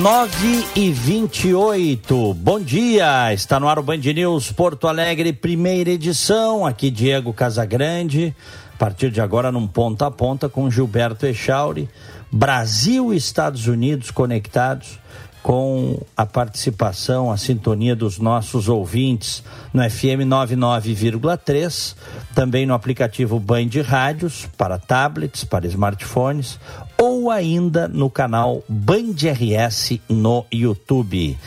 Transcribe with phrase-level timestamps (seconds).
[0.00, 2.32] 9 e 28.
[2.32, 3.34] Bom dia.
[3.34, 6.64] Está no ar o Band News Porto Alegre, primeira edição.
[6.64, 8.34] Aqui Diego Casagrande.
[8.74, 11.86] A partir de agora, num ponta a ponta com Gilberto Echauri.
[12.32, 14.98] Brasil e Estados Unidos conectados
[15.42, 21.94] com a participação, a sintonia dos nossos ouvintes no FM 99,3,
[22.34, 26.58] também no aplicativo Band Rádios para tablets, para smartphones
[26.98, 31.38] ou ainda no canal Band RS no YouTube.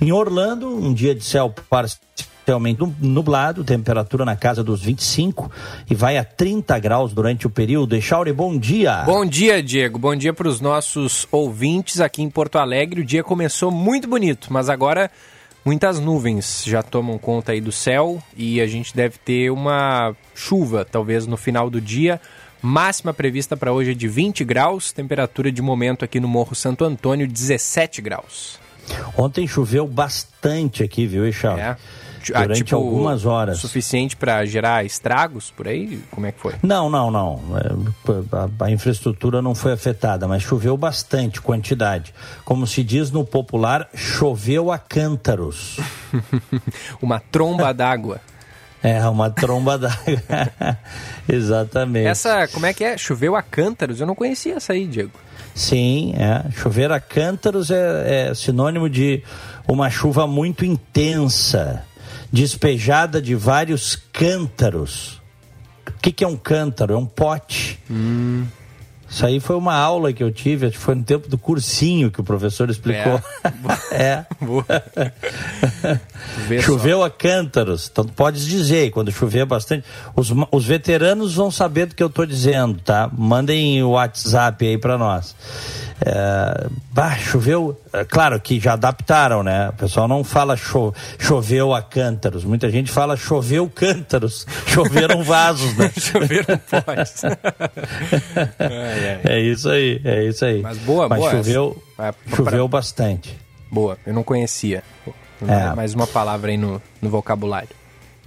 [0.00, 1.54] Em Orlando, um dia de céu
[2.46, 5.50] parcialmente nublado, temperatura na casa dos 25
[5.90, 7.96] e vai a 30 graus durante o período.
[7.96, 9.02] Echauri, bom dia.
[9.02, 9.98] Bom dia, Diego.
[9.98, 13.00] Bom dia para os nossos ouvintes aqui em Porto Alegre.
[13.00, 15.10] O dia começou muito bonito, mas agora
[15.64, 20.84] muitas nuvens já tomam conta aí do céu e a gente deve ter uma chuva,
[20.84, 22.20] talvez no final do dia.
[22.62, 26.84] Máxima prevista para hoje é de 20 graus, temperatura de momento aqui no Morro Santo
[26.84, 28.60] Antônio, 17 graus.
[29.16, 31.58] Ontem choveu bastante aqui, viu, Eixal?
[31.58, 31.76] É.
[32.34, 33.58] Ah, Durante tipo, algumas horas.
[33.58, 36.00] Suficiente para gerar estragos por aí?
[36.10, 36.54] Como é que foi?
[36.62, 37.40] Não, não, não.
[37.56, 42.14] É, a, a, infraestrutura não foi afetada, mas choveu bastante quantidade.
[42.44, 45.78] Como se diz no popular, choveu a cântaros.
[47.00, 48.20] Uma tromba d'água.
[48.82, 50.78] É, uma tromba d'água.
[51.28, 52.06] Exatamente.
[52.06, 52.96] Essa, como é que é?
[52.96, 54.00] Choveu a cântaros?
[54.00, 55.10] Eu não conhecia essa aí, Diego.
[55.56, 56.50] Sim, é.
[56.52, 59.24] Chover a cântaros é, é sinônimo de
[59.66, 61.82] uma chuva muito intensa,
[62.36, 65.22] despejada de vários cântaros.
[65.88, 66.92] O que, que é um cântaro?
[66.92, 67.80] É um pote.
[67.90, 68.46] Hum.
[69.08, 72.10] Isso aí foi uma aula que eu tive, acho que foi no tempo do cursinho
[72.10, 73.20] que o professor explicou.
[73.90, 74.24] É.
[74.26, 74.26] é.
[76.62, 79.84] Choveu a cântaros, então podes dizer, quando chover bastante.
[80.14, 83.08] Os, os veteranos vão saber do que eu estou dizendo, tá?
[83.12, 85.34] Mandem o WhatsApp aí para nós.
[85.98, 89.70] É, bah, choveu, é, claro que já adaptaram, né?
[89.70, 95.74] O pessoal não fala cho, choveu a cântaros, muita gente fala choveu cântaros, choveram vasos,
[95.74, 95.90] né?
[95.98, 97.22] choveram pós.
[98.58, 100.62] é, é, isso aí, é isso aí.
[100.62, 101.30] Mas boa, Mas boa.
[101.30, 103.36] choveu, é, choveu bastante.
[103.70, 104.82] Boa, eu não conhecia.
[105.46, 105.74] É.
[105.74, 107.68] Mais uma palavra aí no, no vocabulário.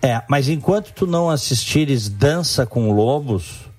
[0.01, 3.69] É, mas enquanto tu não assistires Dança com Lobos,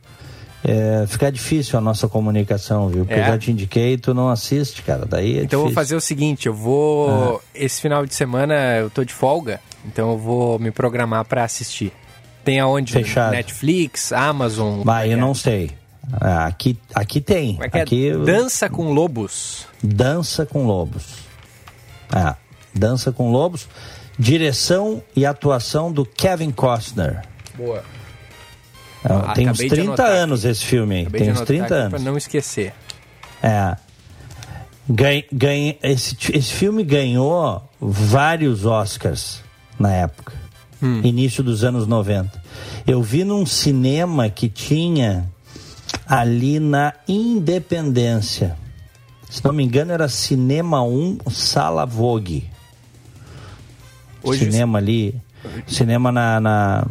[0.62, 3.04] é, fica difícil a nossa comunicação, viu?
[3.06, 3.22] Porque é.
[3.22, 5.06] eu já te indiquei e tu não assiste, cara.
[5.06, 7.36] Daí é Então eu vou fazer o seguinte, eu vou.
[7.36, 7.40] Ah.
[7.54, 11.92] Esse final de semana eu tô de folga, então eu vou me programar para assistir.
[12.44, 12.92] Tem aonde?
[12.92, 13.32] Fechado.
[13.32, 14.82] Netflix, Amazon.
[14.82, 15.16] Bah, eu é?
[15.16, 15.70] não sei.
[16.12, 17.54] Ah, aqui, aqui tem.
[17.54, 17.82] Como é que é?
[17.82, 19.66] aqui, Dança com Lobos.
[19.82, 21.04] Dança com Lobos.
[22.10, 22.36] Ah,
[22.74, 23.68] Dança com Lobos.
[24.18, 27.22] Direção e atuação do Kevin Costner.
[27.56, 27.82] Boa.
[29.04, 31.06] Ah, tem uns 30 anos esse filme aí.
[31.06, 31.90] Tem uns 30 anos.
[31.90, 32.74] Para não esquecer.
[33.42, 33.76] É.
[34.88, 39.40] Ganha, ganha, esse, esse filme ganhou vários Oscars
[39.78, 40.34] na época.
[40.82, 41.00] Hum.
[41.04, 42.42] Início dos anos 90.
[42.86, 45.30] Eu vi num cinema que tinha
[46.10, 48.58] ali na Independência.
[49.30, 52.50] Se não me engano, era Cinema 1, Sala Vogue.
[54.22, 55.14] Hoje cinema ali
[55.66, 56.86] Cinema na, na,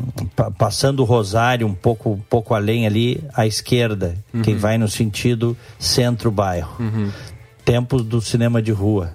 [0.57, 4.41] passando o Rosário um pouco, um pouco além ali à esquerda, uhum.
[4.41, 6.75] quem vai no sentido centro-bairro.
[6.79, 7.11] Uhum.
[7.63, 9.13] Tempos do cinema de rua.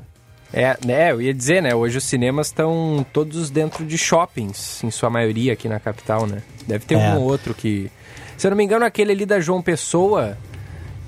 [0.53, 4.91] É, né, eu ia dizer, né, hoje os cinemas estão todos dentro de shoppings, em
[4.91, 6.43] sua maioria aqui na capital, né?
[6.65, 6.99] Deve ter é.
[6.99, 7.91] um ou outro que...
[8.37, 10.37] Se eu não me engano, aquele ali da João Pessoa,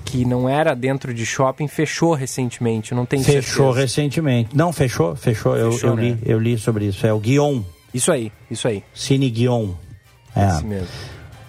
[0.05, 3.81] que não era dentro de shopping, fechou recentemente, não tem Fechou certeza.
[3.81, 4.55] recentemente.
[4.55, 6.01] Não, fechou, fechou, fechou eu, eu né?
[6.03, 7.05] li, eu li sobre isso.
[7.05, 7.61] É o Guion.
[7.93, 8.83] Isso aí, isso aí.
[8.93, 9.71] Cine Guion.
[10.35, 10.47] É.
[10.47, 10.87] Esse mesmo.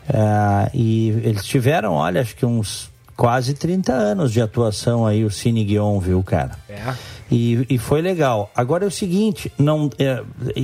[0.08, 5.30] É, e eles tiveram, olha, acho que uns quase 30 anos de atuação aí, o
[5.30, 6.52] Cine Guion, viu, cara?
[6.68, 6.94] É.
[7.30, 8.50] E, e foi legal.
[8.56, 10.22] Agora é o seguinte, não, é,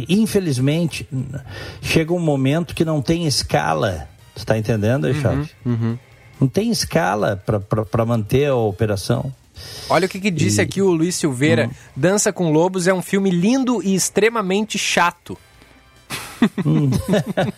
[0.08, 1.06] infelizmente,
[1.82, 4.08] chega um momento que não tem escala.
[4.34, 5.50] Você está entendendo, Eixaldi?
[5.64, 5.98] Uhum, uhum.
[6.40, 7.42] Não tem escala
[7.90, 9.32] para manter a operação.
[9.88, 10.62] Olha o que, que disse e...
[10.62, 11.66] aqui o Luiz Silveira.
[11.66, 11.72] Uhum.
[11.94, 15.38] Dança com Lobos é um filme lindo e extremamente chato.
[16.64, 16.90] Hum.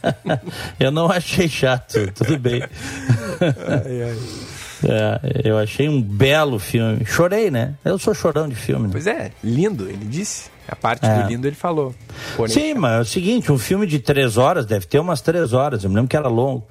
[0.78, 2.62] eu não achei chato, tudo bem.
[2.62, 4.18] Ai, ai.
[4.84, 7.04] É, eu achei um belo filme.
[7.06, 7.74] Chorei, né?
[7.82, 8.86] Eu sou chorão de filme.
[8.86, 8.92] Né?
[8.92, 10.50] Pois é, lindo, ele disse.
[10.68, 11.22] A parte é.
[11.22, 11.94] do lindo ele falou.
[12.36, 15.52] Porém, Sim, mas é o seguinte, um filme de três horas, deve ter umas três
[15.52, 16.66] horas, eu me lembro que era longo.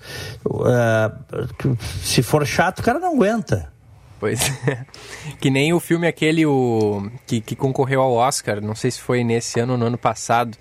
[0.45, 3.71] Uh, se for chato, o cara não aguenta.
[4.19, 4.85] Pois é.
[5.39, 9.23] Que nem o filme aquele o, que, que concorreu ao Oscar, não sei se foi
[9.23, 10.57] nesse ano ou no ano passado,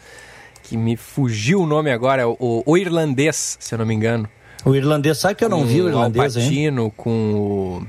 [0.62, 4.28] que me fugiu o nome agora, o, o Irlandês, se eu não me engano.
[4.64, 6.74] O irlandês, sabe que eu não com vi o irlandês, hein?
[6.74, 7.86] com o com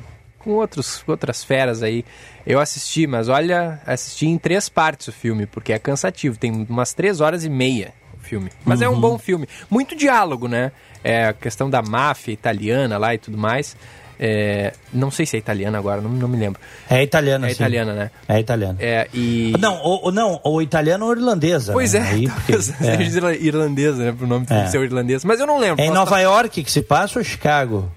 [0.51, 2.05] outros, outras feras aí.
[2.45, 6.37] Eu assisti, mas olha, assisti em três partes o filme, porque é cansativo.
[6.37, 8.49] Tem umas três horas e meia o filme.
[8.63, 8.85] Mas uhum.
[8.85, 9.01] é um uhum.
[9.01, 9.47] bom filme.
[9.69, 10.71] Muito diálogo, né?
[11.03, 13.75] É a questão da máfia italiana lá e tudo mais.
[14.17, 16.59] É, não sei se é italiana agora, não, não me lembro.
[16.89, 17.55] É italiana, É sim.
[17.55, 18.11] italiana, né?
[18.27, 18.77] É italiana.
[18.79, 19.53] É, e...
[19.59, 21.73] Não, o, não, o italiano ou irlandesa.
[21.73, 21.99] Pois né?
[21.99, 23.35] é, Aí, porque, é.
[23.41, 24.11] irlandesa, né?
[24.13, 24.67] Pro nome é.
[24.67, 25.25] ser irlandês.
[25.25, 25.83] Mas eu não lembro.
[25.83, 27.91] É em Nova York que se passa ou Chicago?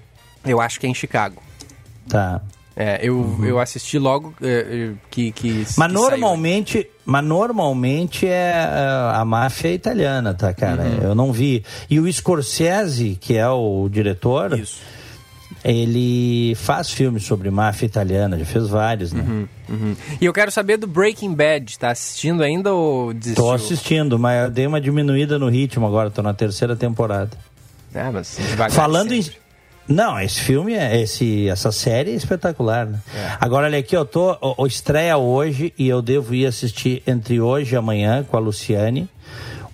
[0.45, 1.41] Eu acho que é em Chicago.
[2.09, 2.41] Tá.
[2.75, 3.45] É, eu, uhum.
[3.45, 5.65] eu assisti logo é, que, que.
[5.77, 6.71] Mas que normalmente.
[6.73, 6.91] Saiu.
[7.05, 10.83] Mas normalmente é, é a máfia italiana, tá, cara?
[10.83, 11.01] Uhum.
[11.01, 11.63] Eu não vi.
[11.89, 14.57] E o Scorsese, que é o diretor.
[14.57, 14.79] Isso
[15.63, 19.23] ele faz filmes sobre máfia italiana, já fez vários, né?
[19.27, 19.95] Uhum, uhum.
[20.19, 23.43] E eu quero saber do Breaking Bad, tá assistindo ainda ou desistiu?
[23.43, 27.31] Tô assistindo, mas eu dei uma diminuída no ritmo agora, tô na terceira temporada.
[27.93, 28.39] É, mas
[28.71, 29.35] Falando sempre.
[29.35, 29.48] em...
[29.89, 32.99] Não, esse filme, é, esse, essa série é espetacular, né?
[33.13, 33.37] É.
[33.41, 34.37] Agora, olha aqui, eu tô,
[34.67, 39.09] estreia hoje e eu devo ir assistir entre hoje e amanhã com a Luciane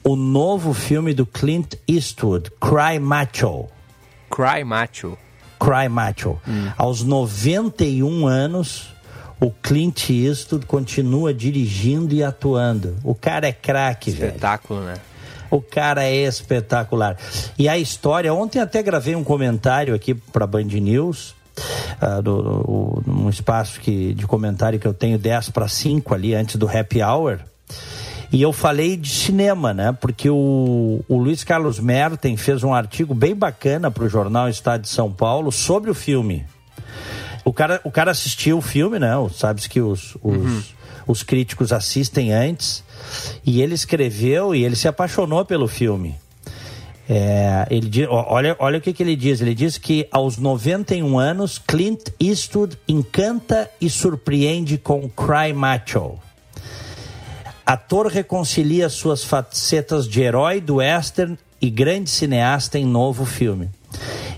[0.06, 3.66] o novo filme do Clint Eastwood, Cry Macho.
[4.30, 5.18] Cry Macho.
[5.60, 6.40] Cry Macho.
[6.48, 6.72] Hum.
[6.78, 8.94] Aos 91 anos,
[9.40, 12.96] o Clint Eastwood continua dirigindo e atuando.
[13.04, 14.28] O cara é craque, velho.
[14.28, 14.94] Espetáculo, né?
[15.50, 17.18] O cara é espetacular.
[17.58, 21.36] E a história, ontem até gravei um comentário aqui para Band News,
[22.02, 26.34] uh, do, do, num espaço que, de comentário que eu tenho 10 para 5 ali,
[26.34, 27.40] antes do happy hour.
[28.32, 29.92] E eu falei de cinema, né?
[29.94, 34.82] Porque o, o Luiz Carlos Merten fez um artigo bem bacana para o jornal Estado
[34.82, 36.46] de São Paulo sobre o filme.
[37.46, 39.12] O cara, o cara assistiu o filme, né?
[39.34, 40.64] Sabes que os, os, uhum.
[41.08, 42.84] os críticos assistem antes.
[43.46, 46.16] E ele escreveu e ele se apaixonou pelo filme.
[47.08, 49.42] É, ele olha, olha o que, que ele diz.
[49.42, 56.18] Ele diz que aos 91 anos, Clint Eastwood encanta e surpreende com Cry Macho.
[57.66, 63.70] Ator reconcilia suas facetas de herói do western e grande cineasta em novo filme.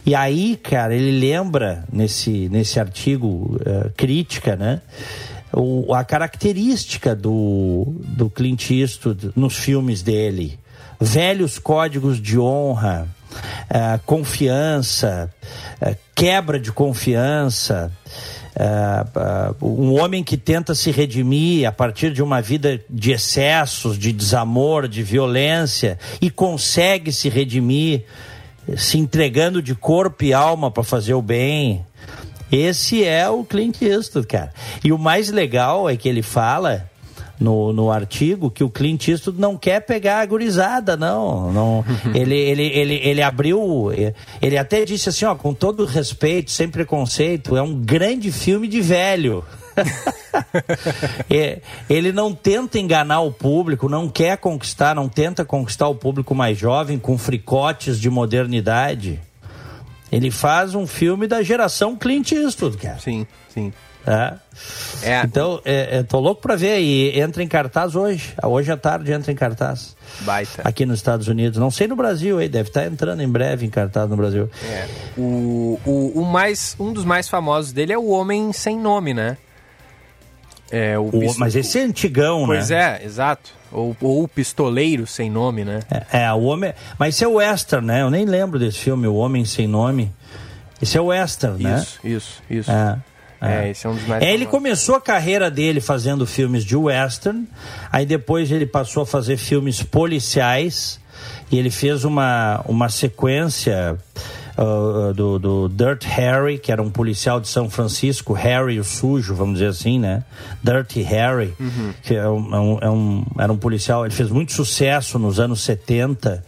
[0.05, 4.81] E aí, cara, ele lembra nesse, nesse artigo uh, crítica, né?
[5.53, 10.59] O, a característica do, do Clint Eastwood nos filmes dele.
[10.99, 15.31] Velhos códigos de honra, uh, confiança,
[15.81, 17.91] uh, quebra de confiança,
[18.55, 24.11] uh, um homem que tenta se redimir a partir de uma vida de excessos, de
[24.11, 28.03] desamor, de violência e consegue se redimir
[28.75, 31.85] se entregando de corpo e alma para fazer o bem.
[32.51, 34.53] Esse é o Clint Eastwood, cara.
[34.83, 36.89] E o mais legal é que ele fala
[37.39, 41.51] no, no artigo que o Clint Eastwood não quer pegar a gurizada, não.
[41.51, 43.91] não ele, ele, ele, ele abriu.
[44.41, 48.81] Ele até disse assim, ó, com todo respeito, sem preconceito, é um grande filme de
[48.81, 49.43] velho.
[51.87, 56.57] ele não tenta enganar o público, não quer conquistar, não tenta conquistar o público mais
[56.57, 59.19] jovem com fricotes de modernidade.
[60.11, 62.99] Ele faz um filme da geração Clint Eastwood, cara.
[62.99, 63.73] Sim, sim.
[64.07, 64.33] É.
[65.03, 65.21] É.
[65.25, 68.33] Então, é, é, tô louco para ver e entra em cartaz hoje.
[68.41, 69.97] Hoje à tarde entra em cartaz.
[70.21, 70.61] Baita.
[70.63, 71.59] Aqui nos Estados Unidos.
[71.59, 74.49] Não sei no Brasil, aí deve estar tá entrando em breve em cartaz no Brasil.
[74.63, 74.87] É.
[75.17, 79.37] O, o, o, mais, um dos mais famosos dele é o Homem Sem Nome, né?
[80.71, 82.89] É, o, o Mas esse é antigão, pois né?
[82.89, 83.51] Pois é, exato.
[83.71, 85.79] Ou, ou o Pistoleiro Sem Nome, né?
[85.89, 86.73] É, é, o Homem...
[86.97, 88.01] Mas esse é o western, né?
[88.01, 90.11] Eu nem lembro desse filme, O Homem Sem Nome.
[90.81, 91.79] Esse é o western, né?
[91.79, 92.71] Isso, isso, isso.
[92.71, 92.97] É.
[93.39, 94.23] É, é, esse é um dos mais.
[94.23, 97.47] É, ele começou a carreira dele fazendo filmes de western,
[97.91, 100.99] aí depois ele passou a fazer filmes policiais
[101.51, 103.95] e ele fez uma, uma sequência
[104.57, 109.35] uh, do, do Dirt Harry, que era um policial de São Francisco, Harry o sujo,
[109.35, 110.23] vamos dizer assim, né?
[110.63, 111.93] Dirty Harry, uhum.
[112.01, 115.39] que é um, é um, é um, era um policial, ele fez muito sucesso nos
[115.39, 116.43] anos 70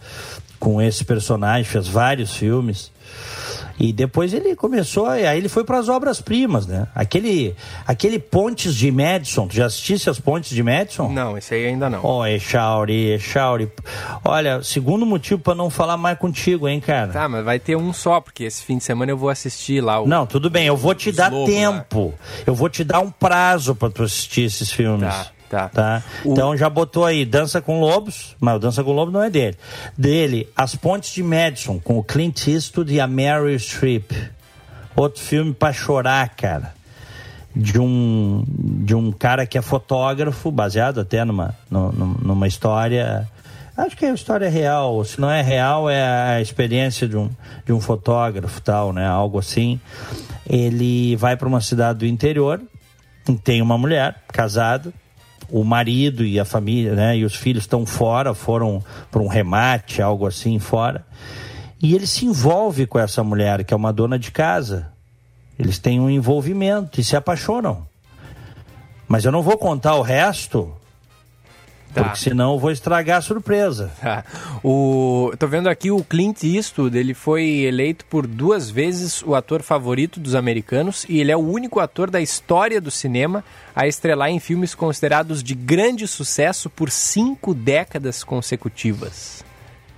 [0.58, 2.90] com esse personagem, fez vários filmes.
[3.80, 6.86] E depois ele começou, aí ele foi para as obras-primas, né?
[6.94, 7.56] Aquele,
[7.86, 11.08] aquele Pontes de Madison, tu já assistisse as Pontes de Madison?
[11.08, 12.04] Não, esse aí ainda não.
[12.04, 13.72] Ó, oh, Echauri, Echauri.
[14.22, 17.10] Olha, segundo motivo para não falar mais contigo, hein, cara?
[17.10, 19.98] Tá, mas vai ter um só, porque esse fim de semana eu vou assistir lá
[20.00, 20.06] o.
[20.06, 22.08] Não, tudo bem, eu vou te dar tempo.
[22.08, 22.42] Lá.
[22.46, 25.08] Eu vou te dar um prazo para tu assistir esses filmes.
[25.08, 25.39] Tá.
[25.50, 25.68] Tá.
[25.68, 26.02] tá?
[26.24, 26.32] O...
[26.32, 29.56] Então já botou aí Dança com Lobos, mas o Dança com Lobos não é dele.
[29.98, 34.12] Dele, As Pontes de Madison, com o Clint Eastwood e a Mary Streep.
[34.94, 36.72] Outro filme para chorar, cara.
[37.54, 43.28] De um, de um cara que é fotógrafo, baseado até numa, numa história.
[43.76, 45.04] Acho que é uma história real.
[45.04, 47.28] Se não é real, é a experiência de um,
[47.66, 49.04] de um fotógrafo, tal, né?
[49.04, 49.80] Algo assim.
[50.48, 52.60] Ele vai para uma cidade do interior,
[53.42, 54.92] tem uma mulher casada,
[55.50, 60.00] o marido e a família, né, e os filhos estão fora, foram para um remate,
[60.00, 61.04] algo assim fora.
[61.82, 64.92] E ele se envolve com essa mulher, que é uma dona de casa.
[65.58, 67.86] Eles têm um envolvimento e se apaixonam.
[69.08, 70.72] Mas eu não vou contar o resto,
[71.92, 72.04] Tá.
[72.04, 73.90] Porque senão eu vou estragar a surpresa.
[74.00, 74.24] Tá.
[74.62, 79.62] O, tô vendo aqui o Clint Eastwood, ele foi eleito por duas vezes o ator
[79.62, 83.42] favorito dos americanos e ele é o único ator da história do cinema
[83.74, 89.42] a estrelar em filmes considerados de grande sucesso por cinco décadas consecutivas.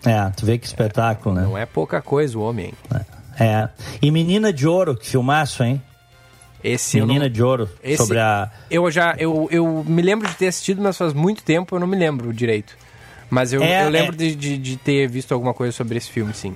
[0.05, 1.47] É, tu vê que espetáculo, é, né?
[1.47, 2.73] Não é pouca coisa o homem.
[3.39, 3.45] É.
[3.45, 3.69] é.
[4.01, 5.83] E Menina de Ouro, que filmaço, hein?
[6.63, 7.31] Esse Menina não...
[7.31, 7.97] de Ouro, Esse...
[7.99, 8.51] sobre a...
[8.71, 11.87] Eu já, eu, eu me lembro de ter assistido, mas faz muito tempo eu não
[11.87, 12.77] me lembro direito.
[13.29, 14.19] Mas eu, é, eu lembro é...
[14.19, 16.55] de, de, de, ter visto alguma coisa sobre esse filme, sim.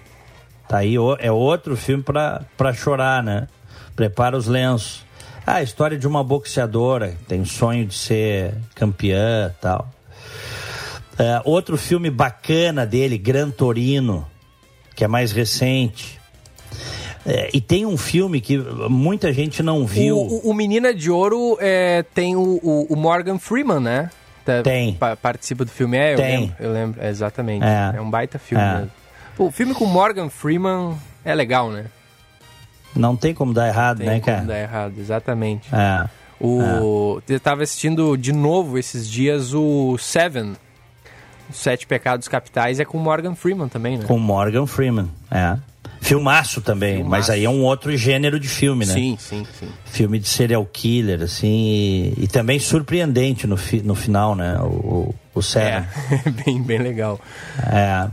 [0.69, 3.49] Tá aí, é outro filme para chorar, né?
[3.95, 5.05] Prepara os lenços.
[5.47, 9.89] Ah, a história de uma boxeadora, tem o sonho de ser campeã e tal.
[11.19, 14.27] É, outro filme bacana dele, Gran Torino,
[14.95, 16.16] que é mais recente.
[17.27, 18.57] É, e tem um filme que
[18.89, 20.17] muita gente não viu.
[20.17, 24.11] O, o, o Menina de Ouro é, tem o, o, Morgan Freeman, né?
[24.45, 24.95] Tá, tem.
[24.95, 25.97] Pa, participa do filme.
[25.97, 26.41] É, eu tem.
[26.41, 26.57] lembro.
[26.61, 27.65] Eu lembro exatamente.
[27.65, 27.95] É.
[27.97, 28.75] é um baita filme é.
[28.75, 28.91] mesmo.
[29.39, 31.87] o filme com Morgan Freeman é legal, né?
[32.95, 34.39] Não tem como dar errado, tem né, cara?
[34.39, 35.69] Não tem como dar errado, exatamente.
[35.75, 36.09] É.
[36.41, 37.21] O...
[37.29, 37.33] É.
[37.35, 40.55] Eu tava assistindo de novo esses dias o Seven.
[41.51, 44.05] Os Sete Pecados Capitais é com Morgan Freeman também, né?
[44.05, 45.57] Com Morgan Freeman, é.
[46.07, 47.11] Filmaço também, Filmaço.
[47.11, 48.95] mas aí é um outro gênero de filme, né?
[48.95, 49.69] Sim, sim, sim.
[49.87, 54.57] Filme de serial killer, assim, e, e também surpreendente no, fi, no final, né?
[54.61, 55.85] O, o Seven.
[56.25, 57.21] É, bem, bem legal.
[57.61, 58.09] É.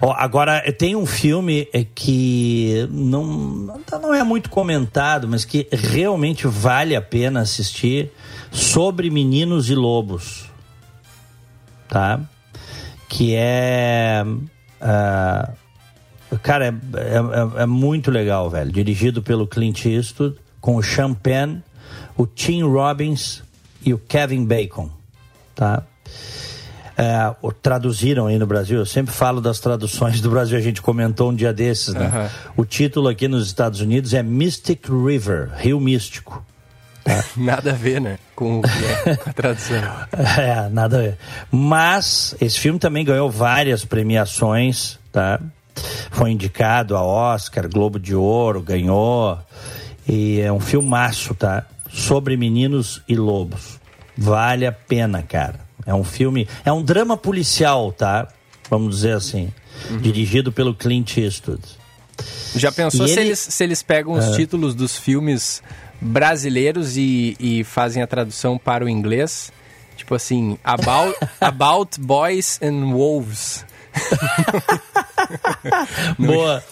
[0.00, 6.46] Ó, agora, tem um filme é, que não, não é muito comentado, mas que realmente
[6.46, 8.12] vale a pena assistir,
[8.52, 10.48] sobre meninos e lobos,
[11.88, 12.20] tá?
[13.08, 14.22] Que é...
[14.80, 15.61] Uh,
[16.42, 18.70] Cara, é, é, é, muito legal, velho.
[18.70, 21.58] Dirigido pelo Clint Eastwood, com o Sean Penn,
[22.16, 23.42] o Tim Robbins
[23.84, 24.90] e o Kevin Bacon,
[25.54, 25.82] tá?
[26.96, 30.82] É, o, traduziram aí no Brasil, eu sempre falo das traduções do Brasil, a gente
[30.82, 32.30] comentou um dia desses, né?
[32.54, 32.62] Uhum.
[32.62, 36.44] O título aqui nos Estados Unidos é Mystic River, Rio Místico.
[37.02, 37.24] Tá?
[37.36, 38.18] nada a ver, né?
[38.36, 38.62] Com,
[39.06, 39.82] é, com a tradução.
[40.38, 41.18] é, nada a ver.
[41.50, 45.40] Mas esse filme também ganhou várias premiações, tá?
[46.10, 49.38] Foi indicado a Oscar, Globo de Ouro, ganhou.
[50.06, 51.64] E é um filmaço, tá?
[51.90, 53.80] Sobre meninos e lobos.
[54.16, 55.60] Vale a pena, cara.
[55.86, 58.28] É um filme, é um drama policial, tá?
[58.70, 59.50] Vamos dizer assim.
[59.90, 59.98] Uhum.
[59.98, 61.62] Dirigido pelo Clint Eastwood.
[62.54, 63.28] Já pensou se, ele...
[63.28, 64.36] eles, se eles pegam os uh...
[64.36, 65.62] títulos dos filmes
[66.00, 69.52] brasileiros e, e fazem a tradução para o inglês?
[69.96, 73.64] Tipo assim, About, about Boys and Wolves.
[76.18, 76.62] Boa.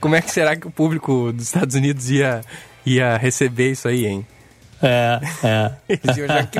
[0.00, 2.40] Como é que será que o público dos Estados Unidos ia,
[2.84, 4.26] ia receber isso aí, hein?
[4.82, 5.96] É, é.
[6.46, 6.58] que,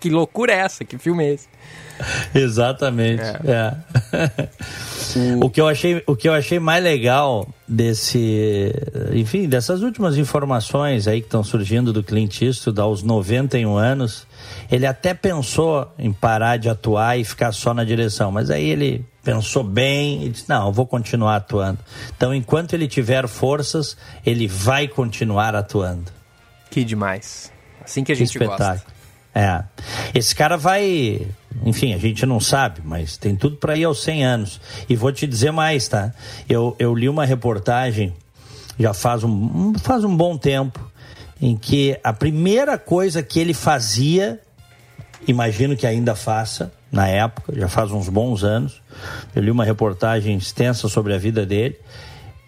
[0.00, 0.84] que loucura é essa?
[0.84, 1.48] Que filme é esse?
[2.34, 3.22] Exatamente.
[3.22, 3.38] É.
[3.46, 4.48] é.
[5.38, 5.46] O...
[5.46, 5.50] o...
[5.50, 8.72] que eu achei, o que eu achei mais legal desse,
[9.12, 14.26] enfim, dessas últimas informações aí que estão surgindo do Clint Eastwood aos 91 anos,
[14.70, 19.04] ele até pensou em parar de atuar e ficar só na direção, mas aí ele
[19.24, 21.78] pensou bem e disse: "Não, eu vou continuar atuando".
[22.16, 26.12] Então, enquanto ele tiver forças, ele vai continuar atuando.
[26.70, 27.52] Que demais.
[27.84, 28.68] Assim que a gente que espetáculo.
[28.68, 28.94] gosta.
[29.34, 29.64] É.
[30.14, 31.26] Esse cara vai.
[31.64, 34.60] Enfim, a gente não sabe, mas tem tudo para ir aos 100 anos.
[34.88, 36.12] E vou te dizer mais, tá?
[36.48, 38.12] Eu, eu li uma reportagem
[38.78, 40.80] já faz um, faz um bom tempo
[41.40, 44.40] em que a primeira coisa que ele fazia,
[45.26, 48.80] imagino que ainda faça, na época, já faz uns bons anos,
[49.34, 51.78] eu li uma reportagem extensa sobre a vida dele,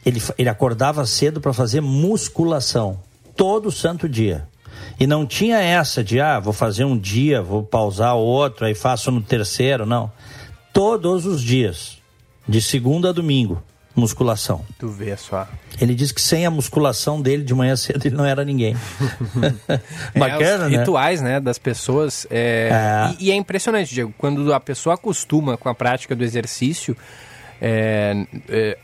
[0.05, 3.01] ele, ele acordava cedo para fazer musculação
[3.35, 4.49] todo santo dia.
[4.99, 9.11] E não tinha essa de, ah, vou fazer um dia, vou pausar outro, aí faço
[9.11, 10.11] no terceiro, não.
[10.73, 11.99] Todos os dias,
[12.49, 13.63] de segunda a domingo,
[13.97, 14.65] musculação.
[14.79, 15.49] Tu vê só.
[15.81, 18.77] Ele disse que sem a musculação dele de manhã cedo ele não era ninguém.
[20.15, 20.79] Bacana, é, os né?
[20.79, 22.27] rituais, né, das pessoas.
[22.31, 22.69] É...
[22.71, 23.15] É.
[23.19, 26.97] E, e, é impressionante, Diego, quando a pessoa acostuma com a prática do exercício,
[27.61, 28.79] é, é,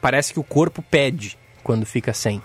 [0.00, 2.42] parece que o corpo pede quando fica sem.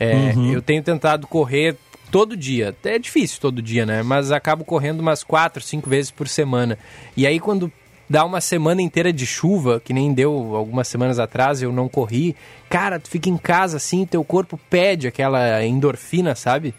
[0.00, 0.52] É, uhum.
[0.52, 1.76] Eu tenho tentado correr
[2.10, 2.74] todo dia.
[2.84, 4.02] É difícil todo dia, né?
[4.02, 6.78] Mas acabo correndo umas quatro, cinco vezes por semana.
[7.16, 7.72] E aí quando
[8.08, 12.36] dá uma semana inteira de chuva, que nem deu algumas semanas atrás, eu não corri.
[12.68, 16.74] Cara, tu fica em casa assim, teu corpo pede aquela endorfina, sabe?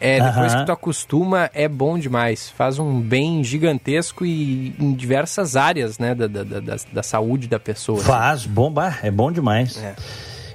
[0.00, 0.60] É, depois uhum.
[0.60, 2.48] que tu acostuma, é bom demais.
[2.50, 7.58] Faz um bem gigantesco e em diversas áreas, né, da, da, da, da saúde da
[7.58, 8.00] pessoa.
[8.00, 9.76] Faz, bomba, é bom demais.
[9.76, 9.96] É.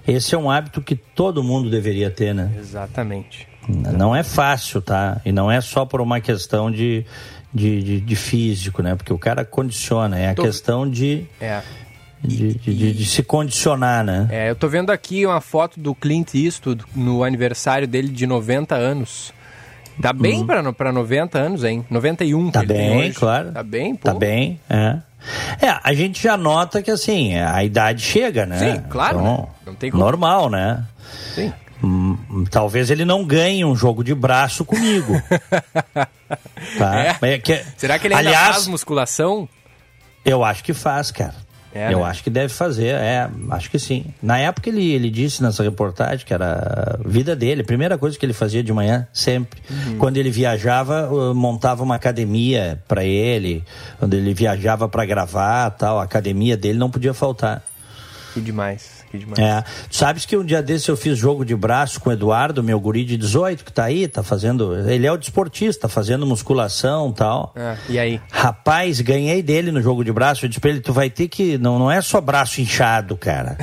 [0.08, 2.52] Esse é um hábito que todo mundo deveria ter, né?
[2.58, 3.48] Exatamente.
[3.68, 5.22] Não é fácil, tá?
[5.24, 7.06] E não é só por uma questão de,
[7.54, 8.96] de, de, de físico, né?
[8.96, 10.44] Porque o cara condiciona, é a tô...
[10.44, 11.26] questão de...
[11.40, 11.62] É.
[12.26, 14.30] De, de, de, se condicionar, né?
[14.32, 18.76] É, eu tô vendo aqui uma foto do Clint Eastwood no aniversário dele de 90
[18.76, 19.34] anos.
[20.02, 20.74] Tá bem uhum.
[20.74, 21.86] para 90 anos, hein?
[21.90, 23.52] 91 Tá bem, claro.
[23.52, 24.08] Tá bem, pô.
[24.08, 25.00] Tá bem, é.
[25.62, 28.58] É, a gente já nota que assim, a idade chega, né?
[28.58, 29.20] Sim, claro.
[29.20, 29.48] Então, né?
[29.66, 30.04] Não tem como.
[30.04, 30.84] Normal, né?
[31.36, 31.54] Sim.
[31.84, 35.22] Hum, talvez ele não ganhe um jogo de braço comigo.
[36.80, 37.18] tá?
[37.22, 37.34] É?
[37.34, 39.50] É que, Será que ele ainda aliás, faz musculação?
[40.24, 41.36] Eu acho que faz, cara.
[41.76, 42.06] É, eu né?
[42.06, 44.06] acho que deve fazer, é, acho que sim.
[44.22, 48.18] Na época ele, ele disse nessa reportagem que era a vida dele, a primeira coisa
[48.18, 49.60] que ele fazia de manhã, sempre.
[49.70, 49.98] Uhum.
[49.98, 53.64] Quando ele viajava, montava uma academia para ele,
[53.98, 57.64] quando ele viajava para gravar tal, a academia dele não podia faltar.
[58.36, 59.40] Que demais demais.
[59.40, 59.64] É.
[59.90, 62.80] Tu sabes que um dia desse eu fiz jogo de braço com o Eduardo, meu
[62.80, 64.78] guri de 18, que tá aí, tá fazendo.
[64.90, 67.54] Ele é o desportista, fazendo musculação e tal.
[67.56, 67.78] É.
[67.90, 68.22] E aí?
[68.32, 70.46] Rapaz, ganhei dele no jogo de braço.
[70.46, 71.58] Eu disse pra ele: tu vai ter que.
[71.58, 73.58] Não, não é só braço inchado, cara.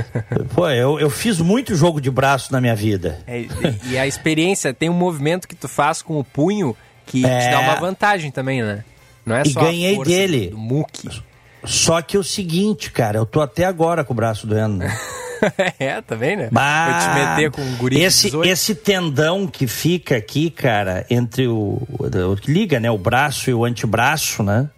[0.54, 3.20] Pô, eu, eu fiz muito jogo de braço na minha vida.
[3.26, 3.46] É,
[3.88, 6.76] e a experiência, tem um movimento que tu faz com o punho
[7.06, 7.38] que é...
[7.40, 8.84] te dá uma vantagem também, né?
[9.24, 10.48] Não é e só ganhei dele.
[10.48, 11.08] do muque.
[11.64, 14.76] Só que o seguinte, cara, eu tô até agora com o braço doendo.
[14.78, 14.98] Né?
[15.78, 16.48] é, vendo, né?
[16.50, 21.82] Bah, te meter com o guri esse, esse tendão que fica aqui, cara, entre o,
[21.88, 22.36] o.
[22.46, 22.90] Liga, né?
[22.90, 24.68] O braço e o antebraço, né?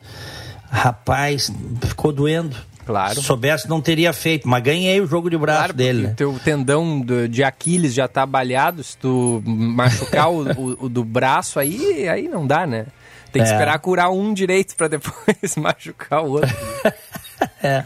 [0.70, 1.52] Rapaz,
[1.86, 2.56] ficou doendo.
[2.84, 3.16] Claro.
[3.16, 6.02] Se soubesse, não teria feito, mas ganhei o jogo de braço claro, dele.
[6.02, 6.14] Né?
[6.16, 11.58] Teu tendão de Aquiles já tá balhado, se tu machucar o, o, o, do braço,
[11.58, 12.86] aí, aí não dá, né?
[13.36, 13.52] Tem que é.
[13.52, 16.56] esperar curar um direito para depois machucar o outro.
[17.62, 17.84] é.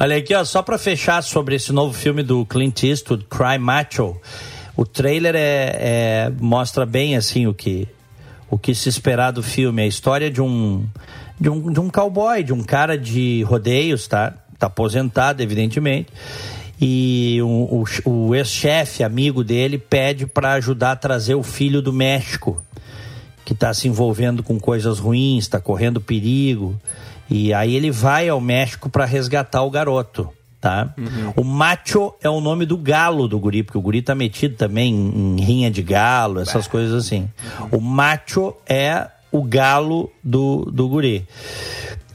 [0.00, 4.18] Olha aqui, ó, só para fechar sobre esse novo filme do Clint Eastwood, Cry Macho.
[4.74, 7.86] O trailer é, é, mostra bem assim o que
[8.48, 9.82] o que se esperar do filme.
[9.82, 10.86] A história de um
[11.38, 14.32] de um, de um cowboy, de um cara de rodeios, tá?
[14.58, 16.08] Tá aposentado, evidentemente.
[16.80, 21.92] E o, o, o ex-chefe, amigo dele, pede para ajudar a trazer o filho do
[21.92, 22.62] México
[23.46, 26.74] que está se envolvendo com coisas ruins, está correndo perigo.
[27.30, 30.28] E aí ele vai ao México para resgatar o garoto.
[30.60, 30.92] Tá?
[30.98, 31.32] Uhum.
[31.36, 34.92] O macho é o nome do galo do guri, porque o guri tá metido também
[34.92, 36.72] em, rinha de galo, essas bah.
[36.72, 37.28] coisas assim.
[37.60, 37.78] Uhum.
[37.78, 41.24] O macho é o galo do, do guri.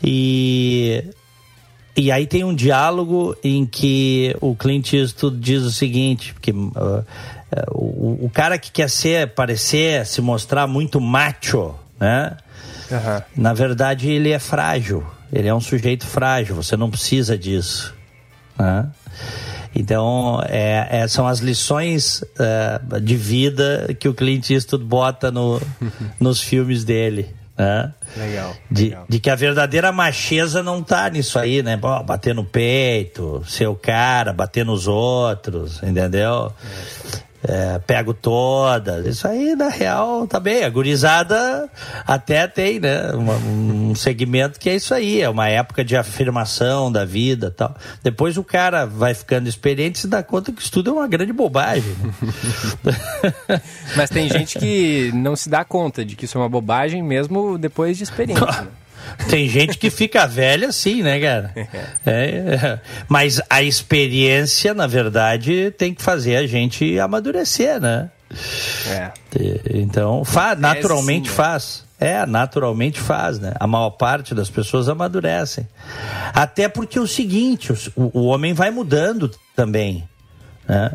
[0.03, 1.01] E
[1.95, 7.05] e aí tem um diálogo em que o Clint Eastwood diz o seguinte, porque uh,
[7.71, 12.37] o, o, cara que quer ser, parecer, se mostrar muito macho, né?
[12.89, 13.21] Uhum.
[13.35, 15.05] Na verdade, ele é frágil.
[15.31, 16.55] Ele é um sujeito frágil.
[16.55, 17.93] Você não precisa disso.
[18.57, 18.87] Né?
[19.73, 25.61] Então, é, é, são as lições é, de vida que o Clint Eastwood bota no,
[26.19, 27.33] nos filmes dele.
[27.57, 27.93] Né?
[28.17, 29.05] Legal, de, legal.
[29.07, 31.77] de que a verdadeira macheza não tá nisso aí, né?
[31.77, 36.51] Bom, bater no peito, ser o cara, bater nos outros, entendeu?
[37.43, 39.05] É pego todas.
[39.05, 40.63] Isso aí, na real, tá bem.
[40.63, 41.67] A gurizada
[42.05, 43.13] até tem, né?
[43.15, 47.75] um segmento que é isso aí, é uma época de afirmação da vida tal.
[48.03, 51.07] Depois o cara vai ficando experiente e se dá conta que isso tudo é uma
[51.07, 51.95] grande bobagem.
[52.83, 53.61] Né?
[53.97, 57.57] Mas tem gente que não se dá conta de que isso é uma bobagem mesmo
[57.57, 58.45] depois de experiência.
[58.61, 58.80] Né?
[59.29, 61.53] Tem gente que fica velha assim, né, cara?
[62.05, 68.09] É, é, mas a experiência, na verdade, tem que fazer a gente amadurecer, né?
[68.87, 69.11] É.
[69.73, 71.35] Então, fa naturalmente sim, né?
[71.35, 71.85] faz.
[71.99, 73.53] É, naturalmente faz, né?
[73.59, 75.67] A maior parte das pessoas amadurecem.
[76.33, 80.09] Até porque é o seguinte, o, o homem vai mudando também.
[80.67, 80.91] Né?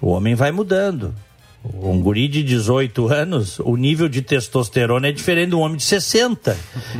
[0.00, 1.14] O homem vai mudando.
[1.62, 6.56] Um guri de 18 anos, o nível de testosterona é diferente do homem de 60.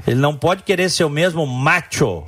[0.07, 2.25] Ele não pode querer ser o mesmo macho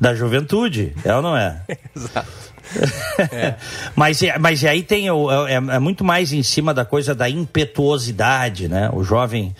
[0.00, 1.62] da juventude, é ou não é?
[1.94, 2.46] Exato.
[3.32, 3.54] É.
[3.94, 8.68] mas, mas aí tem o, é, é, muito mais em cima da coisa da impetuosidade,
[8.68, 8.90] né?
[8.92, 9.54] O jovem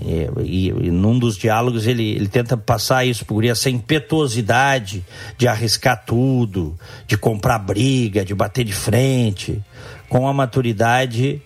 [0.00, 5.04] e, e, e, num dos diálogos ele, ele tenta passar isso por essa impetuosidade
[5.36, 9.62] de arriscar tudo, de comprar briga, de bater de frente.
[10.14, 11.42] Com a maturidade,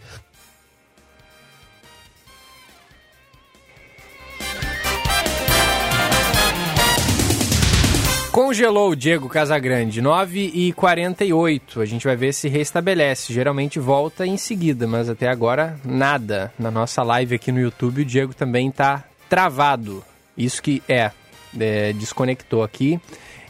[8.30, 13.32] Congelou o Diego Casagrande, 9 e 48 A gente vai ver se restabelece.
[13.32, 16.52] Geralmente volta em seguida, mas até agora nada.
[16.58, 20.04] Na nossa live aqui no YouTube, o Diego também está travado.
[20.36, 21.10] Isso que é,
[21.58, 23.00] é, desconectou aqui.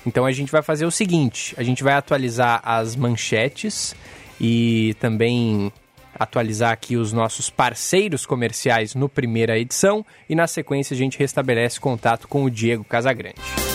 [0.06, 3.96] Então a gente vai fazer o seguinte: a gente vai atualizar as manchetes
[4.40, 5.72] e também
[6.18, 11.78] atualizar aqui os nossos parceiros comerciais no primeira edição e na sequência a gente restabelece
[11.78, 13.67] contato com o Diego Casagrande.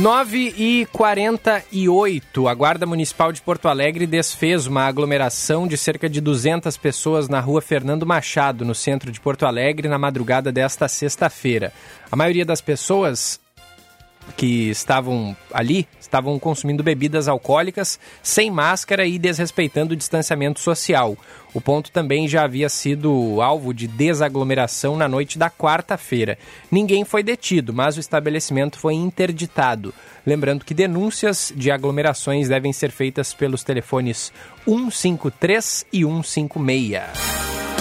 [0.00, 6.20] 9 e 48 a Guarda Municipal de Porto Alegre desfez uma aglomeração de cerca de
[6.20, 11.72] 200 pessoas na rua Fernando Machado, no centro de Porto Alegre, na madrugada desta sexta-feira.
[12.10, 13.38] A maioria das pessoas
[14.36, 21.16] que estavam ali estavam consumindo bebidas alcoólicas sem máscara e desrespeitando o distanciamento social.
[21.52, 26.38] O ponto também já havia sido alvo de desaglomeração na noite da quarta-feira.
[26.70, 29.92] Ninguém foi detido, mas o estabelecimento foi interditado.
[30.26, 34.32] Lembrando que denúncias de aglomerações devem ser feitas pelos telefones
[34.66, 37.73] 153 e 156.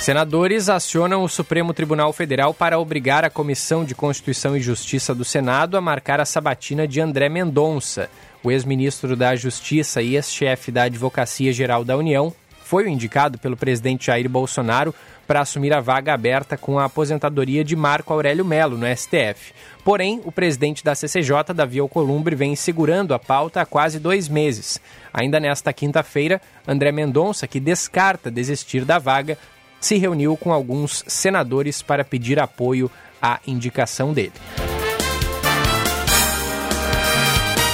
[0.00, 5.26] Senadores acionam o Supremo Tribunal Federal para obrigar a Comissão de Constituição e Justiça do
[5.26, 8.08] Senado a marcar a sabatina de André Mendonça.
[8.42, 12.32] O ex-ministro da Justiça e ex-chefe da Advocacia Geral da União
[12.64, 14.94] foi o indicado pelo presidente Jair Bolsonaro
[15.26, 19.52] para assumir a vaga aberta com a aposentadoria de Marco Aurélio Melo no STF.
[19.84, 24.80] Porém, o presidente da CCJ, Davi Alcolumbre, vem segurando a pauta há quase dois meses.
[25.12, 29.36] Ainda nesta quinta-feira, André Mendonça, que descarta desistir da vaga,
[29.80, 32.90] se reuniu com alguns senadores para pedir apoio
[33.20, 34.32] à indicação dele.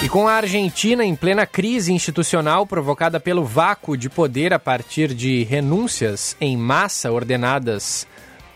[0.02, 5.12] E com a Argentina em plena crise institucional provocada pelo vácuo de poder a partir
[5.12, 8.06] de renúncias em massa ordenadas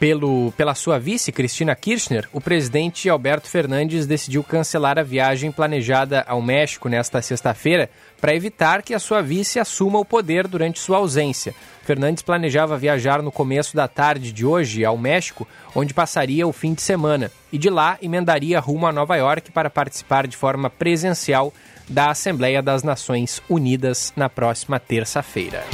[0.00, 6.24] pelo, pela sua vice, Cristina Kirchner, o presidente Alberto Fernandes decidiu cancelar a viagem planejada
[6.26, 10.96] ao México nesta sexta-feira para evitar que a sua vice assuma o poder durante sua
[10.96, 11.54] ausência.
[11.90, 16.72] Fernandes planejava viajar no começo da tarde de hoje ao México, onde passaria o fim
[16.72, 21.52] de semana, e de lá emendaria rumo a Nova York para participar de forma presencial
[21.88, 25.64] da Assembleia das Nações Unidas na próxima terça-feira.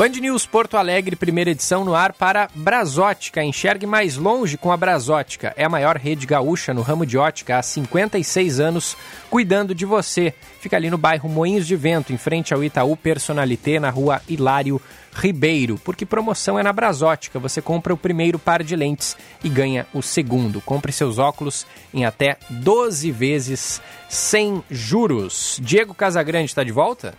[0.00, 3.44] Band News Porto Alegre, primeira edição no ar para Brasótica.
[3.44, 5.52] Enxergue mais longe com a Brasótica.
[5.58, 8.96] É a maior rede gaúcha no ramo de ótica há 56 anos,
[9.28, 10.32] cuidando de você.
[10.58, 14.80] Fica ali no bairro Moinhos de Vento, em frente ao Itaú Personalité, na rua Hilário
[15.12, 15.78] Ribeiro.
[15.84, 17.38] Porque promoção é na Brasótica.
[17.38, 20.62] Você compra o primeiro par de lentes e ganha o segundo.
[20.62, 25.60] Compre seus óculos em até 12 vezes sem juros.
[25.62, 27.14] Diego Casagrande está de volta?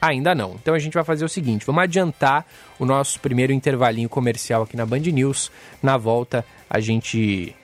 [0.00, 0.54] Ainda não.
[0.54, 2.46] Então a gente vai fazer o seguinte: vamos adiantar
[2.78, 5.50] o nosso primeiro intervalinho comercial aqui na Band News.
[5.82, 7.54] Na volta, a gente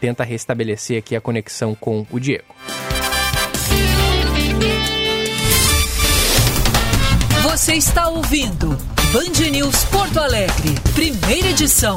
[0.00, 2.54] tenta restabelecer aqui a conexão com o Diego.
[7.42, 8.76] Você está ouvindo
[9.12, 11.96] Band News Porto Alegre, primeira edição.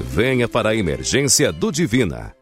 [0.00, 2.41] venha para a emergência do Divina.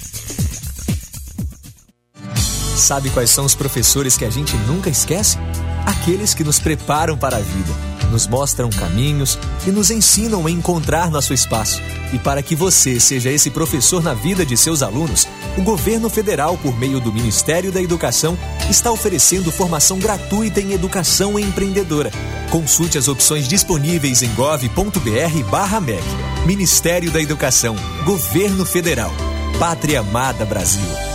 [2.81, 5.37] Sabe quais são os professores que a gente nunca esquece?
[5.85, 7.71] Aqueles que nos preparam para a vida,
[8.09, 11.79] nos mostram caminhos e nos ensinam a encontrar nosso espaço.
[12.11, 15.27] E para que você seja esse professor na vida de seus alunos,
[15.59, 18.35] o governo federal, por meio do Ministério da Educação,
[18.67, 22.11] está oferecendo formação gratuita em educação empreendedora.
[22.49, 26.03] Consulte as opções disponíveis em gov.br/mec.
[26.47, 29.11] Ministério da Educação, Governo Federal,
[29.59, 31.10] Pátria Amada Brasil.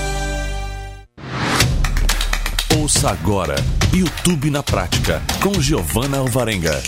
[2.87, 3.57] Ouça agora
[3.92, 6.81] YouTube na Prática com Giovana Alvarenga.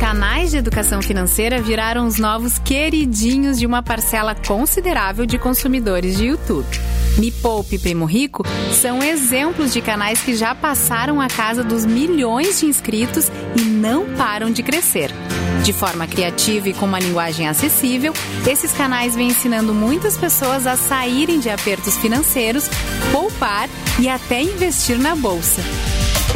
[0.00, 6.26] Canais de educação financeira viraram os novos queridinhos de uma parcela considerável de consumidores de
[6.26, 6.66] YouTube.
[7.18, 8.42] Me Poupe Primo Rico
[8.72, 14.12] são exemplos de canais que já passaram a casa dos milhões de inscritos e não
[14.16, 15.12] param de crescer.
[15.66, 18.12] De forma criativa e com uma linguagem acessível,
[18.46, 22.70] esses canais vêm ensinando muitas pessoas a saírem de apertos financeiros,
[23.10, 25.60] poupar e até investir na bolsa.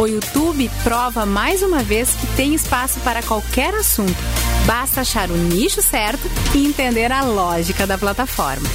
[0.01, 4.19] O YouTube prova mais uma vez que tem espaço para qualquer assunto.
[4.66, 8.69] Basta achar o nicho certo e entender a lógica da plataforma.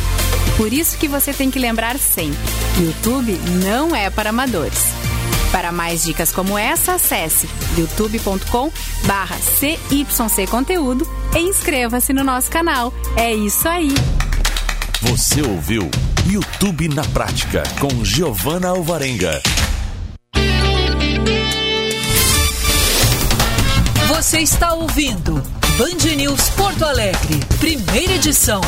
[0.55, 2.39] Por isso que você tem que lembrar sempre:
[2.79, 4.85] YouTube não é para amadores.
[5.55, 12.93] Para mais dicas como essa, acesse youtube.com/cyc conteúdo e inscreva-se no nosso canal.
[13.15, 13.95] É isso aí.
[15.03, 15.89] Você ouviu
[16.27, 19.41] YouTube na Prática com Giovana Alvarenga.
[24.09, 25.41] Você está ouvindo
[25.77, 28.59] Band News Porto Alegre, primeira edição.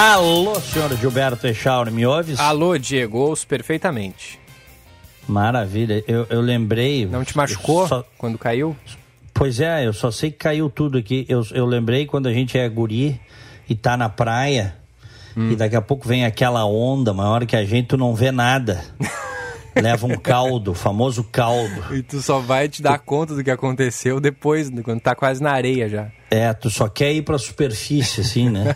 [0.00, 2.38] Alô, senhor Gilberto Echauri, me ouves?
[2.38, 4.38] Alô, Diego, ouço perfeitamente.
[5.26, 7.04] Maravilha, eu, eu lembrei.
[7.04, 8.76] Não te machucou só- quando caiu?
[9.34, 11.26] Pois é, eu só sei que caiu tudo aqui.
[11.28, 13.20] Eu, eu lembrei quando a gente é guri
[13.68, 14.76] e tá na praia
[15.36, 15.50] Hum.
[15.52, 18.80] e daqui a pouco vem aquela onda maior que a gente tu não vê nada.
[19.76, 21.94] Leva um caldo, o famoso caldo.
[21.94, 25.52] E tu só vai te dar conta do que aconteceu depois, quando tá quase na
[25.52, 26.08] areia já.
[26.30, 28.74] É, tu só quer ir pra superfície, assim, né?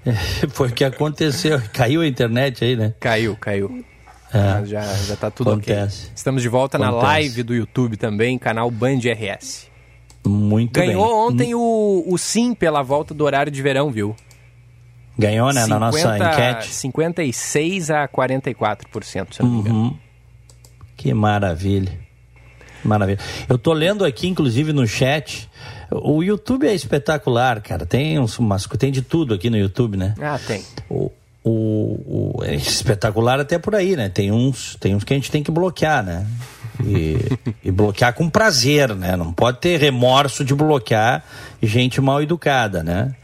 [0.50, 1.60] Foi o que aconteceu.
[1.72, 2.94] Caiu a internet aí, né?
[3.00, 3.84] Caiu, caiu.
[4.32, 4.64] É.
[4.66, 6.04] Já, já tá tudo Acontece.
[6.04, 6.12] ok.
[6.14, 7.06] Estamos de volta na Acontece.
[7.06, 9.68] live do YouTube também, canal Band RS.
[10.26, 11.14] Muito Ganhou bem.
[11.14, 14.14] ontem o, o sim pela volta do horário de verão, viu?
[15.18, 15.66] Ganhou, né?
[15.66, 16.72] Na nossa enquete.
[16.72, 19.78] 56 a 44%, se eu não me engano.
[19.78, 19.98] Uhum.
[21.00, 21.92] Que maravilha.
[22.84, 23.18] Maravilha.
[23.48, 25.48] Eu tô lendo aqui, inclusive, no chat.
[25.90, 27.86] O YouTube é espetacular, cara.
[27.86, 30.14] Tem uns, umas, tem de tudo aqui no YouTube, né?
[30.20, 30.62] Ah, tem.
[30.90, 31.10] O,
[31.42, 34.10] o, o- é espetacular até por aí, né?
[34.10, 36.26] Tem uns, tem uns que a gente tem que bloquear, né?
[36.84, 37.16] E,
[37.64, 39.16] e bloquear com prazer, né?
[39.16, 41.24] Não pode ter remorso de bloquear
[41.62, 43.14] gente mal educada, né?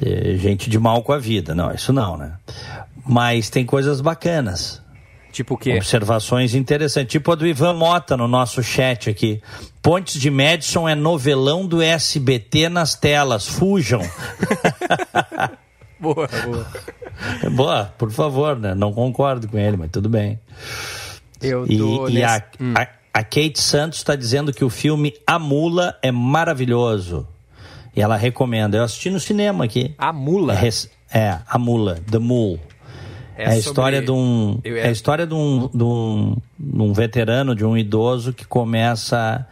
[0.00, 1.52] É, gente de mal com a vida.
[1.52, 2.34] Não, isso não, né?
[3.04, 4.85] Mas tem coisas bacanas.
[5.36, 5.76] Tipo o quê?
[5.76, 7.12] Observações interessantes.
[7.12, 9.42] Tipo a do Ivan Mota no nosso chat aqui.
[9.82, 13.46] Pontes de Madison é novelão do SBT nas telas.
[13.46, 14.00] Fujam.
[15.98, 16.66] Boa, boa.
[17.52, 18.74] Boa, por favor, né?
[18.74, 20.38] Não concordo com ele, mas tudo bem.
[21.40, 22.74] Eu E, tô e nesse- a, Hum.
[22.76, 22.82] a,
[23.14, 27.26] a Kate Santos está dizendo que o filme A Mula é maravilhoso.
[27.94, 28.76] E ela recomenda.
[28.76, 29.94] Eu assisti no cinema aqui.
[29.96, 30.54] A Mula?
[30.54, 32.60] É, é A Mula, The Mule.
[33.36, 34.60] É, a sobre- história de um.
[34.64, 38.32] Eu É ia- a história de um, de, um, de um veterano, de um idoso
[38.32, 39.46] que começa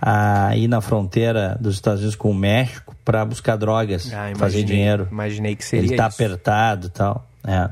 [0.00, 4.30] a ir na fronteira dos Estados Unidos com o México para buscar drogas, Ah, fazer
[4.60, 5.08] imaginei- dinheiro.
[5.10, 6.16] Imaginei que seria Ele tá isso.
[6.22, 7.26] apertado tal.
[7.46, 7.68] É.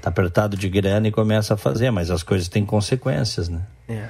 [0.00, 3.60] Tá apertado de grana e começa a fazer, mas as coisas têm consequências, né?
[3.88, 4.04] É.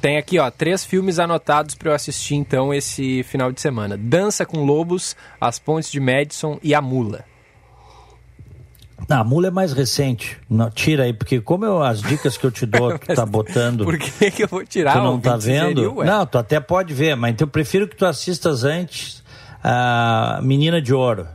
[0.00, 4.46] Tem aqui, ó, três filmes anotados para eu assistir então esse final de semana: Dança
[4.46, 7.24] com Lobos, As Pontes de Madison e A Mula.
[9.06, 10.38] Não, a mula é mais recente.
[10.48, 13.84] Não, tira aí, porque como eu, as dicas que eu te dou, tu tá botando.
[13.84, 14.94] Por que, que eu vou tirar?
[14.94, 15.80] Tu não tá 26 vendo?
[15.80, 16.06] Zeril, ué?
[16.06, 19.22] não, tu até pode ver, mas então eu prefiro que tu assistas antes
[19.62, 21.26] a Menina de Ouro,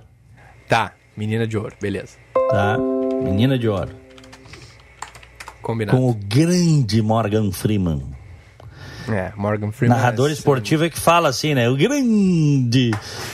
[0.67, 2.17] Tá, Menina de Ouro, beleza.
[2.49, 2.77] tá?
[3.23, 3.91] Menina de Ouro.
[5.61, 5.97] Combinado.
[5.97, 8.01] Com o grande Morgan Freeman.
[9.09, 9.97] É, Morgan Freeman.
[9.97, 11.69] Narrador é- esportivo é que fala assim, né?
[11.69, 12.91] O grande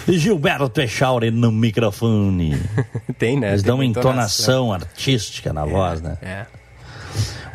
[0.07, 2.59] Gilberto Echauri no microfone.
[3.17, 3.49] Tem, né?
[3.49, 6.17] Eles Tem dão uma uma entonação artística na voz, né?
[6.21, 6.45] É.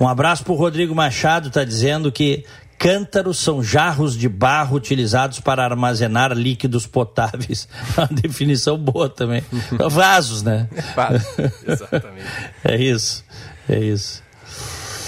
[0.01, 2.45] Um abraço pro Rodrigo Machado, tá dizendo que
[2.79, 7.69] cântaros são jarros de barro utilizados para armazenar líquidos potáveis.
[7.97, 9.43] Uma definição boa também.
[9.91, 10.69] Vasos, né?
[10.95, 11.27] Vasos,
[11.67, 12.27] exatamente.
[12.65, 13.25] É isso,
[13.69, 14.24] é isso.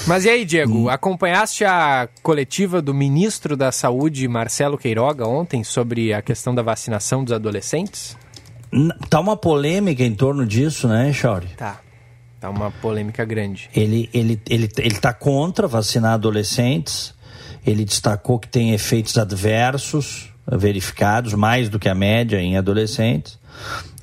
[0.06, 6.14] Mas e aí, Diego, acompanhaste a coletiva do ministro da Saúde, Marcelo Queiroga, ontem, sobre
[6.14, 8.16] a questão da vacinação dos adolescentes?
[9.10, 11.48] Tá uma polêmica em torno disso, né, Chauri?
[11.56, 11.80] Tá.
[12.38, 13.68] Tá uma polêmica grande.
[13.74, 17.12] Ele, ele, ele, ele tá contra vacinar adolescentes.
[17.66, 23.40] Ele destacou que tem efeitos adversos verificados, mais do que a média em adolescentes.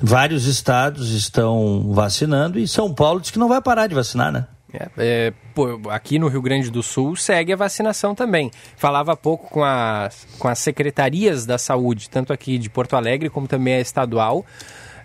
[0.01, 4.47] Vários estados estão vacinando e São Paulo diz que não vai parar de vacinar, né?
[4.73, 8.49] É, é, pô, aqui no Rio Grande do Sul segue a vacinação também.
[8.75, 13.29] Falava há pouco com as, com as secretarias da saúde, tanto aqui de Porto Alegre
[13.29, 14.43] como também a estadual.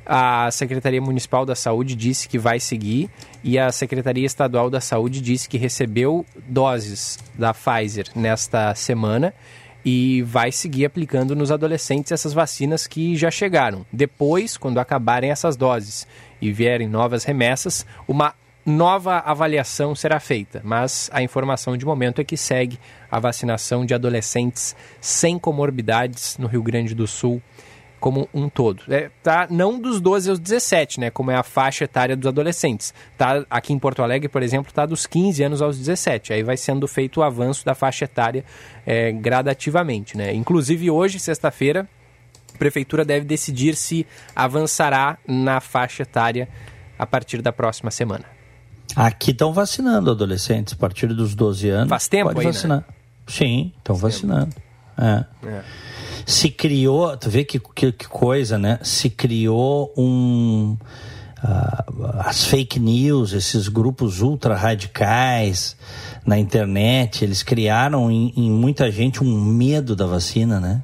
[0.07, 3.11] A Secretaria Municipal da Saúde disse que vai seguir
[3.45, 9.35] e a Secretaria Estadual da Saúde disse que recebeu doses da Pfizer nesta semana
[9.85, 13.85] e vai seguir aplicando nos adolescentes essas vacinas que já chegaram.
[13.93, 16.07] Depois, quando acabarem essas doses
[16.41, 18.35] e vierem novas remessas, uma
[18.69, 22.79] nova avaliação será feita, mas a informação de momento é que segue
[23.11, 27.43] a vacinação de adolescentes sem comorbidades no Rio Grande do Sul
[27.99, 28.83] como um todo.
[28.89, 32.93] É, tá, não dos 12 aos 17, né, como é a faixa etária dos adolescentes.
[33.17, 36.35] Tá, aqui em Porto Alegre, por exemplo, está dos 15 anos aos 17.
[36.35, 38.45] Aí vai sendo feito o avanço da faixa etária
[38.87, 40.17] é, gradativamente.
[40.17, 40.33] Né?
[40.35, 41.89] Inclusive hoje, sexta-feira,
[42.55, 46.49] a Prefeitura deve decidir se avançará na faixa etária
[46.99, 48.38] a partir da próxima semana.
[48.97, 51.89] Aqui estão vacinando adolescentes a partir dos 12 anos.
[51.89, 52.53] Faz tempo pode aí, né?
[52.53, 52.85] vacinar.
[53.27, 54.55] Sim, estão vacinando.
[54.97, 55.25] É.
[56.27, 58.79] Se criou, tu vê que, que, que coisa, né?
[58.83, 60.77] Se criou um.
[61.43, 61.85] ah,
[62.19, 65.77] as fake news, esses grupos ultra radicais
[66.27, 70.83] na internet, eles criaram em, em muita gente um medo da vacina, né?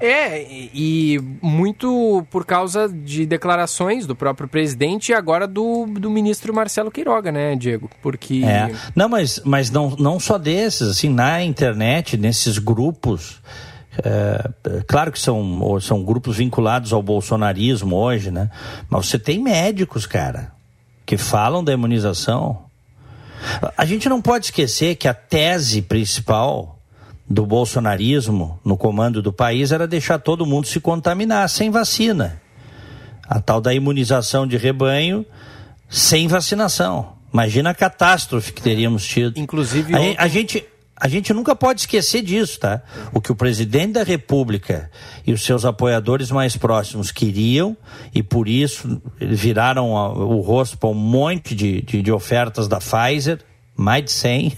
[0.00, 6.52] É, e muito por causa de declarações do próprio presidente e agora do, do ministro
[6.52, 7.90] Marcelo Queiroga, né, Diego?
[8.02, 8.42] Porque.
[8.44, 8.74] É.
[8.94, 13.40] Não, mas, mas não, não só desses, assim, na internet, nesses grupos,
[14.02, 14.50] é,
[14.86, 18.50] claro que são, são grupos vinculados ao bolsonarismo hoje, né?
[18.88, 20.52] Mas você tem médicos, cara,
[21.06, 22.64] que falam da imunização.
[23.76, 26.73] A gente não pode esquecer que a tese principal
[27.28, 32.40] do bolsonarismo no comando do país era deixar todo mundo se contaminar sem vacina.
[33.26, 35.24] A tal da imunização de rebanho
[35.88, 37.14] sem vacinação.
[37.32, 39.38] Imagina a catástrofe que teríamos tido.
[39.40, 40.64] Inclusive, a, ontem- a gente
[40.96, 42.80] a gente nunca pode esquecer disso, tá?
[43.12, 44.88] O que o presidente da República
[45.26, 47.76] e os seus apoiadores mais próximos queriam
[48.14, 53.40] e por isso viraram o rosto para um monte de, de, de ofertas da Pfizer,
[53.76, 54.52] mais de 100.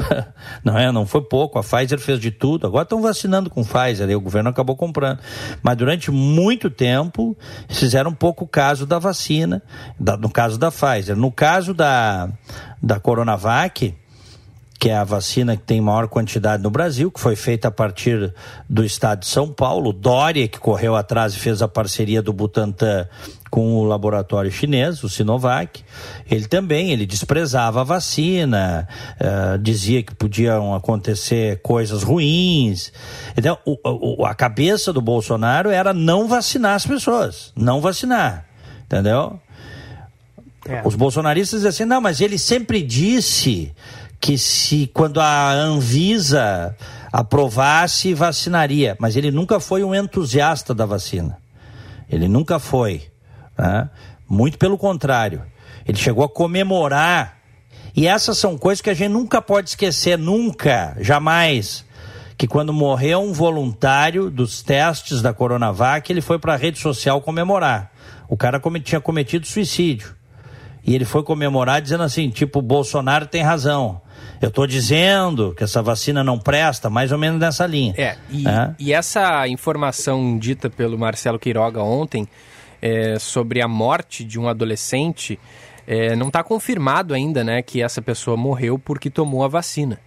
[0.64, 1.58] Não é, não foi pouco.
[1.58, 2.66] A Pfizer fez de tudo.
[2.66, 5.18] Agora estão vacinando com Pfizer e o governo acabou comprando.
[5.62, 7.36] Mas durante muito tempo
[7.68, 9.62] fizeram pouco caso da vacina,
[9.98, 11.16] da- no caso da Pfizer.
[11.16, 12.28] No caso da,
[12.82, 13.94] da Coronavac,
[14.80, 18.32] que é a vacina que tem maior quantidade no Brasil, que foi feita a partir
[18.66, 19.92] do estado de São Paulo.
[19.92, 23.06] Dória, que correu atrás e fez a parceria do Butantan
[23.50, 25.84] com o laboratório chinês, o Sinovac.
[26.30, 28.88] Ele também, ele desprezava a vacina,
[29.18, 32.90] eh, dizia que podiam acontecer coisas ruins.
[33.36, 38.46] Então, o- o- a cabeça do Bolsonaro era não vacinar as pessoas, não vacinar,
[38.86, 39.38] entendeu?
[40.66, 40.82] É.
[40.86, 43.72] Os bolsonaristas dizem assim, não, mas ele sempre disse
[44.20, 46.76] que se quando a Anvisa
[47.10, 48.96] aprovasse, vacinaria.
[49.00, 51.38] Mas ele nunca foi um entusiasta da vacina.
[52.08, 53.08] Ele nunca foi.
[53.56, 53.88] né?
[54.28, 55.42] Muito pelo contrário.
[55.86, 57.38] Ele chegou a comemorar.
[57.96, 61.84] E essas são coisas que a gente nunca pode esquecer, nunca, jamais.
[62.36, 67.20] Que quando morreu um voluntário dos testes da Coronavac, ele foi para a rede social
[67.20, 67.90] comemorar.
[68.28, 70.14] O cara tinha cometido suicídio.
[70.86, 74.00] E ele foi comemorar dizendo assim, tipo, Bolsonaro tem razão.
[74.40, 77.94] Eu estou dizendo que essa vacina não presta, mais ou menos nessa linha.
[77.96, 78.74] É, e, é?
[78.78, 82.26] e essa informação dita pelo Marcelo Queiroga ontem
[82.80, 85.38] é, sobre a morte de um adolescente
[85.86, 90.00] é, não está confirmado ainda, né, que essa pessoa morreu porque tomou a vacina.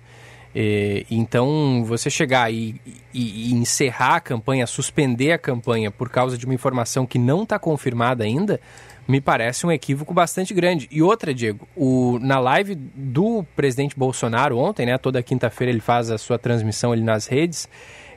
[0.56, 2.80] É, então, você chegar e,
[3.14, 7.44] e, e, encerrar a campanha, suspender a campanha por causa de uma informação que não
[7.44, 8.60] está confirmada ainda,
[9.08, 10.88] me parece um equívoco bastante grande.
[10.92, 16.10] E outra, Diego, o, na live do presidente Bolsonaro ontem, né, toda quinta-feira ele faz
[16.10, 17.68] a sua transmissão ali nas redes,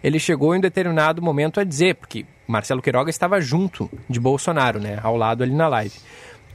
[0.03, 4.99] ele chegou em determinado momento a dizer, porque Marcelo Queiroga estava junto de Bolsonaro, né,
[5.03, 5.95] ao lado ali na live.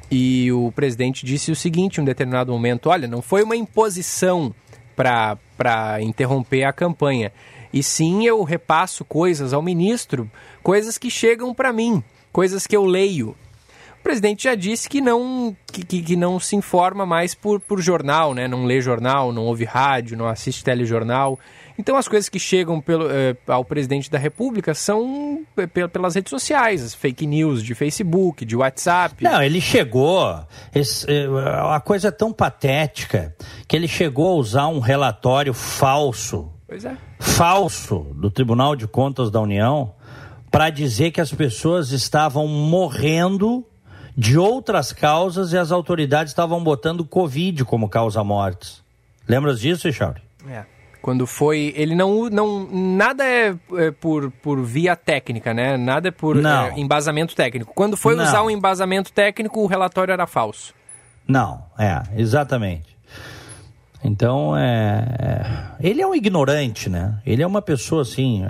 [0.10, 4.54] E o presidente disse o seguinte em um determinado momento: olha, não foi uma imposição
[4.94, 7.32] para interromper a campanha.
[7.74, 10.30] E sim eu repasso coisas ao ministro,
[10.62, 13.36] coisas que chegam para mim, coisas que eu leio.
[14.02, 18.34] O presidente já disse que não, que, que, não se informa mais por, por jornal,
[18.34, 18.48] né?
[18.48, 21.38] não lê jornal, não ouve rádio, não assiste telejornal.
[21.78, 26.32] Então as coisas que chegam pelo, eh, ao presidente da República são eh, pelas redes
[26.32, 29.24] sociais, as fake news de Facebook, de WhatsApp.
[29.24, 30.36] Não, ele chegou.
[30.74, 31.28] Esse, eh,
[31.72, 33.36] a coisa é tão patética
[33.68, 36.52] que ele chegou a usar um relatório falso.
[36.68, 36.98] Pois é.
[37.20, 39.94] Falso do Tribunal de Contas da União
[40.50, 43.64] para dizer que as pessoas estavam morrendo
[44.16, 48.84] de outras causas e as autoridades estavam botando Covid como causa mortes.
[49.28, 50.22] Lembras disso, Echauri?
[50.48, 50.66] É.
[51.02, 51.74] Quando foi.
[51.76, 52.30] Ele não.
[52.30, 55.76] não nada é, é por, por via técnica, né?
[55.76, 57.74] Nada é por é, embasamento técnico.
[57.74, 58.24] Quando foi não.
[58.24, 60.74] usar um embasamento técnico, o relatório era falso.
[61.28, 62.91] Não, é, exatamente.
[64.04, 67.20] Então, é, é, ele é um ignorante, né?
[67.26, 68.44] Ele é uma pessoa assim.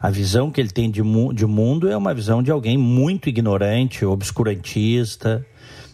[0.00, 3.28] A visão que ele tem de, mu de mundo é uma visão de alguém muito
[3.28, 5.44] ignorante, obscurantista,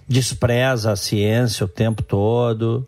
[0.06, 2.86] despreza a ciência o tempo todo.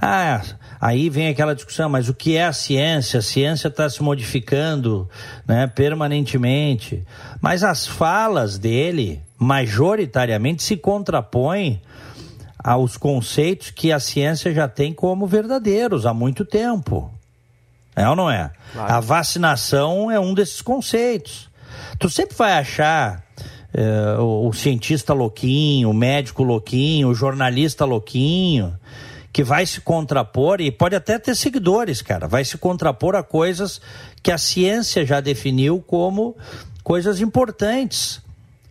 [0.00, 0.40] Ah,
[0.80, 3.18] aí vem aquela discussão, mas o que é a ciência?
[3.18, 5.08] A ciência está se modificando
[5.46, 7.04] né, permanentemente.
[7.40, 11.82] Mas as falas dele, majoritariamente, se contrapõem
[12.62, 17.10] aos conceitos que a ciência já tem como verdadeiros há muito tempo.
[17.96, 18.50] É ou não é?
[18.72, 18.92] Claro.
[18.92, 21.48] A vacinação é um desses conceitos.
[21.98, 23.24] Tu sempre vai achar
[23.72, 28.78] é, o, o, cientista louquinho, o médico louquinho, o jornalista louquinho,
[29.32, 33.80] que vai se contrapor, e pode até ter seguidores, cara, vai se contrapor a coisas
[34.22, 36.36] que a ciência já definiu como
[36.82, 38.20] coisas importantes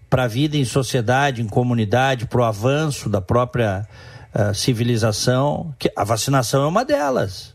[0.09, 3.87] para a vida em sociedade, em comunidade, para o avanço da própria
[4.33, 7.53] uh, civilização, que a vacinação é uma delas.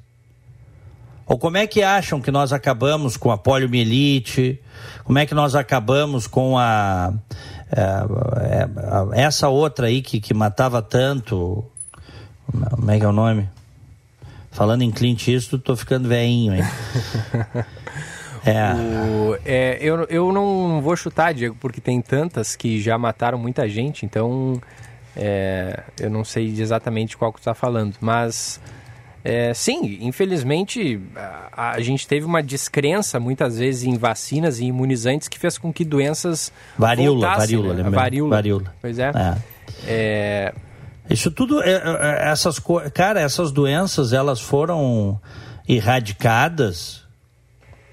[1.26, 4.60] Ou como é que acham que nós acabamos com a poliomielite?
[5.04, 7.14] Como é que nós acabamos com a,
[7.72, 11.64] é, é, essa outra aí que, que matava tanto?
[12.46, 13.48] Como é que é o nome?
[14.50, 16.62] Falando em Clint Eastwood, tô ficando veinho, hein?
[18.44, 18.74] é.
[18.74, 23.68] O, é eu, eu não vou chutar, Diego, porque tem tantas que já mataram muita
[23.68, 24.60] gente, então
[25.16, 28.60] é, eu não sei exatamente qual que você está falando, mas
[29.24, 31.00] é, sim, infelizmente
[31.52, 35.72] a, a, gente teve uma descrença muitas vezes em vacinas e imunizantes que fez com
[35.72, 37.90] que doenças varíola, varíola, né?
[37.90, 38.74] varíola, varíola.
[38.82, 39.10] Pois é.
[39.14, 39.36] é.
[39.86, 40.54] é...
[41.08, 42.60] Isso tudo, é, é, essas
[42.92, 45.20] cara, essas doenças elas foram
[45.68, 47.03] erradicadas,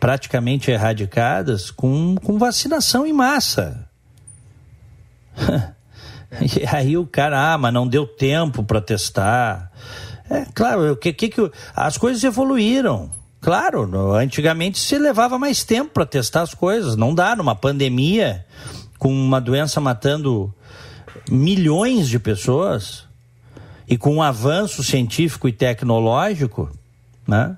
[0.02, 3.88] praticamente erradicadas com, com vacinação em massa.
[6.42, 9.72] e aí o cara, ah, mas não deu tempo para testar.
[10.28, 13.12] É, claro, o que, que, que as coisas evoluíram.
[13.40, 16.96] Claro, antigamente se levava mais tempo para testar as coisas.
[16.96, 18.44] Não dá numa pandemia
[18.98, 20.52] com uma doença matando
[21.30, 23.04] milhões de pessoas
[23.88, 26.72] e com um avanço científico e tecnológico,
[27.28, 27.56] né?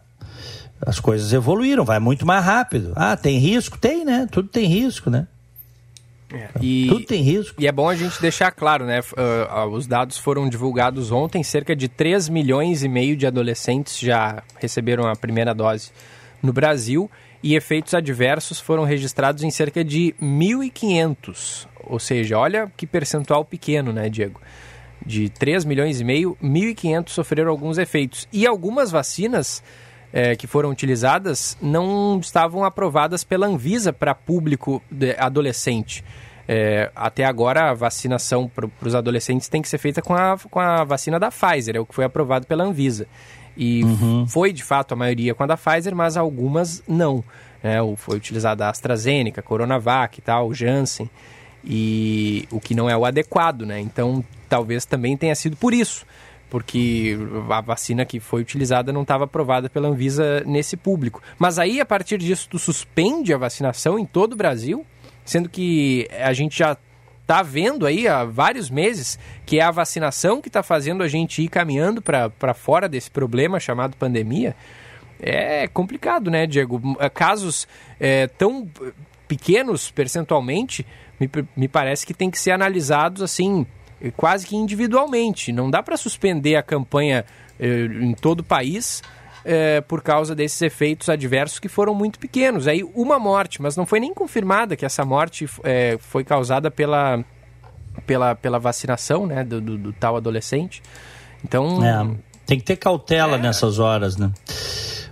[0.86, 2.94] As coisas evoluíram, vai muito mais rápido.
[2.96, 3.78] Ah, tem risco?
[3.78, 4.28] Tem, né?
[4.32, 5.28] Tudo tem risco, né?
[6.34, 7.62] É, e, Tudo tem risco.
[7.62, 9.02] E é bom a gente deixar claro, né?
[9.02, 14.42] Uh, os dados foram divulgados ontem, cerca de 3 milhões e meio de adolescentes já
[14.60, 15.92] receberam a primeira dose
[16.42, 17.10] no Brasil
[17.44, 21.68] e efeitos adversos foram registrados em cerca de 1.500.
[21.86, 24.42] Ou seja, olha que percentual pequeno, né, Diego?
[25.06, 28.28] De 3 milhões e meio, 1.500 sofreram alguns efeitos.
[28.32, 29.62] E algumas vacinas
[30.14, 34.80] é, que foram utilizadas não estavam aprovadas pela Anvisa para público
[35.18, 36.06] adolescente.
[36.48, 40.60] É, até agora, a vacinação para os adolescentes tem que ser feita com a, com
[40.60, 43.08] a vacina da Pfizer, é o que foi aprovado pela Anvisa.
[43.58, 44.28] E uhum.
[44.28, 47.24] foi, de fato, a maioria com a da Pfizer, mas algumas não.
[47.64, 51.10] É, foi utilizada a AstraZeneca, Coronavac e tal, Janssen,
[51.64, 53.80] e o que não é o adequado, né?
[53.80, 56.06] Então, talvez também tenha sido por isso
[56.54, 57.18] porque
[57.50, 61.20] a vacina que foi utilizada não estava aprovada pela Anvisa nesse público.
[61.40, 64.86] Mas aí, a partir disso, tu suspende a vacinação em todo o Brasil,
[65.26, 66.78] sendo que a gente já
[67.24, 71.42] está vendo aí há vários meses que é a vacinação que está fazendo a gente
[71.42, 74.56] ir caminhando para fora desse problema chamado pandemia.
[75.20, 76.80] É complicado, né, Diego?
[77.16, 77.68] Casos
[78.00, 78.70] é, tão
[79.28, 80.86] pequenos percentualmente,
[81.20, 81.28] me,
[81.58, 83.66] me parece que tem que ser analisados assim,
[84.12, 85.52] quase que individualmente.
[85.52, 87.26] Não dá para suspender a campanha
[87.60, 89.02] eh, em todo o país
[89.46, 92.68] eh, por causa desses efeitos adversos que foram muito pequenos.
[92.68, 97.24] Aí uma morte, mas não foi nem confirmada que essa morte eh, foi causada pela,
[98.06, 100.82] pela, pela vacinação né, do, do, do tal adolescente.
[101.44, 101.84] Então.
[101.84, 103.40] É, tem que ter cautela é...
[103.40, 104.32] nessas horas, né?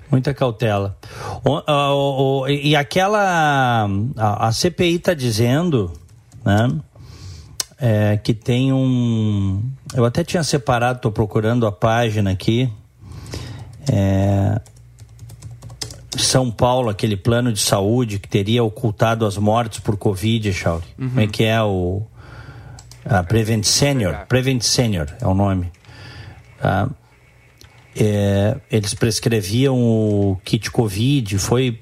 [0.10, 0.98] Muita cautela.
[1.46, 3.88] O, o, o, e aquela.
[4.18, 5.94] A, a CPI está dizendo,
[6.44, 6.82] né?
[7.84, 9.64] É, que tem um.
[9.94, 12.72] Eu até tinha separado, estou procurando a página aqui.
[13.92, 14.62] É,
[16.16, 20.86] São Paulo, aquele plano de saúde que teria ocultado as mortes por Covid, Chauri.
[21.00, 21.10] Uhum.
[21.10, 22.04] Como é que é o.
[23.28, 24.28] Prevent Senior?
[24.28, 25.72] Prevent Senior é o nome.
[26.60, 26.88] Tá?
[27.96, 31.80] é, eles prescreviam o kit Covid, foi,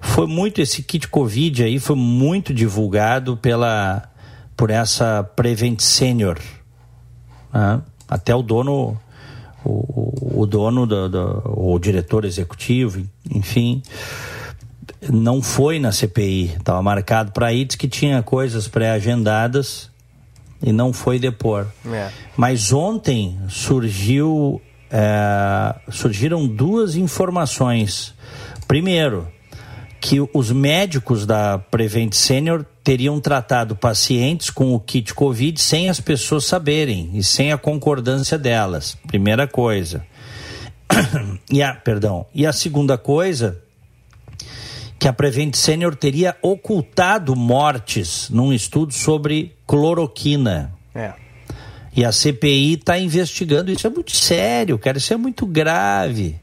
[0.00, 4.10] foi muito, esse kit Covid aí foi muito divulgado pela,
[4.56, 6.38] por essa Prevent Senior.
[7.52, 7.80] Né?
[8.08, 8.98] Até o dono,
[9.64, 13.82] o, o dono, do, do, o diretor executivo, enfim,
[15.10, 19.90] não foi na CPI, estava marcado para ir, que tinha coisas pré-agendadas
[20.62, 21.66] e não foi depor.
[21.86, 22.10] É.
[22.36, 24.60] Mas ontem surgiu
[24.92, 28.14] é, surgiram duas informações.
[28.68, 29.26] Primeiro,
[29.98, 36.00] que os médicos da Prevent Senior teriam tratado pacientes com o kit Covid sem as
[36.00, 38.96] pessoas saberem e sem a concordância delas.
[39.06, 40.04] Primeira coisa.
[41.50, 42.24] E a, perdão.
[42.34, 43.60] E a segunda coisa,
[44.98, 50.72] que a Prevent Senior teria ocultado mortes num estudo sobre cloroquina.
[50.94, 51.12] É.
[51.94, 53.70] E a CPI está investigando.
[53.70, 54.96] Isso é muito sério, cara.
[54.96, 56.40] Isso é muito grave.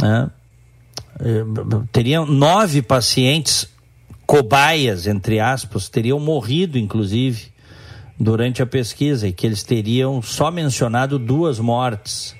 [0.00, 0.30] Né?
[1.20, 1.42] É,
[1.92, 3.68] teriam nove pacientes
[4.28, 7.46] cobaias, entre aspas, teriam morrido, inclusive,
[8.20, 12.36] durante a pesquisa, e que eles teriam só mencionado duas mortes.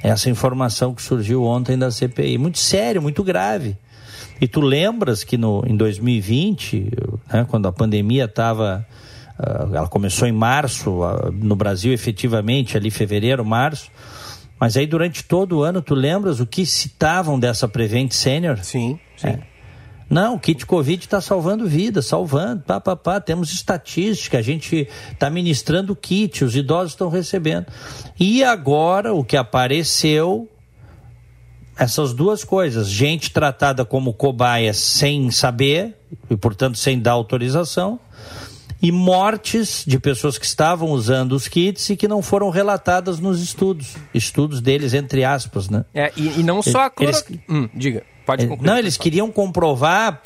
[0.00, 2.38] Essa informação que surgiu ontem da CPI.
[2.38, 3.76] Muito sério, muito grave.
[4.40, 6.92] E tu lembras que no, em 2020,
[7.32, 8.86] né, quando a pandemia estava
[9.36, 13.90] ah, ela começou em março, ah, no Brasil efetivamente, ali fevereiro, março.
[14.60, 18.58] Mas aí durante todo o ano, tu lembras o que citavam dessa Prevent Senior?
[18.62, 19.30] Sim, sim.
[19.30, 19.57] É.
[20.10, 24.88] Não, o kit Covid está salvando vidas, salvando, pá, pá, pá, temos estatística, a gente
[25.12, 27.66] está ministrando kit, os idosos estão recebendo.
[28.18, 30.48] E agora o que apareceu,
[31.76, 35.94] essas duas coisas, gente tratada como cobaia sem saber,
[36.30, 38.00] e portanto sem dar autorização,
[38.80, 43.42] e mortes de pessoas que estavam usando os kits e que não foram relatadas nos
[43.42, 43.96] estudos.
[44.14, 45.84] Estudos deles, entre aspas, né?
[45.92, 47.12] É, e, e não só a cloro...
[47.12, 47.42] eles...
[47.48, 48.04] hum, diga.
[48.28, 50.20] Pode concluir, não, eles queriam comprovar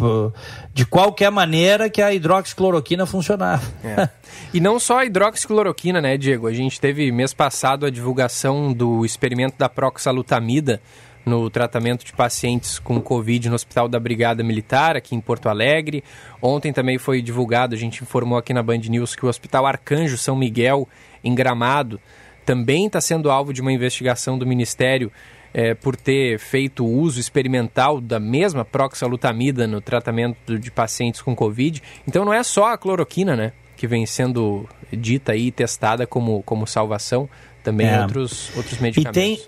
[0.74, 3.62] de qualquer maneira que a hidroxicloroquina funcionava.
[3.84, 4.08] É.
[4.52, 6.46] E não só a hidroxicloroquina, né, Diego?
[6.46, 10.80] A gente teve mês passado a divulgação do experimento da proxalutamida,
[11.24, 16.02] no tratamento de pacientes com Covid no Hospital da Brigada Militar, aqui em Porto Alegre.
[16.40, 20.18] Ontem também foi divulgado, a gente informou aqui na Band News, que o Hospital Arcanjo
[20.18, 20.88] São Miguel,
[21.22, 22.00] em Gramado,
[22.44, 25.12] também está sendo alvo de uma investigação do Ministério
[25.54, 31.82] é, por ter feito uso experimental da mesma proxalutamida no tratamento de pacientes com Covid.
[32.06, 33.52] Então não é só a cloroquina, né?
[33.76, 37.28] Que vem sendo dita aí, testada como, como salvação,
[37.62, 38.00] também é.
[38.00, 39.16] outros, outros medicamentos.
[39.16, 39.40] E tem,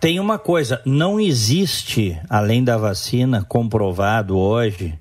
[0.00, 4.98] tem uma coisa, não existe, além da vacina, comprovado hoje,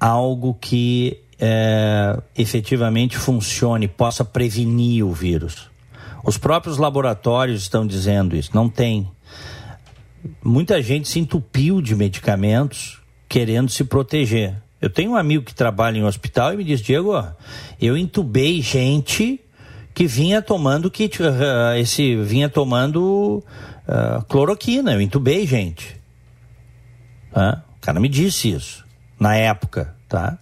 [0.00, 5.70] algo que é, efetivamente funcione, possa prevenir o vírus.
[6.24, 9.08] Os próprios laboratórios estão dizendo isso, não tem.
[10.42, 14.56] Muita gente se entupiu de medicamentos querendo se proteger.
[14.80, 17.12] Eu tenho um amigo que trabalha em um hospital e me diz, Diego,
[17.80, 19.40] eu entubei gente
[19.92, 21.26] que vinha tomando kit, uh,
[21.76, 23.42] esse vinha tomando
[23.88, 24.92] uh, cloroquina.
[24.92, 25.98] Eu entubei gente.
[27.32, 28.84] O cara me disse isso
[29.18, 30.38] na época, tá?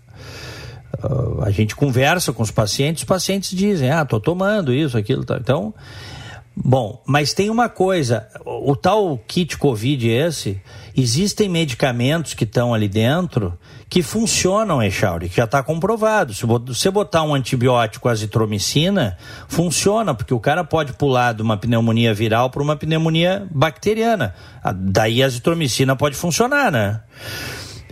[1.02, 5.24] Uh, a gente conversa com os pacientes, os pacientes dizem, ah, tô tomando isso, aquilo,
[5.24, 5.38] tá.
[5.40, 5.74] Então,
[6.58, 10.58] Bom, mas tem uma coisa, o, tal kit Covid esse,
[10.96, 13.56] existem medicamentos que estão ali dentro
[13.90, 16.32] que funcionam, Echauri, que já está comprovado.
[16.32, 22.14] Se você botar um antibiótico azitromicina, funciona, porque o cara pode pular de uma pneumonia
[22.14, 24.34] viral para uma pneumonia bacteriana.
[24.74, 27.02] Daí a azitromicina pode funcionar, né?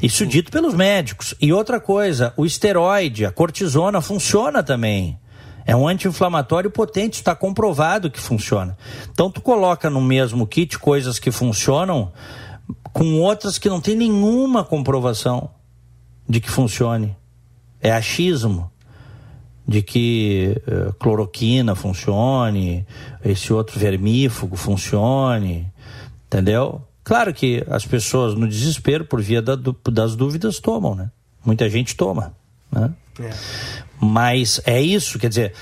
[0.02, 1.34] Isso dito pelos médicos.
[1.40, 5.18] E outra coisa, o esteroide, a cortisona, funciona também.
[5.66, 8.76] É um anti-inflamatório potente, está comprovado que funciona.
[9.10, 12.12] Então tu coloca no mesmo kit coisas que funcionam
[12.92, 15.50] com outras que não tem nenhuma comprovação
[16.28, 17.16] de que funcione.
[17.80, 18.70] É achismo
[19.66, 22.86] de que uh, cloroquina funcione,
[23.24, 25.72] esse outro vermífugo funcione,
[26.26, 26.82] entendeu?
[27.02, 29.56] Claro que as pessoas no desespero, por via da,
[29.90, 31.10] das dúvidas, tomam, né?
[31.44, 32.34] Muita gente toma,
[32.74, 32.90] né?
[33.20, 33.30] É.
[34.00, 35.52] Mas é isso, quer dizer,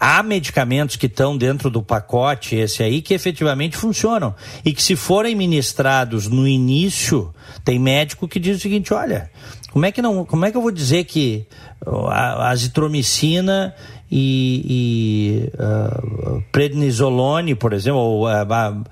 [0.00, 4.34] há medicamentos que estão dentro do pacote, esse aí, que efetivamente funcionam.
[4.64, 7.34] E que, se forem ministrados no início,
[7.64, 9.30] tem médico que diz o seguinte: olha,
[9.72, 11.46] como é que, não, como é que eu vou dizer que
[11.84, 13.74] a, azitromicina
[14.10, 18.84] e, e uh, prednisolone, por exemplo, ou, uh, uh,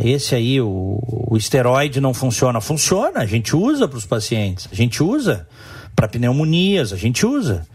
[0.00, 2.60] esse aí, o, o esteroide não funciona?
[2.60, 5.46] Funciona, a gente usa para os pacientes, a gente usa
[5.94, 7.66] para pneumonias, a gente usa.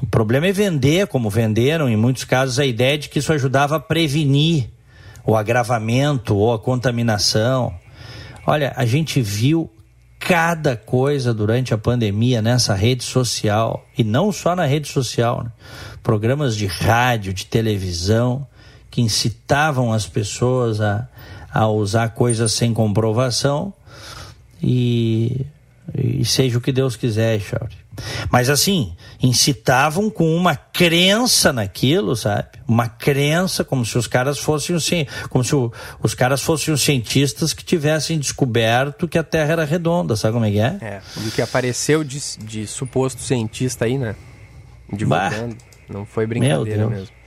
[0.00, 3.76] O problema é vender, como venderam em muitos casos, a ideia de que isso ajudava
[3.76, 4.70] a prevenir
[5.24, 7.74] o agravamento ou a contaminação.
[8.46, 9.70] Olha, a gente viu
[10.18, 15.52] cada coisa durante a pandemia nessa rede social, e não só na rede social, né?
[16.02, 18.46] programas de rádio, de televisão,
[18.90, 21.08] que incitavam as pessoas a,
[21.52, 23.72] a usar coisas sem comprovação,
[24.62, 25.46] e,
[25.94, 27.76] e seja o que Deus quiser, Chauri.
[28.30, 32.48] Mas assim, incitavam com uma crença naquilo, sabe?
[32.66, 35.72] Uma crença como se os caras fossem como se o,
[36.02, 40.44] os caras fossem os cientistas que tivessem descoberto que a Terra era redonda, sabe como
[40.44, 40.78] é que é?
[40.80, 44.14] É, o que apareceu de, de suposto cientista aí, né?
[44.92, 45.54] Divulgando.
[45.54, 47.18] Bah, Não foi brincadeira mesmo.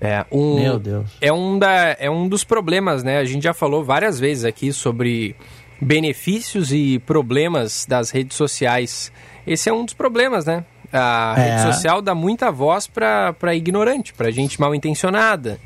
[0.00, 1.10] É um, Meu Deus.
[1.20, 3.18] É um, da, é um dos problemas, né?
[3.18, 5.34] A gente já falou várias vezes aqui sobre
[5.80, 9.12] benefícios e problemas das redes sociais.
[9.46, 10.64] Esse é um dos problemas, né?
[10.92, 11.50] A é.
[11.50, 15.58] rede social dá muita voz para ignorante, para gente mal intencionada.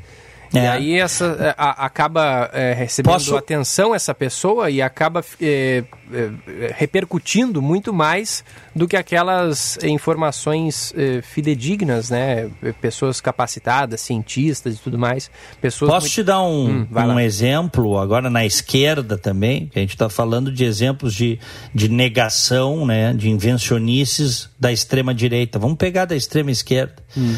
[0.53, 0.59] É.
[0.59, 3.35] E aí essa é, a, acaba é, recebendo Posso...
[3.37, 5.83] atenção essa pessoa e acaba é,
[6.13, 8.43] é, repercutindo muito mais
[8.75, 12.49] do que aquelas informações é, fidedignas, né?
[12.81, 15.31] Pessoas capacitadas, cientistas e tudo mais.
[15.61, 16.13] Pessoas Posso muito...
[16.15, 20.51] te dar um, hum, um exemplo agora na esquerda também, que a gente está falando
[20.51, 21.39] de exemplos de,
[21.73, 23.13] de negação, né?
[23.13, 25.57] De invencionices da extrema direita.
[25.57, 26.95] Vamos pegar da extrema esquerda.
[27.15, 27.35] Hum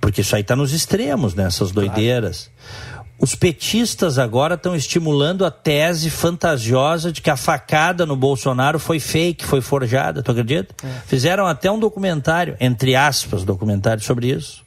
[0.00, 2.50] porque isso aí está nos extremos, nessas né, doideiras.
[2.50, 2.86] Claro.
[3.18, 9.00] Os petistas agora estão estimulando a tese fantasiosa de que a facada no Bolsonaro foi
[9.00, 10.74] fake, foi forjada, tu acredita?
[10.84, 11.00] É.
[11.06, 14.62] Fizeram até um documentário, entre aspas, documentário sobre isso,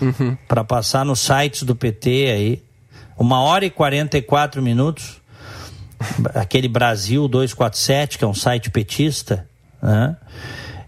[0.00, 0.36] uhum.
[0.48, 2.62] para passar nos sites do PT aí.
[3.16, 5.20] Uma hora e 44 minutos.
[6.34, 9.46] Aquele Brasil 247, que é um site petista,
[9.80, 10.16] né?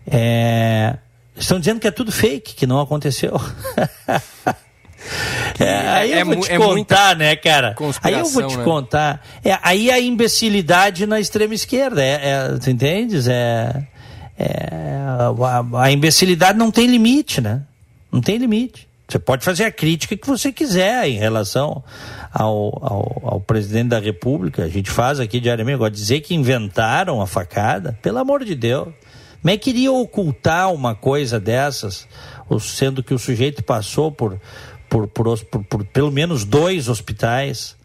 [0.04, 0.96] É,
[1.36, 3.32] Estão dizendo que é tudo fake, que não aconteceu.
[5.58, 7.76] É, aí eu é, vou te é contar, né, cara?
[8.02, 8.64] Aí eu vou te né?
[8.64, 9.22] contar.
[9.44, 13.28] É, aí a imbecilidade na extrema esquerda, é, é, tu entendes?
[13.28, 13.86] É,
[14.38, 14.68] é
[15.18, 17.62] a, a, imbecilidade não tem limite, né?
[18.10, 18.88] Não tem limite.
[19.06, 21.84] Você pode fazer a crítica que você quiser em relação
[22.32, 24.64] ao, ao, ao presidente da República.
[24.64, 25.74] A gente faz aqui diariamente.
[25.74, 28.88] Agora, dizer que inventaram a facada, pelo amor de Deus.
[29.44, 32.08] Como é que iria ocultar uma coisa dessas,
[32.58, 34.40] sendo que o sujeito passou por,
[34.88, 37.76] por, por, por, por pelo menos dois hospitais?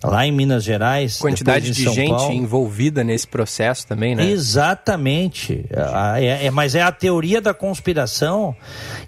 [0.00, 1.18] lá em Minas Gerais.
[1.18, 2.32] Quantidade de gente Paulo.
[2.32, 4.30] envolvida nesse processo também, né?
[4.30, 5.66] Exatamente.
[6.20, 8.54] É, é, mas é a teoria da conspiração.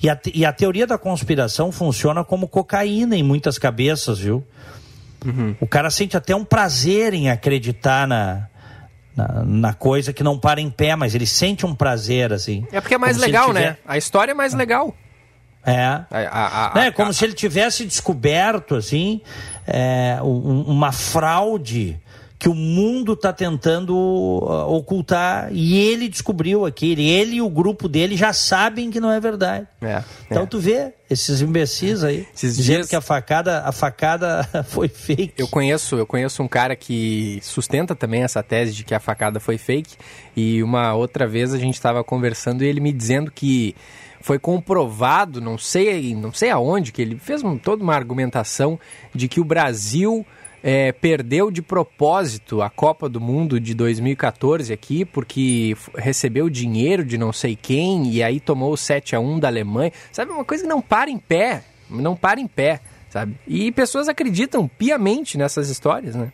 [0.02, 4.44] E a, e a teoria da conspiração funciona como cocaína em muitas cabeças, viu?
[5.24, 5.54] Uhum.
[5.60, 8.49] O cara sente até um prazer em acreditar na,
[9.28, 12.66] na, na, coisa que não para em pé, mas ele sente um prazer, assim.
[12.72, 13.60] É porque é mais legal, tiver...
[13.60, 13.76] né?
[13.86, 14.94] A história é mais legal.
[15.64, 15.78] É.
[15.78, 19.20] A, a, a, é como se ele tivesse descoberto, assim,
[19.66, 22.00] é, um, uma fraude
[22.40, 27.02] que o mundo está tentando uh, ocultar e ele descobriu aquilo.
[27.02, 29.66] Ele e o grupo dele já sabem que não é verdade.
[29.82, 30.46] É, então é.
[30.46, 35.34] tu vê esses imbecis aí Esses dizendo dias- que a facada, a facada foi fake.
[35.36, 39.38] Eu conheço, eu conheço um cara que sustenta também essa tese de que a facada
[39.38, 39.96] foi fake.
[40.34, 43.76] E uma outra vez a gente estava conversando e ele me dizendo que
[44.22, 48.80] foi comprovado, não sei, não sei aonde, que ele fez um- toda uma argumentação
[49.14, 50.24] de que o Brasil
[50.62, 57.16] é, perdeu de propósito a Copa do Mundo de 2014 aqui, porque recebeu dinheiro de
[57.16, 59.92] não sei quem e aí tomou o 7 a 1 da Alemanha.
[60.12, 63.34] Sabe, uma coisa que não para em pé, não para em pé, sabe?
[63.46, 66.32] E pessoas acreditam piamente nessas histórias, né?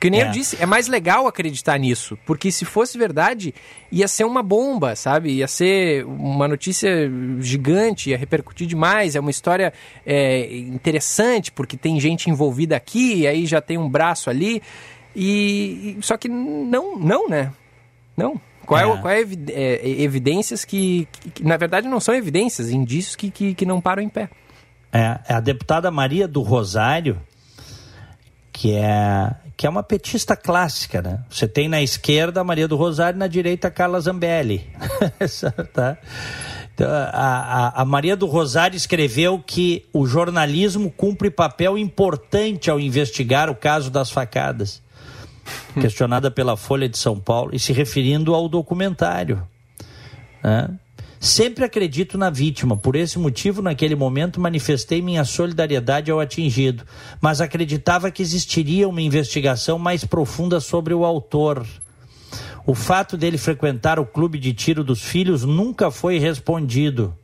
[0.00, 0.26] Que nem É.
[0.28, 3.54] eu disse, é mais legal acreditar nisso, porque se fosse verdade,
[3.92, 5.30] ia ser uma bomba, sabe?
[5.30, 6.88] Ia ser uma notícia
[7.38, 9.14] gigante, ia repercutir demais.
[9.14, 9.74] É uma história
[10.06, 14.62] é, interessante, porque tem gente envolvida aqui, e aí já tem um braço ali.
[15.14, 17.52] E só que não, não, né?
[18.16, 18.40] Não.
[18.64, 19.00] Qual é, É.
[19.02, 23.16] qual é, a evi- é, evidências que, que- que, na verdade, não são evidências, indícios
[23.16, 24.30] que, que, que não param em pé.
[24.92, 27.20] É, é a deputada Maria do Rosário,
[28.52, 31.22] que é, que é uma petista clássica, né?
[31.28, 34.66] Você tem na esquerda a Maria do Rosário, na direita a Carla Zambelli.
[35.74, 35.98] tá?
[36.72, 42.80] Então, a, a, a Maria do Rosário escreveu que o jornalismo cumpre papel importante ao
[42.80, 44.82] investigar o caso das facadas.
[45.78, 49.46] Questionada pela Folha de São Paulo e se referindo ao documentário.
[50.42, 50.70] né?
[51.22, 56.82] Sempre acredito na vítima, por esse motivo, naquele momento, manifestei minha solidariedade ao atingido,
[57.20, 61.66] mas acreditava que existiria uma investigação mais profunda sobre o autor.
[62.64, 67.14] O fato dele frequentar o clube de tiro dos filhos nunca foi respondido.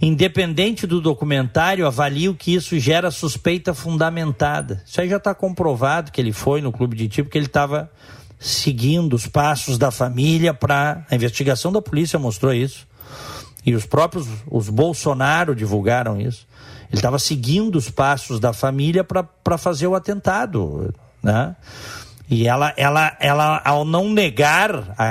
[0.00, 4.82] Independente do documentário, avalio que isso gera suspeita fundamentada.
[4.86, 7.90] Isso aí já está comprovado que ele foi no clube de tiro, porque ele estava
[8.38, 11.04] seguindo os passos da família para.
[11.10, 12.88] A investigação da polícia mostrou isso.
[13.64, 16.46] E os próprios os Bolsonaro divulgaram isso.
[16.88, 20.92] Ele estava seguindo os passos da família para fazer o atentado.
[21.22, 21.54] Né?
[22.28, 25.04] E ela, ela, ela, ao não negar a,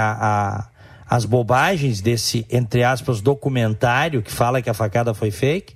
[0.58, 0.68] a-
[1.10, 5.74] as bobagens desse, entre aspas, documentário que fala que a facada foi fake,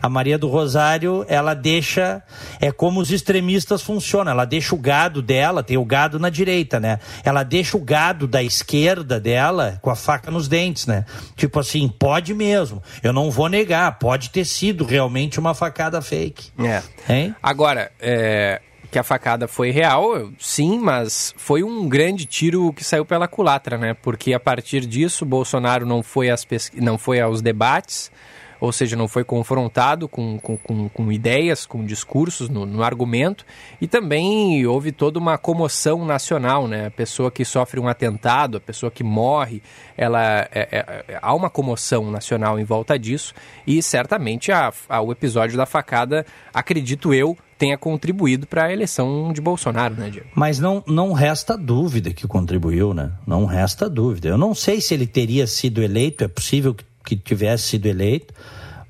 [0.00, 2.22] a Maria do Rosário, ela deixa.
[2.60, 4.30] É como os extremistas funcionam.
[4.30, 7.00] Ela deixa o gado dela, tem o gado na direita, né?
[7.24, 11.04] Ela deixa o gado da esquerda dela com a faca nos dentes, né?
[11.34, 12.82] Tipo assim, pode mesmo.
[13.02, 16.50] Eu não vou negar, pode ter sido realmente uma facada fake.
[16.58, 16.82] É.
[17.12, 17.34] Hein?
[17.42, 18.60] Agora, é,
[18.96, 23.76] que a facada foi real, sim, mas foi um grande tiro que saiu pela culatra,
[23.76, 23.92] né?
[23.92, 28.10] Porque a partir disso, Bolsonaro não foi, às pesqui- não foi aos debates,
[28.58, 33.44] ou seja, não foi confrontado com, com, com, com ideias, com discursos no, no argumento,
[33.78, 36.86] e também houve toda uma comoção nacional, né?
[36.86, 39.62] A pessoa que sofre um atentado, a pessoa que morre,
[39.94, 43.34] ela é- é- é- há uma comoção nacional em volta disso,
[43.66, 46.24] e certamente a, a- o episódio da facada,
[46.54, 50.28] acredito eu, tenha contribuído para a eleição de Bolsonaro, né, Diego?
[50.34, 53.12] Mas não, não resta dúvida que contribuiu, né?
[53.26, 54.28] Não resta dúvida.
[54.28, 58.34] Eu não sei se ele teria sido eleito, é possível que, que tivesse sido eleito,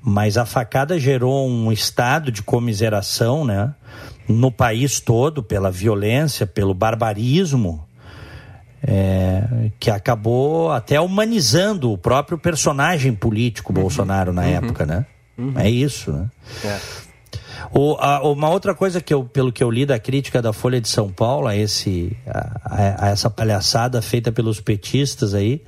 [0.01, 3.73] mas a facada gerou um estado de comiseração, né?
[4.27, 7.87] No país todo, pela violência, pelo barbarismo,
[8.83, 15.05] é, que acabou até humanizando o próprio personagem político Bolsonaro na época, né?
[15.55, 16.29] É isso, né?
[17.71, 20.79] O- a- uma outra coisa que eu, pelo que eu li da crítica da Folha
[20.81, 25.61] de São Paulo a, esse, a, a- essa palhaçada feita pelos petistas aí,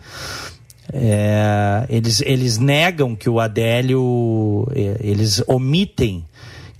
[0.92, 6.26] é, eles, eles negam que o Adélio, é, eles omitem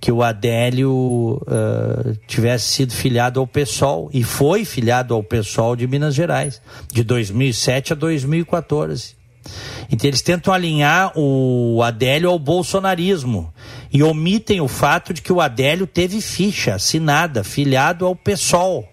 [0.02, 5.86] que o Adélio eh, tivesse sido filiado ao PSOL e foi filiado ao PSOL de
[5.88, 9.19] Minas Gerais, de 2007 a 2014.
[9.92, 13.52] Então eles tentam alinhar o Adélio ao bolsonarismo
[13.92, 18.88] e omitem o fato de que o Adélio teve ficha assinada, filiado ao PSOL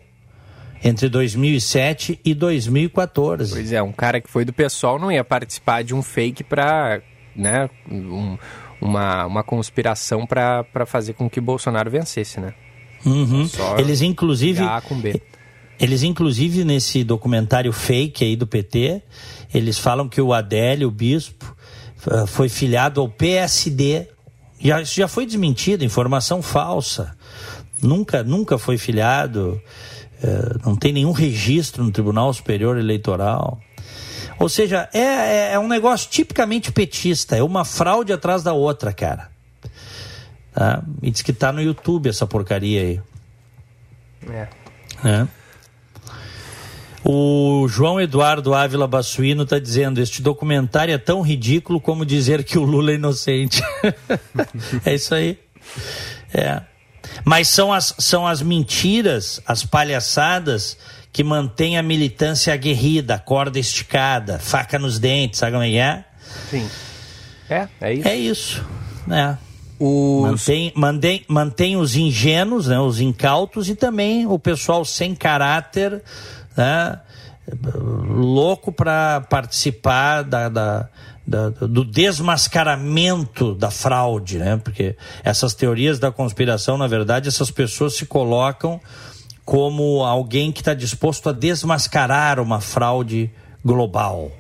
[0.83, 3.53] entre 2007 e 2014.
[3.53, 7.03] Pois é, um cara que foi do pessoal não ia participar de um fake para,
[7.35, 8.39] né, um-
[8.81, 12.53] uma, uma conspiração para fazer com que Bolsonaro vencesse, né?
[13.05, 13.47] Uhum.
[13.49, 15.21] Só Eles inclusive A com B.
[15.79, 19.03] Eles, inclusive, nesse documentário fake aí do PT,
[19.53, 21.55] eles falam que o Adélio, o bispo,
[22.11, 24.09] eh, foi filiado ao PSD.
[24.59, 27.17] Já, isso já foi desmentido, informação falsa.
[27.83, 29.61] Nunca, nunca foi filiado,
[30.23, 33.61] eh, não tem nenhum registro no Tribunal Superior Eleitoral.
[34.39, 38.93] Ou seja, é, é, é um negócio tipicamente petista, é uma fraude atrás da outra,
[38.93, 39.31] cara.
[40.53, 40.83] Tá?
[41.03, 43.01] E diz que tá no YouTube essa porcaria aí.
[44.29, 44.49] É.
[45.05, 45.29] né?
[47.09, 52.59] O João Eduardo Ávila Bassuino está dizendo: este documentário é tão ridículo como dizer que
[52.59, 53.63] o Lula é inocente.
[54.85, 55.39] é isso aí.
[56.35, 56.63] É.
[57.25, 60.77] Mas são as, são as mentiras, as palhaçadas
[61.13, 66.05] que mantêm a militância aguerrida, corda esticada, faca nos dentes, sabe como é que é?
[66.51, 66.69] Sim.
[67.49, 68.09] É, é isso.
[68.09, 68.67] É isso.
[69.11, 69.37] É.
[69.79, 70.23] Os...
[70.23, 76.03] Mantém, mantém, mantém os ingênuos, né, os incautos e também o pessoal sem caráter,
[76.57, 76.99] né,
[77.75, 80.89] louco para participar da, da,
[81.27, 84.61] da, do desmascaramento da fraude, né?
[84.63, 88.81] Porque essas teorias da conspiração, na verdade, essas pessoas se colocam
[89.45, 93.31] como alguém que está disposto a desmascarar uma fraude
[93.65, 94.33] global.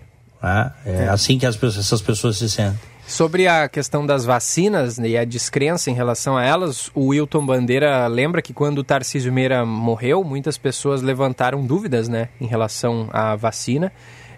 [0.42, 0.72] Né?
[0.84, 1.08] É, é.
[1.08, 2.95] assim que as, essas pessoas se sentem.
[3.06, 8.04] Sobre a questão das vacinas e a descrença em relação a elas, o Wilton Bandeira
[8.08, 13.36] lembra que quando o Tarcísio Meira morreu, muitas pessoas levantaram dúvidas né, em relação à
[13.36, 13.92] vacina,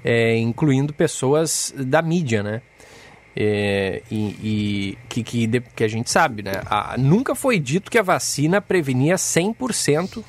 [0.04, 2.60] é, incluindo pessoas da mídia, né?
[3.34, 6.52] É, e, e que, que, que, a gente sabe, né?
[6.66, 10.22] A, nunca foi dito que a vacina prevenia 100%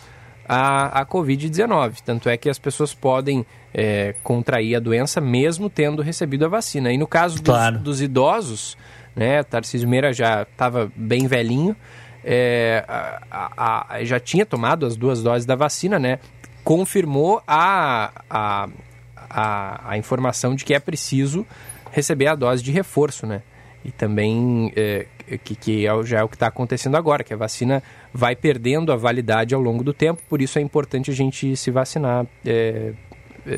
[0.47, 2.01] a, a Covid-19.
[2.05, 6.91] Tanto é que as pessoas podem é, contrair a doença mesmo tendo recebido a vacina.
[6.91, 7.79] E no caso dos, claro.
[7.79, 8.77] dos idosos,
[9.15, 11.75] né, Tarcísio Meira já estava bem velhinho,
[12.23, 16.19] é, a, a, já tinha tomado as duas doses da vacina, né?
[16.63, 18.69] Confirmou a, a,
[19.29, 21.45] a, a informação de que é preciso
[21.91, 23.41] receber a dose de reforço, né?
[23.83, 25.05] E também é,
[25.37, 27.81] que, que é, já é o que está acontecendo agora, que a vacina
[28.13, 31.71] vai perdendo a validade ao longo do tempo, por isso é importante a gente se
[31.71, 32.93] vacinar é,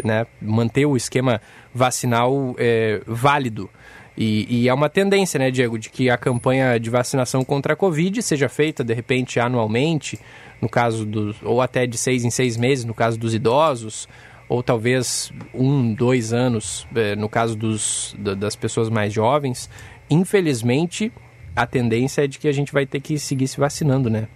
[0.03, 1.41] né, manter o esquema
[1.73, 3.69] vacinal é, válido.
[4.17, 7.75] E, e, é uma tendência, né, Diego, de que a campanha de vacinação contra a
[7.75, 10.19] Covid seja feita, de repente, anualmente,
[10.61, 11.41] no caso dos.
[11.41, 14.07] ou até de seis em seis meses, no caso dos idosos,
[14.49, 19.69] ou talvez um, dois anos, é, no caso dos, das pessoas mais jovens.
[20.09, 21.11] Infelizmente,
[21.55, 24.27] a tendência é de que a gente vai ter que seguir se vacinando, né?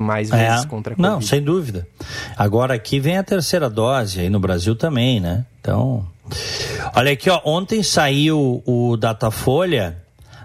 [0.00, 0.48] Mais é.
[0.48, 1.12] vezes é, contra a Covid.
[1.12, 1.86] Não, sem dúvida.
[2.36, 5.44] Agora aqui vem a terceira dose, aí no Brasil também, né?
[5.60, 6.06] Então,
[6.94, 9.98] olha aqui, ó, ontem saiu o Datafolha,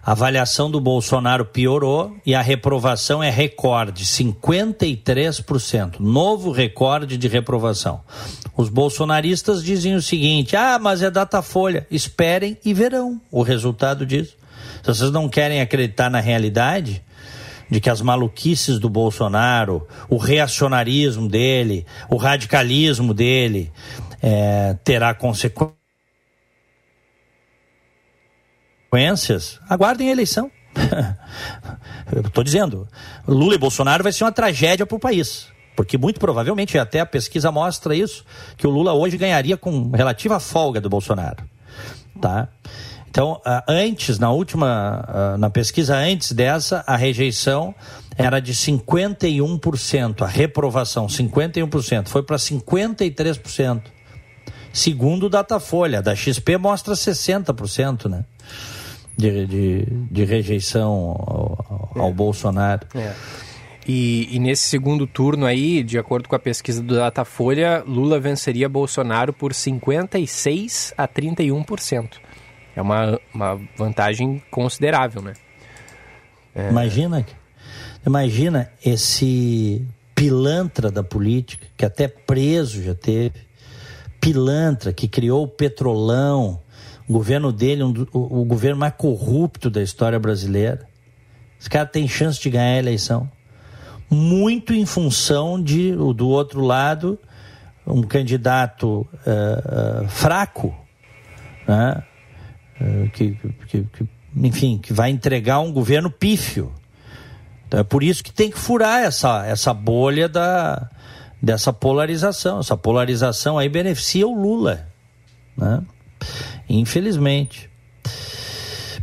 [0.06, 8.02] a avaliação do Bolsonaro piorou e a reprovação é recorde, 53%, novo recorde de reprovação.
[8.58, 14.36] Os bolsonaristas dizem o seguinte: "Ah, mas é Datafolha, esperem e verão o resultado disso".
[14.84, 17.02] Se vocês não querem acreditar na realidade,
[17.70, 23.72] de que as maluquices do Bolsonaro, o reacionarismo dele, o radicalismo dele
[24.22, 25.76] é, terá consequências,
[29.70, 30.52] aguardem a eleição.
[32.26, 32.88] Estou dizendo,
[33.28, 35.48] Lula e Bolsonaro vai ser uma tragédia para o país.
[35.76, 40.40] Porque muito provavelmente, até a pesquisa mostra isso, que o Lula hoje ganharia com relativa
[40.40, 41.44] folga do Bolsonaro.
[42.22, 42.48] Tá?
[43.16, 47.74] Então, antes, na última, na pesquisa antes dessa, a rejeição
[48.18, 53.84] era de 51%, a reprovação 51%, foi para 53%.
[54.74, 58.26] Segundo o Datafolha, da XP mostra 60%, né?
[59.16, 62.14] De, de, de rejeição ao, ao é.
[62.14, 62.86] Bolsonaro.
[62.94, 63.14] É.
[63.88, 68.68] E, e, nesse segundo turno aí, de acordo com a pesquisa do Datafolha, Lula venceria
[68.68, 72.25] Bolsonaro por 56 a 31%.
[72.76, 75.34] É uma, uma vantagem considerável, né?
[76.54, 76.70] É...
[76.70, 77.26] Imagina,
[78.06, 83.46] imagina esse pilantra da política, que até preso já teve,
[84.20, 86.62] pilantra que criou o petrolão,
[87.08, 90.88] o governo dele, um, o, o governo mais corrupto da história brasileira.
[91.60, 93.30] Esse cara tem chance de ganhar a eleição.
[94.10, 97.20] Muito em função de, do outro lado,
[97.86, 100.76] um candidato uh, uh, fraco,
[101.68, 102.04] né?
[102.80, 104.06] Eh, que, que, que,
[104.36, 106.74] enfim, que vai entregar um governo pífio.
[107.68, 110.90] Então é por isso que tem que furar essa, essa bolha da,
[111.42, 112.60] dessa polarização.
[112.60, 114.88] Essa polarização aí beneficia o Lula,
[115.58, 115.82] né?
[116.68, 117.70] Infelizmente.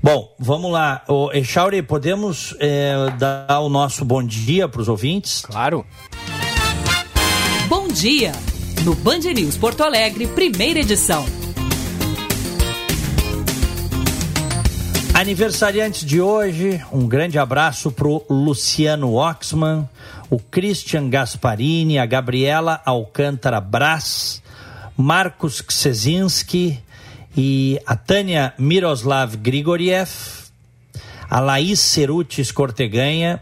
[0.02, 1.02] Bom, vamos lá.
[1.08, 5.42] Ô, Echauri, podemos é, dar o nosso bom dia para os ouvintes?
[5.42, 5.86] Claro.
[7.68, 8.32] Bom dia!
[8.84, 11.41] No Band News Porto Alegre, primeira edição.
[15.22, 19.88] Aniversariantes de hoje, um grande abraço pro Luciano Oxman,
[20.28, 24.42] o Christian Gasparini, a Gabriela Alcântara Brás,
[24.96, 26.82] Marcos Ksezinski
[27.36, 30.10] e a Tânia Miroslav Grigoriev,
[31.30, 33.40] a Laís Cerutis Corteganha,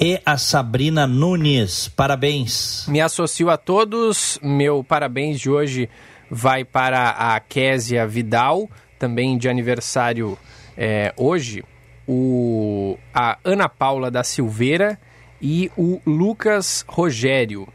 [0.00, 1.88] e a Sabrina Nunes.
[1.88, 2.86] Parabéns.
[2.88, 4.38] Me associo a todos.
[4.42, 5.90] Meu parabéns de hoje
[6.30, 8.66] vai para a Késia Vidal,
[8.98, 10.38] também de aniversário
[10.76, 11.62] é, hoje.
[12.06, 14.98] O, a Ana Paula da Silveira
[15.40, 17.68] e o Lucas Rogério.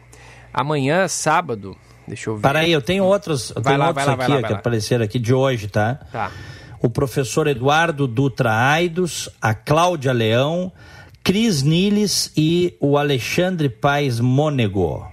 [0.54, 2.42] Amanhã, sábado, deixa eu ver.
[2.42, 4.42] Para aí, eu tenho outros, eu Vai tenho lá, outros vai lá, vai aqui lá,
[4.42, 4.60] vai que lá.
[4.60, 5.96] apareceram aqui de hoje, tá?
[6.12, 6.32] Tá.
[6.82, 10.72] O professor Eduardo Dutra Aidos, a Cláudia Leão,
[11.24, 15.06] Cris Niles e o Alexandre Paes Mônego.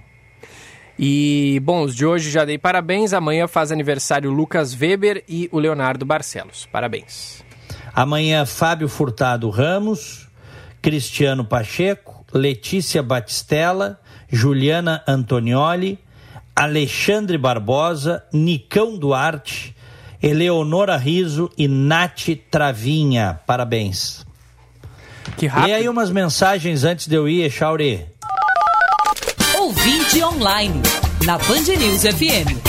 [0.97, 3.13] E, bom, os de hoje já dei parabéns.
[3.13, 6.67] Amanhã faz aniversário o Lucas Weber e o Leonardo Barcelos.
[6.71, 7.44] Parabéns.
[7.95, 10.27] Amanhã, Fábio Furtado Ramos,
[10.81, 15.97] Cristiano Pacheco, Letícia Batistella, Juliana Antonioli,
[16.55, 19.73] Alexandre Barbosa, Nicão Duarte,
[20.21, 23.39] Eleonora Riso e Nath Travinha.
[23.47, 24.25] Parabéns.
[25.37, 25.73] Que E rápido.
[25.73, 28.05] aí umas mensagens antes de eu ir, Chauri.
[29.57, 30.81] Ouvinte online,
[31.25, 32.64] na Band News FM.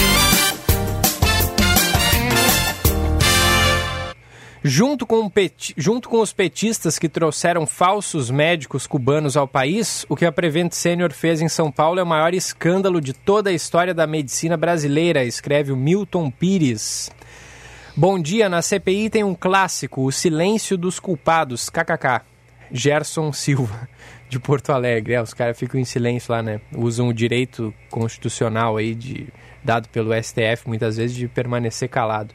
[4.69, 5.31] Junto com,
[5.77, 10.73] junto com os petistas que trouxeram falsos médicos cubanos ao país, o que a Prevent
[10.73, 14.57] Senior fez em São Paulo é o maior escândalo de toda a história da medicina
[14.57, 17.13] brasileira, escreve o Milton Pires.
[17.97, 22.23] Bom dia, na CPI tem um clássico, o silêncio dos culpados, kkk.
[22.73, 23.89] Gerson Silva,
[24.29, 25.15] de Porto Alegre.
[25.15, 26.61] É, os caras ficam em silêncio lá, né?
[26.77, 29.29] Usam o direito constitucional aí, de,
[29.63, 32.35] dado pelo STF, muitas vezes, de permanecer calado.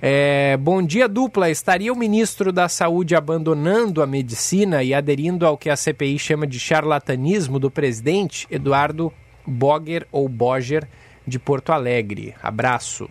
[0.00, 1.50] É, bom dia, dupla.
[1.50, 6.46] Estaria o ministro da Saúde abandonando a medicina e aderindo ao que a CPI chama
[6.46, 9.12] de charlatanismo do presidente Eduardo
[9.46, 10.86] Boger ou Boger
[11.26, 12.34] de Porto Alegre?
[12.42, 13.08] Abraço.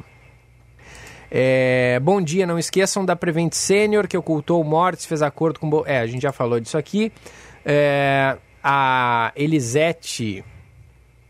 [1.29, 5.69] É, bom dia, não esqueçam da Prevent Senior, que ocultou mortes, fez acordo com.
[5.69, 7.11] Bo- É, a gente já falou disso aqui.
[7.65, 10.41] É, a Elisete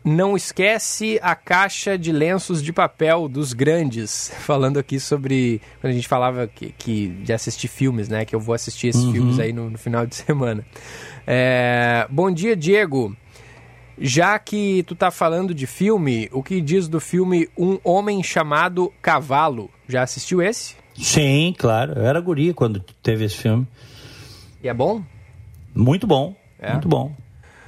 [0.07, 4.31] não esquece a caixa de lenços de papel dos grandes.
[4.39, 5.61] Falando aqui sobre.
[5.81, 8.25] Quando a gente falava que, que- de assistir filmes, né?
[8.25, 10.65] Que eu vou assistir esses filmes aí no, no final de semana.
[11.25, 13.15] É, bom dia, Diego.
[13.99, 18.93] Já que tu tá falando de filme, o que diz do filme Um Homem Chamado
[19.01, 19.71] Cavalo?
[19.87, 20.75] Já assistiu esse?
[20.95, 21.93] Sim, claro.
[21.93, 23.67] Eu era guri quando teve esse filme.
[24.63, 25.03] E é bom?
[25.73, 26.35] Muito bom.
[26.59, 26.73] É?
[26.73, 27.11] Muito bom.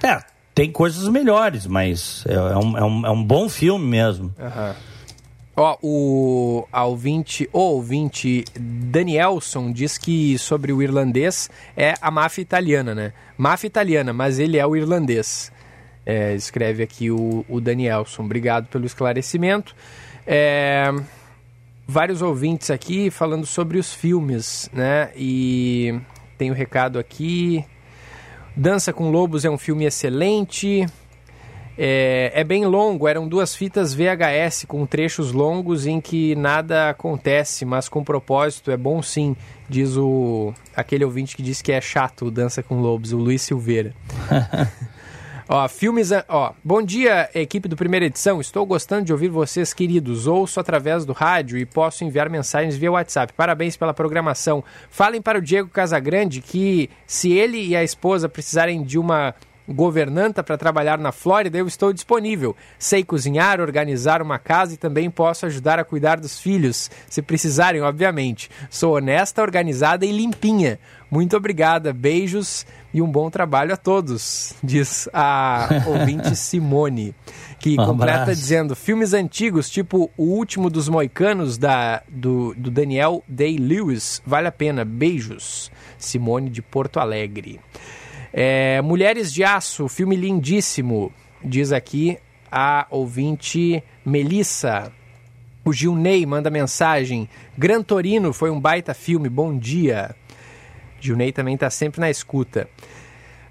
[0.04, 0.20] É,
[0.60, 4.36] tem coisas melhores, mas é, é um, é um- é um bom filme mesmo.
[5.56, 12.94] Ó, o ouvinte, o ouvinte Danielson diz que sobre o irlandês é a máfia italiana,
[12.94, 13.14] né?
[13.38, 15.50] Máfia italiana, mas ele é o irlandês.
[16.06, 18.24] É, escreve aqui o, o Danielson.
[18.24, 19.74] Obrigado pelo esclarecimento.
[20.28, 20.92] É,
[21.88, 25.10] vários ouvintes aqui falando sobre os filmes, né?
[25.16, 25.98] E
[26.38, 27.64] tem o recado aqui.
[28.60, 30.86] Dança com Lobos é um filme excelente.
[31.78, 37.64] É, é bem longo, eram duas fitas VHS com trechos longos em que nada acontece,
[37.64, 39.34] mas com propósito é bom sim,
[39.70, 43.94] diz o aquele ouvinte que disse que é chato Dança com Lobos, o Luiz Silveira.
[45.52, 46.12] Ó, filmes.
[46.12, 48.40] a- Ó, bom dia, equipe do Primeira Edição.
[48.40, 50.28] Estou gostando de ouvir vocês, queridos.
[50.28, 53.34] Ouço através do rádio e posso enviar mensagens via WhatsApp.
[53.34, 54.64] Parabéns pela programação.
[54.92, 59.34] Falem para o Diego Casagrande que, se ele e a esposa precisarem de uma
[59.70, 62.56] governanta para trabalhar na Flórida, eu estou disponível.
[62.78, 67.82] Sei cozinhar, organizar uma casa e também posso ajudar a cuidar dos filhos, se precisarem,
[67.82, 68.50] obviamente.
[68.70, 70.80] Sou honesta, organizada e limpinha.
[71.10, 77.16] Muito obrigada, beijos e um bom trabalho a todos, diz a ouvinte Simone,
[77.60, 78.40] que Um completa abraço.
[78.40, 84.52] dizendo filmes antigos, tipo O Último dos Moicanos, da, do, do Daniel Day-Lewis, vale a
[84.52, 85.72] pena, beijos.
[85.98, 87.60] Simone de Porto Alegre.
[88.32, 91.12] É, Mulheres de Aço, filme lindíssimo,
[91.44, 92.18] diz aqui
[92.52, 94.92] a ouvinte Melissa.
[95.66, 97.30] O Gilney manda mensagem.
[97.58, 100.16] Gran Torino foi um baita filme, bom dia.
[101.00, 102.68] Gilney também está sempre na escuta.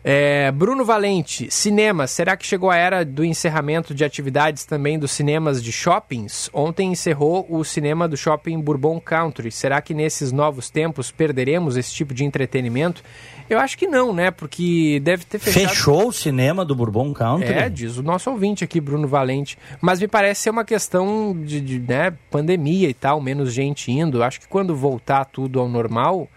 [0.04, 2.06] É, Bruno Valente, cinema.
[2.06, 6.48] Será que chegou a era do encerramento de atividades também dos cinemas de shoppings?
[6.52, 9.50] Ontem encerrou o cinema do shopping Bourbon Country.
[9.50, 13.02] Será que nesses novos tempos perderemos esse tipo de entretenimento?
[13.50, 14.30] Eu acho que não, né?
[14.30, 15.68] Porque deve ter fechado.
[15.68, 17.52] Fechou o cinema do Bourbon Country?
[17.52, 19.58] É, diz o nosso ouvinte aqui, Bruno Valente.
[19.80, 24.22] Mas me parece ser uma questão de, de, né, pandemia e tal, menos gente indo.
[24.22, 26.28] Acho que quando voltar tudo ao normal,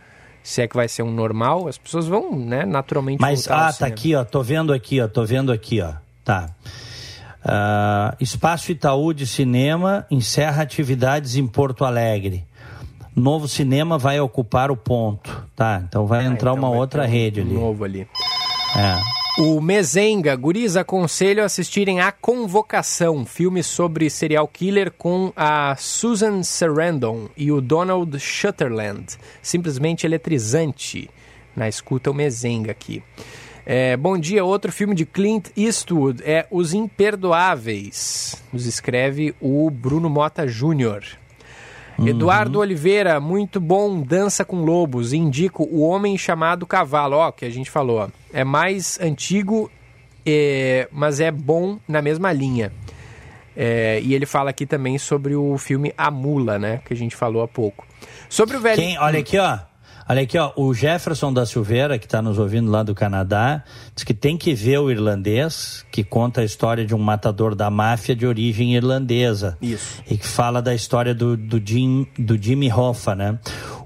[0.43, 3.71] se é que vai ser um normal, as pessoas vão, né, naturalmente Mas, ah, tá
[3.73, 3.93] cinema.
[3.93, 4.23] aqui, ó.
[4.23, 5.07] Tô vendo aqui, ó.
[5.07, 5.93] Tô vendo aqui, ó.
[6.23, 6.49] Tá.
[7.43, 12.45] Ah, Espaço Itaú de Cinema encerra atividades em Porto Alegre.
[13.15, 15.81] Novo cinema vai ocupar o ponto, tá?
[15.85, 17.53] Então vai Ah, entrar então uma vai outra um rede ali.
[17.53, 18.07] Novo ali.
[18.75, 19.20] É.
[19.39, 26.43] O Mezenga, guris, aconselho a assistirem A Convocação, filme sobre serial killer com a Susan
[26.43, 29.17] Sarandon e o Donald Shutterland.
[29.41, 31.09] Simplesmente eletrizante.
[31.55, 33.01] Na escuta o Mezenga aqui.
[33.65, 38.35] É, bom dia, outro filme de Clint Eastwood é Os Imperdoáveis.
[38.51, 41.05] Nos escreve o Bruno Mota Júnior.
[42.01, 42.07] Uhum.
[42.07, 45.13] Eduardo Oliveira, muito bom, Dança com Lobos.
[45.13, 47.99] Indico O Homem Chamado Cavalo, ó, que a gente falou.
[47.99, 48.07] Ó.
[48.33, 49.69] É mais antigo,
[50.25, 52.71] é, mas é bom na mesma linha.
[53.55, 56.81] É, e ele fala aqui também sobre o filme A Mula, né?
[56.85, 57.85] Que a gente falou há pouco.
[58.27, 58.81] Sobre o velho.
[58.81, 59.59] Quem, olha aqui, ó.
[60.07, 63.63] Olha aqui, ó, o Jefferson da Silveira, que está nos ouvindo lá do Canadá,
[63.95, 67.69] diz que tem que ver o irlandês, que conta a história de um matador da
[67.69, 69.57] máfia de origem irlandesa.
[69.61, 70.01] Isso.
[70.09, 73.39] E que fala da história do, do, Jim, do Jimmy Hoffa, né?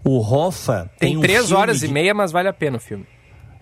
[0.04, 1.88] O Hoffa tem, tem um três horas de...
[1.88, 3.06] e meia, mas vale a pena o filme.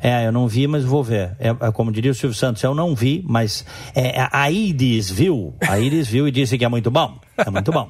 [0.04, 1.32] É, eu não vi, mas vou ver.
[1.40, 5.56] É, é, como diria o Silvio Santos, eu não vi, mas é, a Iris viu,
[5.66, 7.18] a Iris viu e disse que é muito bom.
[7.38, 7.90] É muito bom.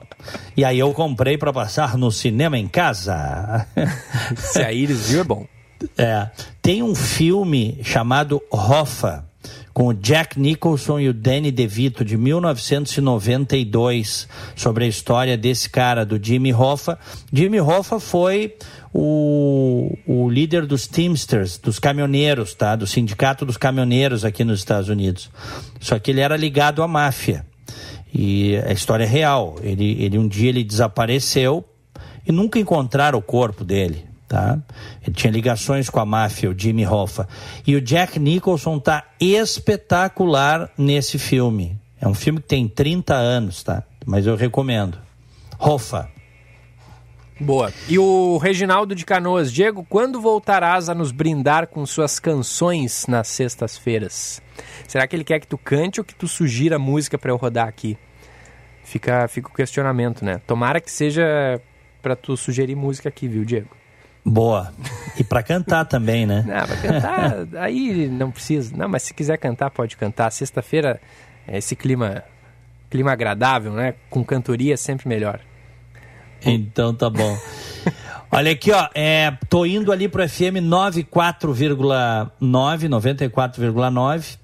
[0.55, 3.66] E aí eu comprei para passar no cinema em casa.
[4.38, 5.47] Se a Iris viu, é bom.
[5.97, 6.30] É.
[6.61, 9.26] Tem um filme chamado Hoffa,
[9.74, 16.05] com o Jack Nicholson e o Danny DeVito, de 1992, sobre a história desse cara,
[16.05, 16.97] do Jimmy Hoffa.
[17.32, 18.55] Jimmy Hoffa foi
[18.93, 22.76] o, o líder dos Teamsters, dos caminhoneiros, tá?
[22.76, 25.32] Do sindicato dos caminhoneiros aqui nos Estados Unidos.
[25.80, 27.43] Só que ele era ligado à máfia.
[28.13, 29.55] E a história é real.
[29.63, 31.65] Ele, ele um dia ele desapareceu
[32.28, 34.12] e nunca encontraram o corpo dele.
[34.34, 34.58] Tá?
[35.06, 37.28] Ele tinha ligações com a máfia, o Jimmy Hoffa.
[37.68, 41.80] E o Jack Nicholson tá espetacular nesse filme.
[42.02, 43.84] É um filme que tem 30 anos, tá?
[44.04, 44.98] Mas eu recomendo.
[45.60, 46.10] Hoffa.
[47.40, 47.72] Boa.
[47.88, 53.28] E o Reginaldo de Canoas, Diego, quando voltarás a nos brindar com suas canções nas
[53.28, 54.42] sextas-feiras?
[54.88, 57.68] Será que ele quer que tu cante ou que tu sugira música para eu rodar
[57.68, 58.00] aqui?
[58.84, 60.42] Fica, fica o questionamento, né?
[60.48, 61.62] Tomara que seja
[62.02, 63.83] para tu sugerir música aqui, viu, Diego?
[64.26, 64.74] Boa.
[65.17, 66.43] E para cantar também, né?
[66.47, 68.76] Não, pra cantar, aí não precisa.
[68.76, 70.32] Não, mas se quiser cantar, pode cantar.
[70.32, 70.99] Sexta-feira,
[71.47, 72.24] é esse clima,
[72.89, 73.95] clima agradável, né?
[74.09, 75.39] Com cantoria sempre melhor.
[76.45, 77.38] Então tá bom.
[78.32, 84.38] Olha aqui, ó, é, tô indo ali pro FM 94,9, 94,9.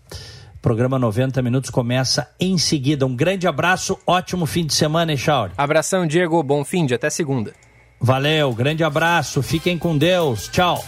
[0.62, 3.06] Programa 90 Minutos começa em seguida.
[3.06, 5.54] Um grande abraço, ótimo fim de semana, Echauri.
[5.58, 7.54] Abração, Diego, bom fim de até segunda.
[8.00, 10.84] Valeu, grande abraço, fiquem com Deus, tchau.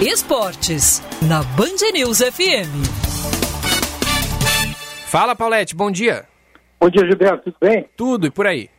[0.01, 2.98] Esportes, na Band News FM.
[5.09, 6.27] Fala, Paulette, bom dia.
[6.79, 7.89] Bom dia, Gilberto, tudo bem?
[7.97, 8.69] Tudo, e por aí?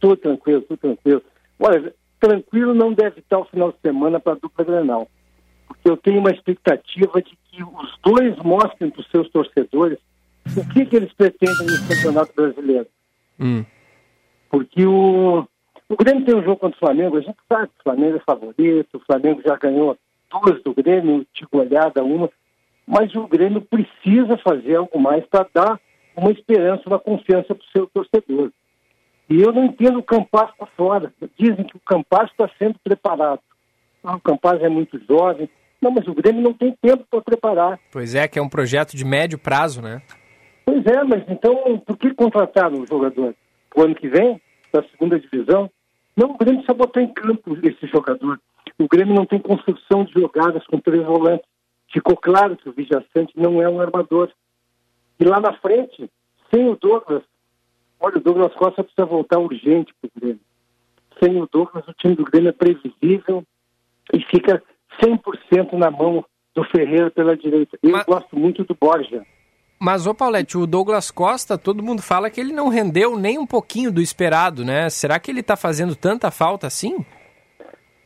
[0.00, 1.22] Tudo tranquilo, tudo tranquilo.
[1.60, 5.08] Olha, tranquilo não deve estar o final de semana para a dupla Grenal,
[5.68, 10.00] porque eu tenho uma expectativa de que os dois mostrem para os seus torcedores
[10.56, 12.88] o que, que eles pretendem no Campeonato Brasileiro.
[13.38, 13.64] Hum.
[14.50, 15.46] Porque o,
[15.88, 18.20] o Grêmio tem um jogo contra o Flamengo, a gente sabe que o Flamengo é
[18.26, 19.96] favorito, o Flamengo já ganhou
[20.32, 22.28] duas do Grêmio, de goleada uma,
[22.90, 25.80] mas o Grêmio precisa fazer algo mais para dar
[26.16, 28.50] uma esperança, uma confiança para o seu torcedor.
[29.30, 31.14] E eu não entendo o Campaz para fora.
[31.38, 33.40] Dizem que o Campaz está sendo preparado.
[34.02, 35.48] Ah, o Campaz é muito jovem.
[35.80, 37.78] Não, mas o Grêmio não tem tempo para preparar.
[37.92, 40.02] Pois é, que é um projeto de médio prazo, né?
[40.66, 43.36] Pois é, mas então por que contrataram o jogador?
[43.76, 44.40] O ano que vem,
[44.72, 45.70] da segunda divisão?
[46.16, 48.40] Não, o Grêmio só botou em campo esse jogador.
[48.80, 51.46] O Grêmio não tem construção de jogadas com três volantes.
[51.92, 54.30] Ficou claro que o Vijaçante não é um armador.
[55.18, 56.08] E lá na frente,
[56.52, 57.22] sem o Douglas,
[57.98, 60.40] olha, o Douglas Costa precisa voltar urgente para o Grêmio.
[61.22, 63.44] Sem o Douglas, o time do Grêmio é previsível
[64.12, 64.62] e fica
[65.02, 66.24] 100% na mão
[66.54, 67.78] do Ferreira pela direita.
[67.82, 68.06] Eu Mas...
[68.06, 69.24] gosto muito do Borja.
[69.82, 73.46] Mas, ô Paulette, o Douglas Costa, todo mundo fala que ele não rendeu nem um
[73.46, 74.90] pouquinho do esperado, né?
[74.90, 77.04] Será que ele está fazendo tanta falta assim?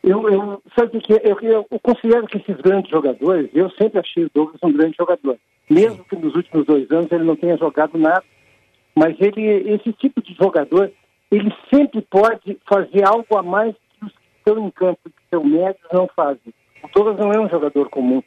[0.06, 4.24] Eu, eu, sabe que eu, eu, eu, considero que esses grandes jogadores, eu sempre achei
[4.24, 5.38] o Douglas um grande jogador.
[5.68, 8.22] Mesmo que nos últimos dois anos ele não tenha jogado nada.
[8.94, 10.92] Mas ele, esse tipo de jogador,
[11.30, 15.42] ele sempre pode fazer algo a mais que os que estão em campo, que são
[15.42, 16.52] médios, não fazem.
[16.82, 18.22] O Douglas não é um jogador comum.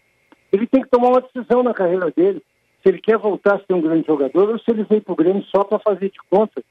[0.52, 2.42] Ele tem que tomar uma decisão na carreira dele
[2.82, 5.16] se ele quer voltar a ser um grande jogador ou se ele veio para o
[5.16, 6.64] Grêmio só para fazer de conta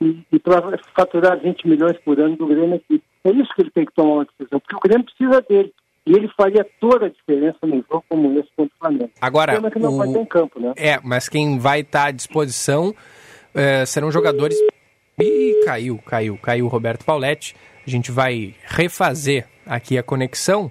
[0.00, 3.02] e, e para faturar 20 milhões por ano do Grêmio aqui.
[3.24, 5.72] É isso que ele tem que tomar uma decisão, porque o Grêmio precisa dele.
[6.06, 9.10] E ele faria toda a diferença num jogo como esse contra o Flamengo.
[9.22, 9.96] Agora, o que não o...
[9.96, 10.74] vai ter em campo, né?
[10.76, 12.94] É, mas quem vai estar à disposição
[13.54, 14.58] é, serão jogadores.
[15.18, 17.56] Ih, caiu, caiu, caiu o Roberto Pauletti.
[17.86, 20.70] A gente vai refazer aqui a conexão.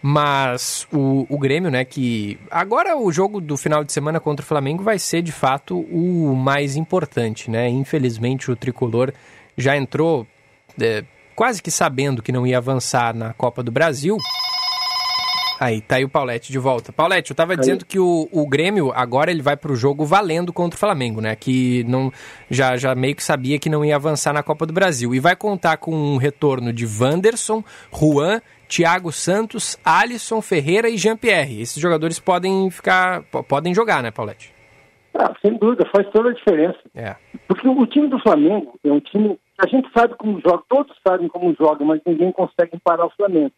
[0.00, 4.46] Mas o, o Grêmio, né, que agora o jogo do final de semana contra o
[4.46, 7.68] Flamengo vai ser de fato o mais importante, né?
[7.68, 9.12] Infelizmente o tricolor
[9.56, 10.26] já entrou
[10.80, 11.04] é,
[11.34, 14.16] quase que sabendo que não ia avançar na Copa do Brasil.
[15.60, 16.92] Aí, tá aí o Paulette de volta.
[16.92, 17.58] Paulette, eu tava aí.
[17.58, 21.34] dizendo que o, o Grêmio agora ele vai pro jogo valendo contra o Flamengo, né?
[21.34, 22.12] Que não
[22.48, 25.12] já, já meio que sabia que não ia avançar na Copa do Brasil.
[25.12, 31.60] E vai contar com um retorno de Wanderson, Juan, Thiago Santos, Alisson Ferreira e Jean-Pierre.
[31.60, 33.22] Esses jogadores podem ficar.
[33.48, 34.52] podem jogar, né, Paulette?
[35.14, 36.78] Ah, sem dúvida, faz toda a diferença.
[36.94, 37.16] É.
[37.48, 39.38] Porque o time do Flamengo é um time.
[39.58, 43.52] A gente sabe como joga, todos sabem como joga, mas ninguém consegue parar o Flamengo.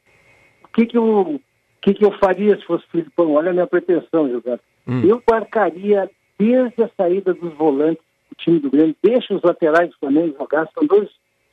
[0.64, 1.40] O que, que eu
[1.80, 3.32] o que, que, eu faria se fosse Filipão?
[3.32, 4.62] Olha a minha pretensão, Gilberto.
[4.86, 5.02] Hum.
[5.02, 9.96] Eu marcaria desde a saída dos volantes do time do Grêmio, deixa os laterais do
[9.98, 11.08] Flamengo jogar, são dois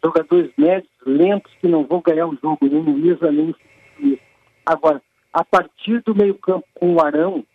[0.08, 4.20] jogadores médios, lentos, que não vão ganhar o jogo, nem o Isa, nem o
[4.66, 5.02] Agora,
[5.34, 7.46] a partir do meio campo com o Arão,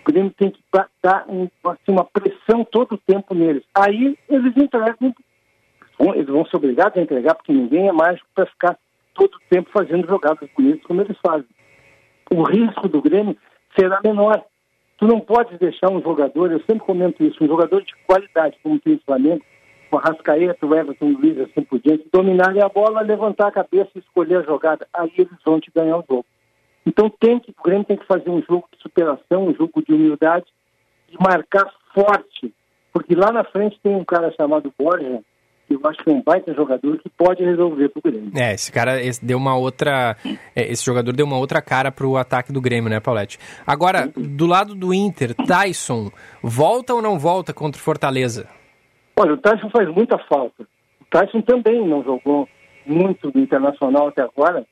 [0.00, 0.60] o Grêmio tem que
[1.02, 3.64] dar um, assim, uma pressão todo o tempo neles.
[3.74, 5.14] Aí eles entregam,
[6.14, 8.78] eles vão ser obrigados a entregar, porque ninguém é mágico para ficar
[9.14, 11.46] todo o tempo fazendo jogadas bonitas como eles fazem
[12.30, 13.36] o risco do Grêmio
[13.78, 14.44] será menor.
[14.96, 18.78] Tu não pode deixar um jogador, eu sempre comento isso, um jogador de qualidade, como
[18.78, 19.42] tem o Flamengo,
[19.90, 23.98] o Arrascaeta, o Everton Luiz, assim por diante, dominar a bola, levantar a cabeça e
[23.98, 24.86] escolher a jogada.
[24.92, 26.26] Aí eles vão te ganhar o jogo.
[26.86, 29.92] Então tem que, o Grêmio tem que fazer um jogo de superação, um jogo de
[29.92, 30.46] humildade,
[31.08, 32.54] de marcar forte.
[32.92, 35.22] Porque lá na frente tem um cara chamado Borja,
[35.68, 38.32] eu acho que é um baita jogador que pode resolver pro Grêmio.
[38.34, 40.16] É, esse cara esse deu uma outra.
[40.54, 43.38] É, esse jogador deu uma outra cara pro ataque do Grêmio, né, Paulette?
[43.64, 46.10] Agora, do lado do Inter, Tyson,
[46.42, 48.48] volta ou não volta contra o Fortaleza?
[49.20, 50.62] Olha, o Tyson faz muita falta.
[50.98, 52.48] O Tyson também não jogou
[52.86, 54.64] muito no Internacional até agora.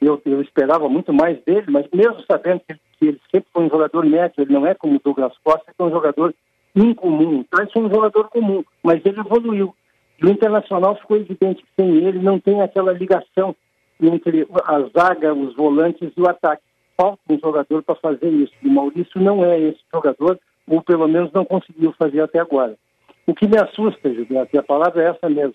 [0.00, 3.68] Eu, eu esperava muito mais dele, mas mesmo sabendo que, que ele sempre foi um
[3.68, 6.34] jogador médio, ele não é como o Douglas Costa, que é um jogador
[6.74, 7.40] incomum.
[7.40, 9.76] O Tyson é um jogador comum, mas ele evoluiu.
[10.18, 13.54] No Internacional ficou evidente que sem ele não tem aquela ligação
[14.00, 16.62] entre a zaga, os volantes e o ataque.
[16.96, 18.54] Falta um jogador para fazer isso.
[18.64, 22.78] O Maurício não é esse jogador, ou pelo menos não conseguiu fazer até agora.
[23.26, 25.54] O que me assusta, Gilberto, e a palavra é essa mesmo,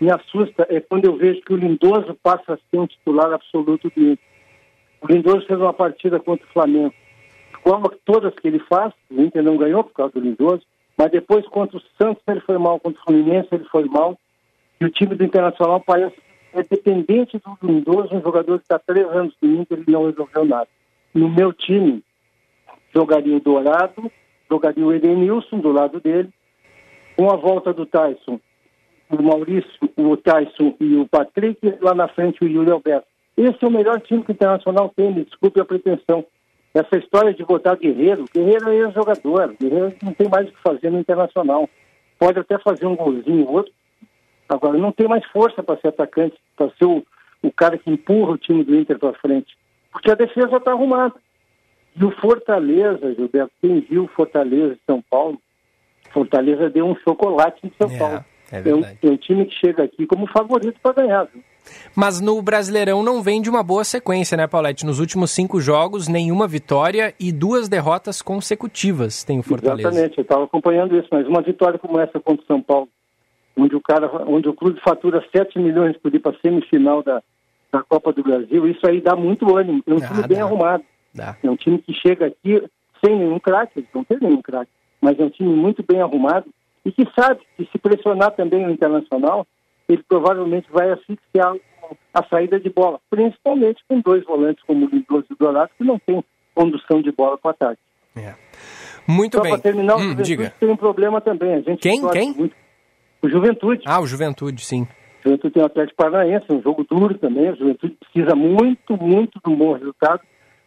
[0.00, 3.90] me assusta é quando eu vejo que o Lindoso passa a ser um titular absoluto
[3.90, 4.24] do Inter.
[5.00, 6.94] O Lindoso fez uma partida contra o Flamengo,
[7.64, 10.62] a todas que ele faz, o Inter não ganhou por causa do Lindoso,
[10.96, 14.18] mas depois, contra o Santos, ele foi mal, contra o Fluminense, ele foi mal.
[14.80, 16.16] E o time do Internacional parece
[16.52, 20.44] é dependente do Lindoso, um jogador que está três anos do Inter e não resolveu
[20.44, 20.68] nada.
[21.14, 22.02] No meu time,
[22.94, 24.10] jogaria o Dourado,
[24.50, 26.30] jogaria o Edenilson do lado dele,
[27.18, 28.38] com a volta do Tyson,
[29.10, 33.08] o Maurício, o Tyson e o Patrick, e lá na frente o Yuri Alberto.
[33.36, 36.24] Esse é o melhor time que o Internacional tem, me desculpe a pretensão.
[36.72, 40.92] Essa história de botar Guerreiro, Guerreiro é ex-jogador, Guerreiro não tem mais o que fazer
[40.92, 41.68] no Internacional.
[42.20, 43.72] Pode até fazer um golzinho outro,
[44.48, 47.04] agora não tem mais força para ser atacante, para ser o,
[47.42, 49.58] o cara que empurra o time do Inter para frente.
[49.90, 51.14] Porque a defesa está arrumada.
[51.96, 55.40] E o Fortaleza, Gilberto, quem viu Fortaleza e São Paulo,
[56.12, 58.24] Fortaleza deu um chocolate em São é, Paulo.
[58.50, 61.24] É, é, um, é um time que chega aqui como favorito para ganhar.
[61.24, 61.42] Viu?
[61.94, 64.86] Mas no Brasileirão não vem de uma boa sequência, né, Paulette?
[64.86, 69.88] Nos últimos cinco jogos, nenhuma vitória e duas derrotas consecutivas tem o Fortaleza.
[69.88, 72.88] Exatamente, eu estava acompanhando isso, mas uma vitória como essa contra o São Paulo,
[73.56, 77.22] onde o cara, onde o clube fatura 7 milhões por ir para a semifinal da,
[77.72, 79.82] da Copa do Brasil, isso aí dá muito ânimo.
[79.86, 80.84] É um time bem arrumado.
[81.14, 81.36] Dá.
[81.42, 82.62] É um time que chega aqui
[83.04, 86.46] sem nenhum craque, não tem nenhum craque, mas é um time muito bem arrumado
[86.84, 89.46] e que sabe que se pressionar também o Internacional,
[89.88, 91.54] ele provavelmente vai asfixiar
[92.12, 95.84] a saída de bola, principalmente com dois volantes como o Lindoso e o Dourado, que
[95.84, 96.22] não tem
[96.54, 97.80] condução de bola para ataque.
[98.16, 98.34] É.
[99.06, 99.52] Muito Só bem.
[99.52, 100.52] para terminar, hum, o diga.
[100.60, 101.54] tem um problema também.
[101.54, 102.06] A gente Quem?
[102.10, 102.34] Quem?
[102.34, 102.54] Muito...
[103.22, 103.82] O Juventude.
[103.86, 104.82] Ah, o Juventude, sim.
[104.82, 107.50] O Juventude tem o Atlético Paranaense, um jogo duro também.
[107.50, 110.20] O Juventude precisa muito, muito de um bom resultado,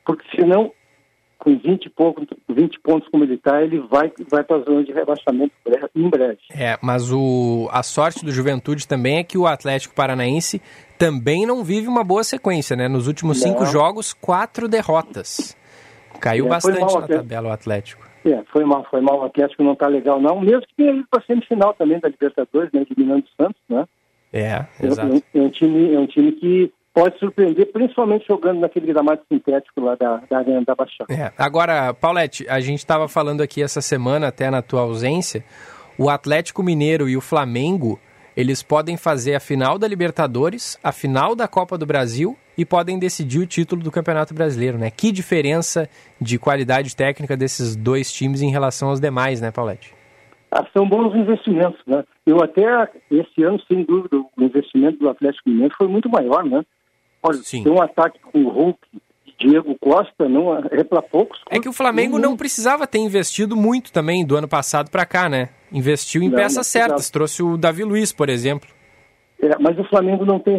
[0.06, 0.72] porque senão
[1.42, 4.92] com 20, pouco, 20 pontos como ele está, ele vai, vai para a zona de
[4.92, 5.52] rebaixamento
[5.96, 6.38] em breve.
[6.52, 10.62] É, mas o, a sorte do Juventude também é que o Atlético Paranaense
[11.00, 12.88] também não vive uma boa sequência, né?
[12.88, 13.52] Nos últimos não.
[13.52, 15.58] cinco jogos, quatro derrotas.
[16.20, 18.08] Caiu é, bastante na tabela o Atlético.
[18.24, 19.22] É, foi mal, foi mal.
[19.22, 20.40] O Atlético não tá legal, não.
[20.40, 22.86] Mesmo que ido para semifinal também da Libertadores, né?
[22.88, 23.86] Eliminando o Santos, né?
[24.32, 25.24] É, É, exato.
[25.34, 29.96] é um time, é um time que pode surpreender, principalmente jogando naquele gramado sintético lá
[29.96, 31.14] da, da Arena da Baixada.
[31.14, 31.32] É.
[31.38, 35.44] Agora, Paulette, a gente estava falando aqui essa semana, até na tua ausência,
[35.98, 38.00] o Atlético Mineiro e o Flamengo,
[38.36, 43.00] eles podem fazer a final da Libertadores, a final da Copa do Brasil e podem
[43.00, 44.92] decidir o título do Campeonato Brasileiro, né?
[44.92, 45.90] Que diferença
[46.20, 49.94] de qualidade técnica desses dois times em relação aos demais, né, Paulette?
[50.52, 52.04] Ah, são bons investimentos, né?
[52.26, 56.62] Eu até, esse ano, sem dúvida, o investimento do Atlético Mineiro foi muito maior, né?
[57.24, 57.64] Olha, Sim.
[57.64, 58.80] tem um ataque com o Hulk
[59.26, 61.40] e Diego Costa, não é para poucos.
[61.50, 65.30] É que o Flamengo não precisava ter investido muito também do ano passado para cá,
[65.30, 65.50] né?
[65.72, 68.70] Investiu em Não, peças não certas, trouxe o Davi Luiz, por exemplo.
[69.42, 70.56] É, mas o Flamengo não tem.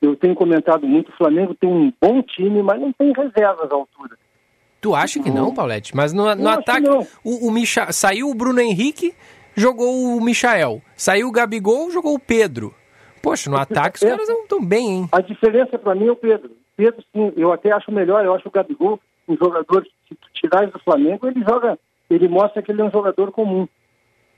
[0.00, 3.74] eu tenho comentado muito, o Flamengo tem um bom time, mas não tem reservas à
[3.74, 4.16] altura.
[4.80, 5.94] Tu acha que não, Paulette?
[5.94, 6.88] Mas no, no ataque,
[7.24, 7.90] o, o Micha...
[7.92, 9.12] saiu o Bruno Henrique,
[9.56, 10.80] jogou o Michael.
[10.96, 12.72] Saiu o Gabigol, jogou o Pedro.
[13.22, 14.10] Poxa, no ataque os É.
[14.10, 15.08] caras não estão bem, hein?
[15.12, 16.50] A diferença para mim é o Pedro.
[16.76, 20.72] Pedro, sim, eu até acho melhor, eu acho o Gabigol um jogador se tu tirares
[20.72, 21.78] do Flamengo, ele joga,
[22.08, 23.68] ele mostra que ele é um jogador comum.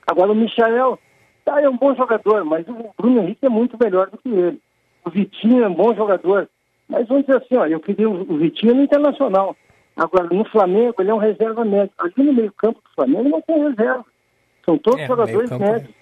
[0.07, 0.99] Agora o Michael,
[1.45, 4.61] tá, é um bom jogador, mas o Bruno Henrique é muito melhor do que ele.
[5.05, 6.49] O Vitinho é um bom jogador.
[6.89, 9.57] Mas vamos dizer assim, ó, eu queria o Vitinho no Internacional.
[9.97, 11.93] Agora, no Flamengo, ele é um reserva médio.
[11.99, 14.05] Ali no meio campo do Flamengo não tem reserva.
[14.65, 15.95] São todos É, jogadores meio-campo, médios.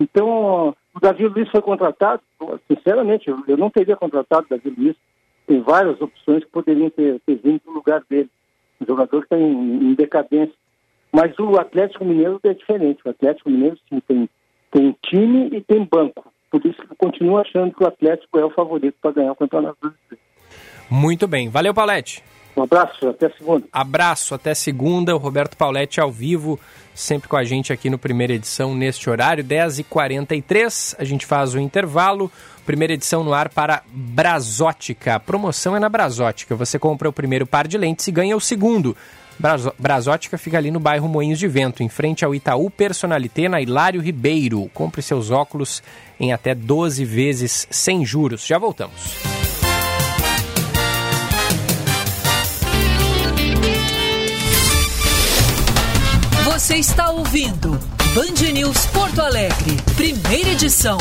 [0.00, 2.22] Então, o Davi Luiz foi contratado,
[2.68, 4.96] sinceramente, eu, não teria contratado o Davi Luiz.
[5.46, 8.30] Tem várias opções que poderiam ter, ter vindo no lugar dele.
[8.80, 10.54] Um jogador está em, em decadência.
[11.12, 13.00] Mas o Atlético Mineiro é diferente.
[13.04, 14.28] O Atlético Mineiro, sim, tem,
[14.70, 16.30] tem time e tem banco.
[16.50, 19.36] Por isso que eu continuo achando que o Atlético é o favorito para ganhar o
[19.36, 20.18] Campeonato Brasileiro.
[20.90, 21.48] Muito bem.
[21.48, 22.22] Valeu, Paulette.
[22.58, 23.66] Um abraço, até segunda.
[23.72, 25.14] Abraço, até segunda.
[25.14, 26.58] O Roberto Pauletti ao vivo,
[26.92, 30.96] sempre com a gente aqui no Primeira Edição, neste horário, 10h43.
[30.98, 32.30] A gente faz o intervalo.
[32.66, 35.14] Primeira edição no ar para Brasótica.
[35.14, 36.54] A promoção é na Brasótica.
[36.56, 38.94] Você compra o primeiro par de lentes e ganha o segundo.
[39.78, 44.02] Brasótica fica ali no bairro Moinhos de Vento, em frente ao Itaú Personalité, na Hilário
[44.02, 44.68] Ribeiro.
[44.74, 45.80] Compre seus óculos
[46.18, 48.44] em até 12 vezes sem juros.
[48.44, 49.37] Já voltamos.
[56.68, 57.70] Você está ouvindo
[58.14, 60.98] Band News Porto Alegre, primeira edição.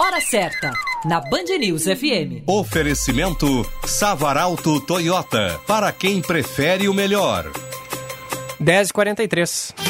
[0.00, 0.72] Hora certa,
[1.04, 2.42] na Band News FM.
[2.44, 7.48] Oferecimento Savaralto Toyota, para quem prefere o melhor.
[8.60, 9.89] 10h43.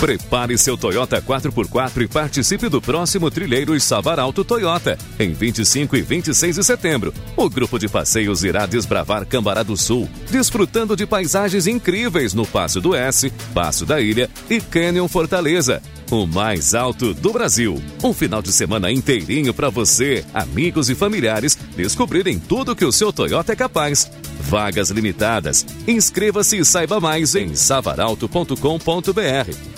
[0.00, 6.56] Prepare seu Toyota 4x4 e participe do próximo Trilheiros Savaralto Toyota, em 25 e 26
[6.56, 7.12] de setembro.
[7.36, 12.80] O grupo de passeios irá desbravar Cambará do Sul, desfrutando de paisagens incríveis no Passo
[12.80, 17.80] do S, Passo da Ilha e Canyon Fortaleza, o mais alto do Brasil.
[18.02, 23.12] Um final de semana inteirinho para você, amigos e familiares descobrirem tudo que o seu
[23.12, 24.10] Toyota é capaz.
[24.40, 25.66] Vagas limitadas.
[25.86, 28.54] Inscreva-se e saiba mais em savaralto.com.br.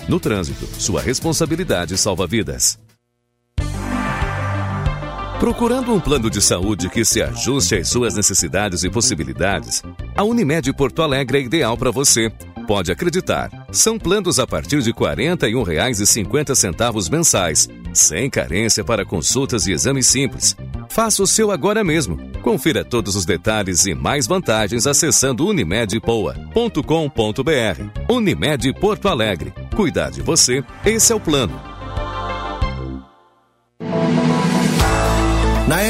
[0.07, 2.79] No trânsito, sua responsabilidade salva vidas.
[5.43, 9.83] Procurando um plano de saúde que se ajuste às suas necessidades e possibilidades,
[10.15, 12.31] a Unimed Porto Alegre é ideal para você.
[12.65, 19.71] Pode acreditar, são planos a partir de R$ 41,50 mensais, sem carência para consultas e
[19.71, 20.55] exames simples.
[20.89, 22.17] Faça o seu agora mesmo.
[22.41, 28.09] Confira todos os detalhes e mais vantagens acessando unimedpoa.com.br.
[28.09, 29.53] Unimed Porto Alegre.
[29.75, 31.72] Cuidar de você, esse é o plano.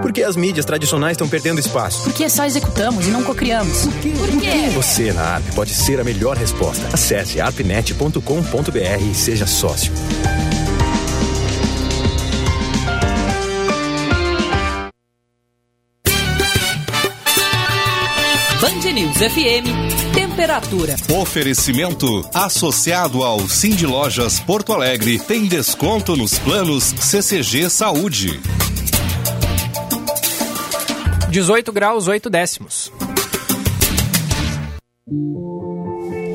[0.00, 2.04] Por que as mídias tradicionais estão perdendo espaço?
[2.04, 3.86] Porque só executamos e não cocriamos.
[3.86, 4.70] Por quê?
[4.74, 6.88] Você na ARP pode ser a melhor resposta.
[6.92, 9.92] Acesse arpnet.com.br e seja sócio.
[18.60, 20.96] Band News FM, temperatura.
[21.20, 28.40] Oferecimento associado ao Cindy Lojas Porto Alegre tem desconto nos planos CCG Saúde.
[31.30, 32.92] 18 graus, 8 décimos.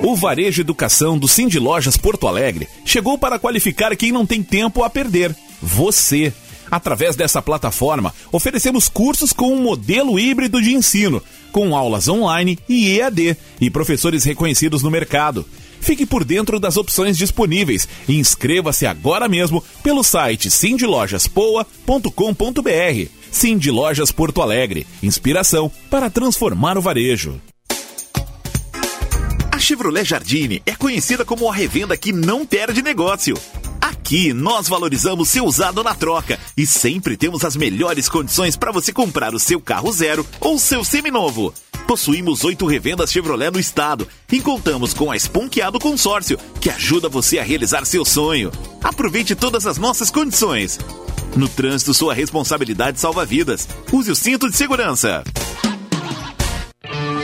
[0.03, 4.83] O Varejo Educação do Cindy Lojas Porto Alegre chegou para qualificar quem não tem tempo
[4.83, 5.35] a perder.
[5.61, 6.33] Você.
[6.69, 12.97] Através dessa plataforma, oferecemos cursos com um modelo híbrido de ensino, com aulas online e
[12.97, 15.45] EAD e professores reconhecidos no mercado.
[15.81, 23.20] Fique por dentro das opções disponíveis e inscreva-se agora mesmo pelo site sindilojaspoa.com.br.
[23.31, 27.41] Cindy Lojas Porto Alegre, inspiração para transformar o varejo.
[29.51, 33.35] A Chevrolet Jardine é conhecida como a revenda que não perde negócio.
[33.79, 38.91] Aqui nós valorizamos seu usado na troca e sempre temos as melhores condições para você
[38.91, 41.53] comprar o seu carro zero ou seu seminovo.
[41.87, 47.39] Possuímos oito revendas Chevrolet no estado e contamos com a Esponqueado Consórcio, que ajuda você
[47.39, 48.51] a realizar seu sonho.
[48.83, 50.77] Aproveite todas as nossas condições.
[51.35, 53.67] No trânsito, sua responsabilidade salva vidas.
[53.91, 55.23] Use o cinto de segurança.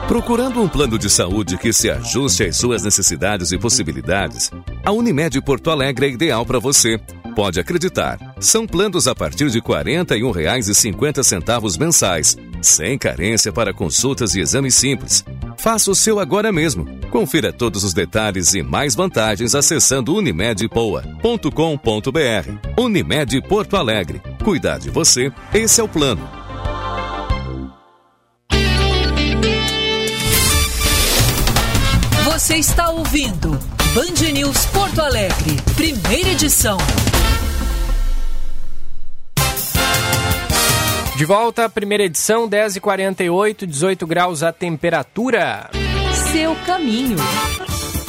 [0.07, 4.49] Procurando um plano de saúde que se ajuste às suas necessidades e possibilidades,
[4.85, 6.97] a Unimed Porto Alegre é ideal para você.
[7.37, 8.17] Pode acreditar.
[8.39, 15.23] São planos a partir de R$ 41,50 mensais, sem carência para consultas e exames simples.
[15.55, 16.87] Faça o seu agora mesmo.
[17.11, 22.71] Confira todos os detalhes e mais vantagens acessando unimedpoa.com.br.
[22.75, 24.19] Unimed Porto Alegre.
[24.43, 26.27] Cuidar de você, esse é o plano.
[32.25, 33.59] Você está ouvindo
[33.97, 36.77] Band News Porto Alegre, primeira edição.
[41.15, 45.71] De volta, primeira edição, 10h48, 18 graus a temperatura.
[46.31, 47.17] Seu caminho.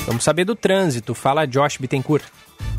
[0.05, 1.15] Vamos saber do trânsito.
[1.15, 2.27] Fala Josh Bittencourt.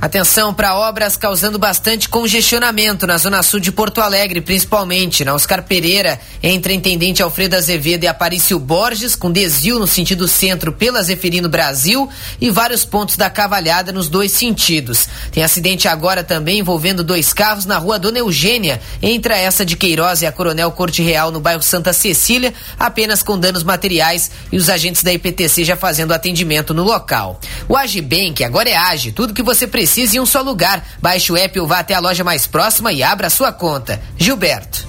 [0.02, 5.62] Atenção para obras causando bastante congestionamento na zona sul de Porto Alegre, principalmente na Oscar
[5.62, 11.04] Pereira, entre a Intendente Alfredo Azevedo e Aparício Borges, com desvio no sentido centro pela
[11.04, 15.06] Zeferino Brasil e vários pontos da Cavalhada nos dois sentidos.
[15.34, 20.22] Tem acidente agora também envolvendo dois carros na rua Dona Eugênia, entre essa de Queiroz
[20.22, 24.70] e a Coronel Corte Real no bairro Santa Cecília, apenas com danos materiais e os
[24.70, 27.38] agentes da IPTC já fazendo atendimento no local.
[27.68, 30.84] O Agibank agora é Age, tudo que você precisa em um só lugar.
[31.02, 34.02] Baixe o app ou vá até a loja mais próxima e abra a sua conta.
[34.18, 34.86] Gilberto.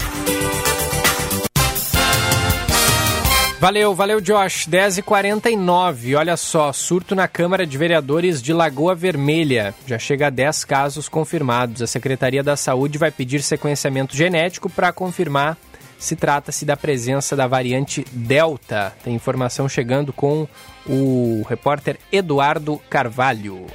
[3.61, 4.67] Valeu, valeu, Josh.
[4.67, 6.17] 10h49.
[6.17, 9.75] Olha só, surto na Câmara de Vereadores de Lagoa Vermelha.
[9.87, 11.83] Já chega a 10 casos confirmados.
[11.83, 15.59] A Secretaria da Saúde vai pedir sequenciamento genético para confirmar
[15.99, 18.95] se trata-se da presença da variante Delta.
[19.05, 20.49] Tem informação chegando com
[20.87, 23.67] o repórter Eduardo Carvalho.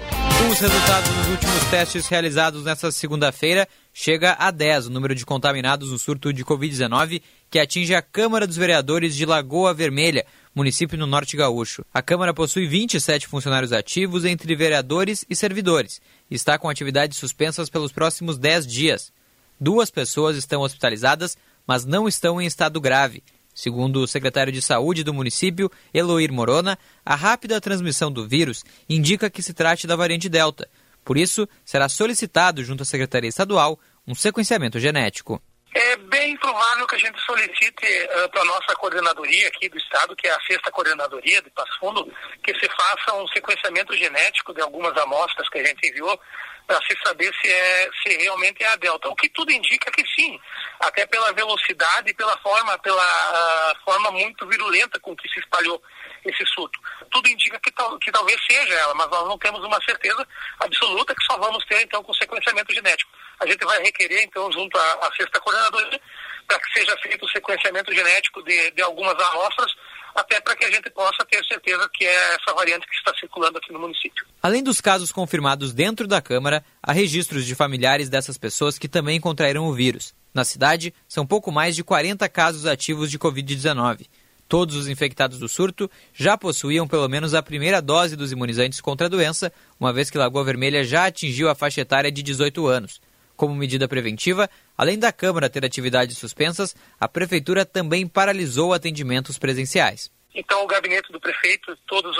[0.51, 5.91] Os resultados dos últimos testes realizados nesta segunda-feira chega a 10 o número de contaminados
[5.91, 10.23] no surto de Covid-19 que atinge a Câmara dos Vereadores de Lagoa Vermelha,
[10.53, 11.83] município no Norte Gaúcho.
[11.91, 15.99] A Câmara possui 27 funcionários ativos entre vereadores e servidores
[16.29, 19.11] e está com atividades suspensas pelos próximos 10 dias.
[19.59, 21.35] Duas pessoas estão hospitalizadas,
[21.65, 23.23] mas não estão em estado grave.
[23.55, 29.29] Segundo o secretário de Saúde do município, Eloir Morona, a rápida transmissão do vírus indica
[29.29, 30.69] que se trate da variante Delta.
[31.05, 35.41] Por isso, será solicitado junto à Secretaria Estadual um sequenciamento genético.
[35.73, 40.15] É bem provável que a gente solicite uh, para a nossa coordenadoria aqui do Estado,
[40.15, 42.11] que é a sexta coordenadoria de Passo Fundo,
[42.43, 46.19] que se faça um sequenciamento genético de algumas amostras que a gente enviou
[46.67, 49.09] para se saber se, é, se realmente é a Delta.
[49.09, 50.39] O que tudo indica que sim,
[50.79, 55.81] até pela velocidade e pela forma, pela forma muito virulenta com que se espalhou
[56.25, 56.79] esse surto.
[57.11, 60.27] Tudo indica que, tal, que talvez seja ela, mas nós não temos uma certeza
[60.59, 63.11] absoluta que só vamos ter então com sequenciamento genético.
[63.39, 66.01] A gente vai requerer então junto à, à sexta coordenadoria
[66.47, 69.71] para que seja feito o sequenciamento genético de, de algumas amostras
[70.15, 73.57] até para que a gente possa ter certeza que é essa variante que está circulando
[73.57, 74.25] aqui no município.
[74.41, 79.19] Além dos casos confirmados dentro da Câmara, há registros de familiares dessas pessoas que também
[79.19, 80.15] contraíram o vírus.
[80.33, 84.07] Na cidade, são pouco mais de 40 casos ativos de Covid-19.
[84.47, 89.07] Todos os infectados do surto já possuíam pelo menos a primeira dose dos imunizantes contra
[89.07, 93.01] a doença, uma vez que Lagoa Vermelha já atingiu a faixa etária de 18 anos.
[93.35, 100.11] Como medida preventiva, além da Câmara ter atividades suspensas, a Prefeitura também paralisou atendimentos presenciais.
[100.33, 102.17] Então, o gabinete do prefeito, todos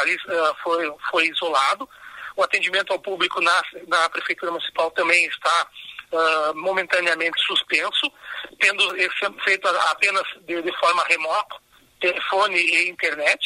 [0.00, 0.16] ali
[0.62, 1.88] foi, foi isolado.
[2.34, 5.68] O atendimento ao público na, na Prefeitura Municipal também está
[6.12, 8.10] uh, momentaneamente suspenso,
[8.58, 8.82] tendo
[9.18, 11.56] sendo feito apenas de, de forma remota,
[12.00, 13.40] telefone e internet,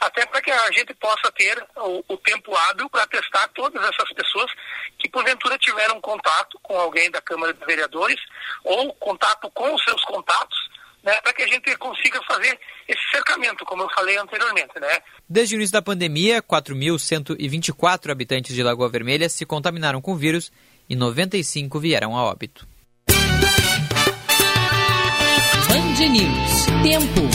[0.00, 4.12] até para que a gente possa ter o, o tempo hábil para testar todas essas
[4.12, 4.50] pessoas
[4.98, 8.20] que porventura tiveram contato com alguém da Câmara de Vereadores
[8.64, 10.58] ou contato com os seus contatos,
[11.02, 15.00] né, para que a gente consiga fazer esse cercamento, como eu falei anteriormente, né?
[15.28, 20.50] Desde o início da pandemia, 4.124 habitantes de Lagoa Vermelha se contaminaram com o vírus
[20.88, 22.66] e 95 vieram a óbito.
[25.68, 26.66] Band News.
[26.82, 27.27] Tempo.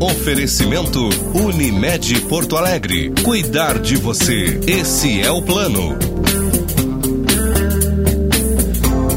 [0.00, 3.12] Oferecimento Unimed Porto Alegre.
[3.24, 4.60] Cuidar de você.
[4.64, 5.98] Esse é o plano.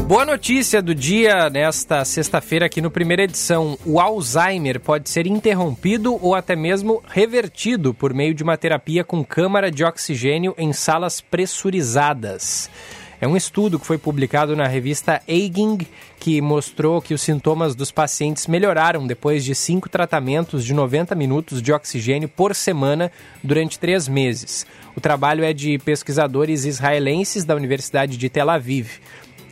[0.08, 3.78] Boa notícia do dia nesta sexta-feira aqui no primeira edição.
[3.86, 9.24] O Alzheimer pode ser interrompido ou até mesmo revertido por meio de uma terapia com
[9.24, 12.68] câmara de oxigênio em salas pressurizadas.
[13.22, 15.86] É um estudo que foi publicado na revista Aging
[16.18, 21.62] que mostrou que os sintomas dos pacientes melhoraram depois de cinco tratamentos de 90 minutos
[21.62, 24.66] de oxigênio por semana durante três meses.
[24.96, 28.98] O trabalho é de pesquisadores israelenses da Universidade de Tel Aviv.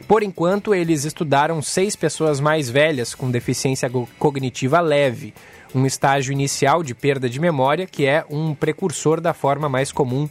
[0.09, 3.89] Por enquanto, eles estudaram seis pessoas mais velhas com deficiência
[4.19, 5.33] cognitiva leve,
[5.73, 10.29] um estágio inicial de perda de memória que é um precursor da forma mais comum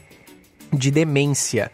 [0.73, 1.71] de demência.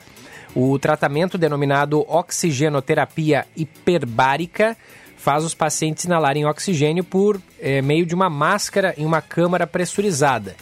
[0.55, 4.77] O tratamento denominado oxigenoterapia hiperbárica
[5.17, 10.55] faz os pacientes inalarem oxigênio por é, meio de uma máscara em uma câmara pressurizada.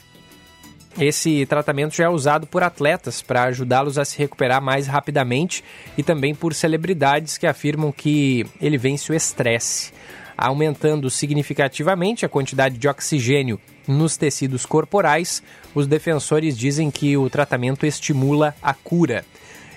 [0.97, 5.63] Esse tratamento já é usado por atletas para ajudá-los a se recuperar mais rapidamente
[5.97, 9.91] e também por celebridades que afirmam que ele vence o estresse,
[10.37, 15.43] aumentando significativamente a quantidade de oxigênio nos tecidos corporais.
[15.75, 19.25] Os defensores dizem que o tratamento estimula a cura.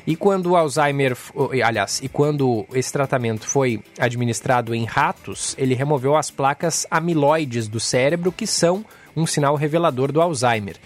[0.07, 1.17] E quando o Alzheimer,
[1.65, 7.81] aliás, e quando esse tratamento foi administrado em ratos, ele removeu as placas amiloides do
[7.81, 8.85] cérebro, que são
[9.17, 10.77] um sinal revelador do Alzheimer.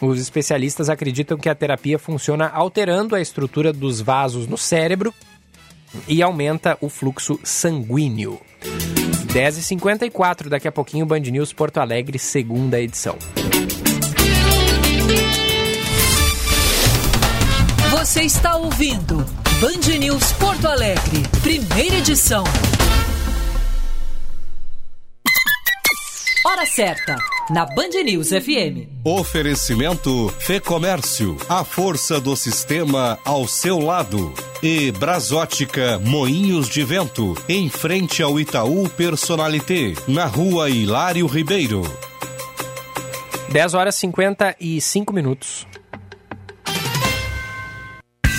[0.00, 5.12] Os especialistas acreditam que a terapia funciona alterando a estrutura dos vasos no cérebro
[6.06, 8.40] e aumenta o fluxo sanguíneo.
[9.26, 13.16] 10h54, daqui a pouquinho, Band News Porto Alegre, segunda edição.
[18.10, 19.24] Você está ouvindo
[19.60, 22.42] Band News Porto Alegre, primeira edição.
[26.44, 27.16] Hora certa,
[27.50, 28.90] na Band News FM.
[29.04, 34.34] Oferecimento Fê Comércio, a força do sistema ao seu lado.
[34.60, 41.82] E Brasótica Moinhos de Vento, em frente ao Itaú Personalité, na rua Hilário Ribeiro.
[43.52, 45.64] 10 horas e 55 minutos.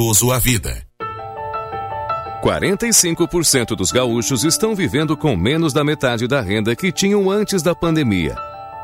[0.00, 0.82] amoroso à vida.
[2.42, 7.74] 45% dos gaúchos estão vivendo com menos da metade da renda que tinham antes da
[7.74, 8.34] pandemia.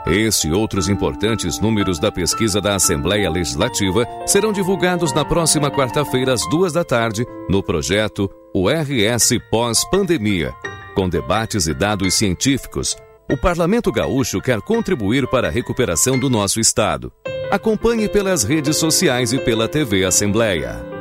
[0.07, 6.35] Esse e outros importantes números da pesquisa da Assembleia Legislativa serão divulgados na próxima quarta-feira,
[6.35, 10.53] às duas da tarde, no projeto O RS Pós-Pandemia.
[10.95, 12.95] Com debates e dados científicos,
[13.29, 17.11] o Parlamento Gaúcho quer contribuir para a recuperação do nosso Estado.
[17.51, 20.96] Acompanhe pelas redes sociais e pela TV Assembleia.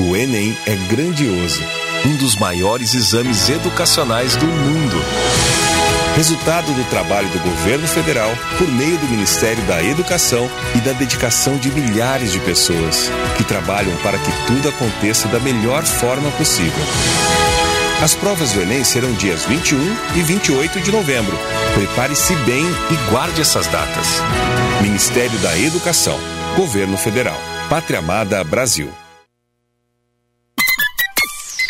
[0.00, 1.60] O Enem é grandioso,
[2.06, 4.96] um dos maiores exames educacionais do mundo.
[6.14, 11.56] Resultado do trabalho do governo federal por meio do Ministério da Educação e da dedicação
[11.56, 16.84] de milhares de pessoas que trabalham para que tudo aconteça da melhor forma possível.
[18.00, 19.78] As provas do Enem serão dias 21
[20.14, 21.36] e 28 de novembro.
[21.74, 24.06] Prepare-se bem e guarde essas datas.
[24.80, 26.18] Ministério da Educação,
[26.56, 27.38] Governo Federal,
[27.68, 28.92] Pátria Amada Brasil.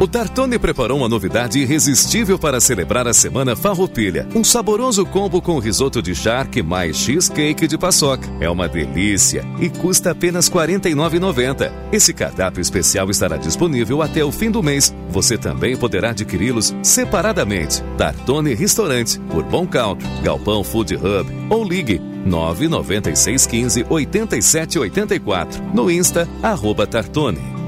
[0.00, 4.26] O Tartone preparou uma novidade irresistível para celebrar a Semana Farroupilha.
[4.34, 8.26] Um saboroso combo com risoto de charque mais cheesecake de paçoca.
[8.40, 11.70] É uma delícia e custa apenas R$ 49,90.
[11.92, 14.94] Esse cardápio especial estará disponível até o fim do mês.
[15.10, 17.84] Você também poderá adquiri-los separadamente.
[17.98, 26.86] Tartone Restaurante, por Bom Country, Galpão Food Hub ou ligue 99615 8784 no Insta, arroba
[26.86, 27.59] Tartone.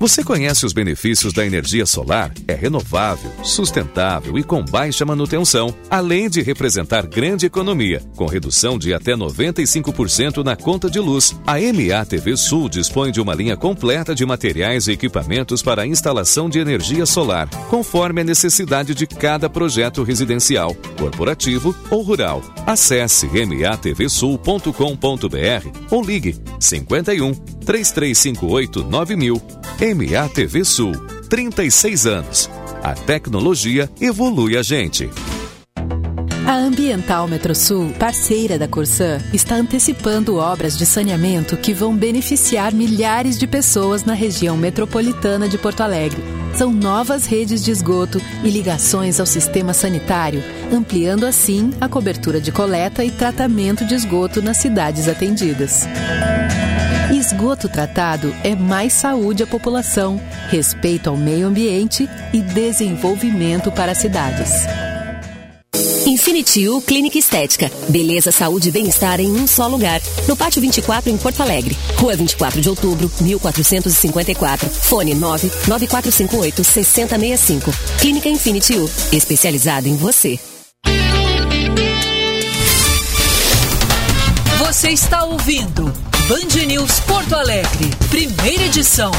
[0.00, 2.32] Você conhece os benefícios da energia solar?
[2.48, 8.94] É renovável, sustentável e com baixa manutenção, além de representar grande economia, com redução de
[8.94, 11.38] até 95% na conta de luz.
[11.46, 16.48] A MATV Sul dispõe de uma linha completa de materiais e equipamentos para a instalação
[16.48, 22.42] de energia solar, conforme a necessidade de cada projeto residencial, corporativo ou rural.
[22.66, 24.70] Acesse matvsul.com.br
[25.90, 29.60] ou ligue 51 3358 9000
[29.94, 30.92] MATV Sul,
[31.28, 32.50] 36 anos.
[32.82, 35.10] A tecnologia evolui a gente.
[36.46, 43.38] A Ambiental Metrosul, parceira da Corsã, está antecipando obras de saneamento que vão beneficiar milhares
[43.38, 46.22] de pessoas na região metropolitana de Porto Alegre.
[46.54, 50.42] São novas redes de esgoto e ligações ao sistema sanitário,
[50.72, 55.86] ampliando assim a cobertura de coleta e tratamento de esgoto nas cidades atendidas.
[57.30, 63.98] Esgoto tratado é mais saúde à população, respeito ao meio ambiente e desenvolvimento para as
[63.98, 64.50] cidades.
[66.06, 67.70] Infinity U Clínica Estética.
[67.88, 70.00] Beleza, saúde e bem-estar em um só lugar.
[70.26, 71.76] No Pátio 24, em Porto Alegre.
[71.94, 74.68] Rua 24 de outubro, 1454.
[74.68, 77.72] Fone 99458 6065.
[78.00, 78.90] Clínica Infinity U.
[79.12, 80.36] Especializada em você.
[84.58, 89.10] Você está ouvindo Band News Porto Alegre, primeira edição.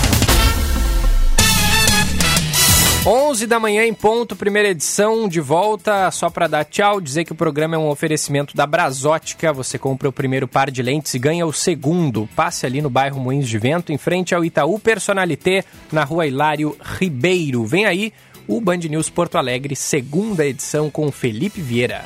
[3.05, 7.33] 11 da manhã em ponto, primeira edição, de volta, só para dar tchau, dizer que
[7.33, 11.19] o programa é um oferecimento da Brasótica, você compra o primeiro par de lentes e
[11.19, 12.29] ganha o segundo.
[12.33, 16.77] Passe ali no bairro Moinhos de Vento, em frente ao Itaú Personalité, na rua Hilário
[16.97, 17.65] Ribeiro.
[17.65, 18.13] Vem aí
[18.47, 22.05] o Band News Porto Alegre, segunda edição com Felipe Vieira.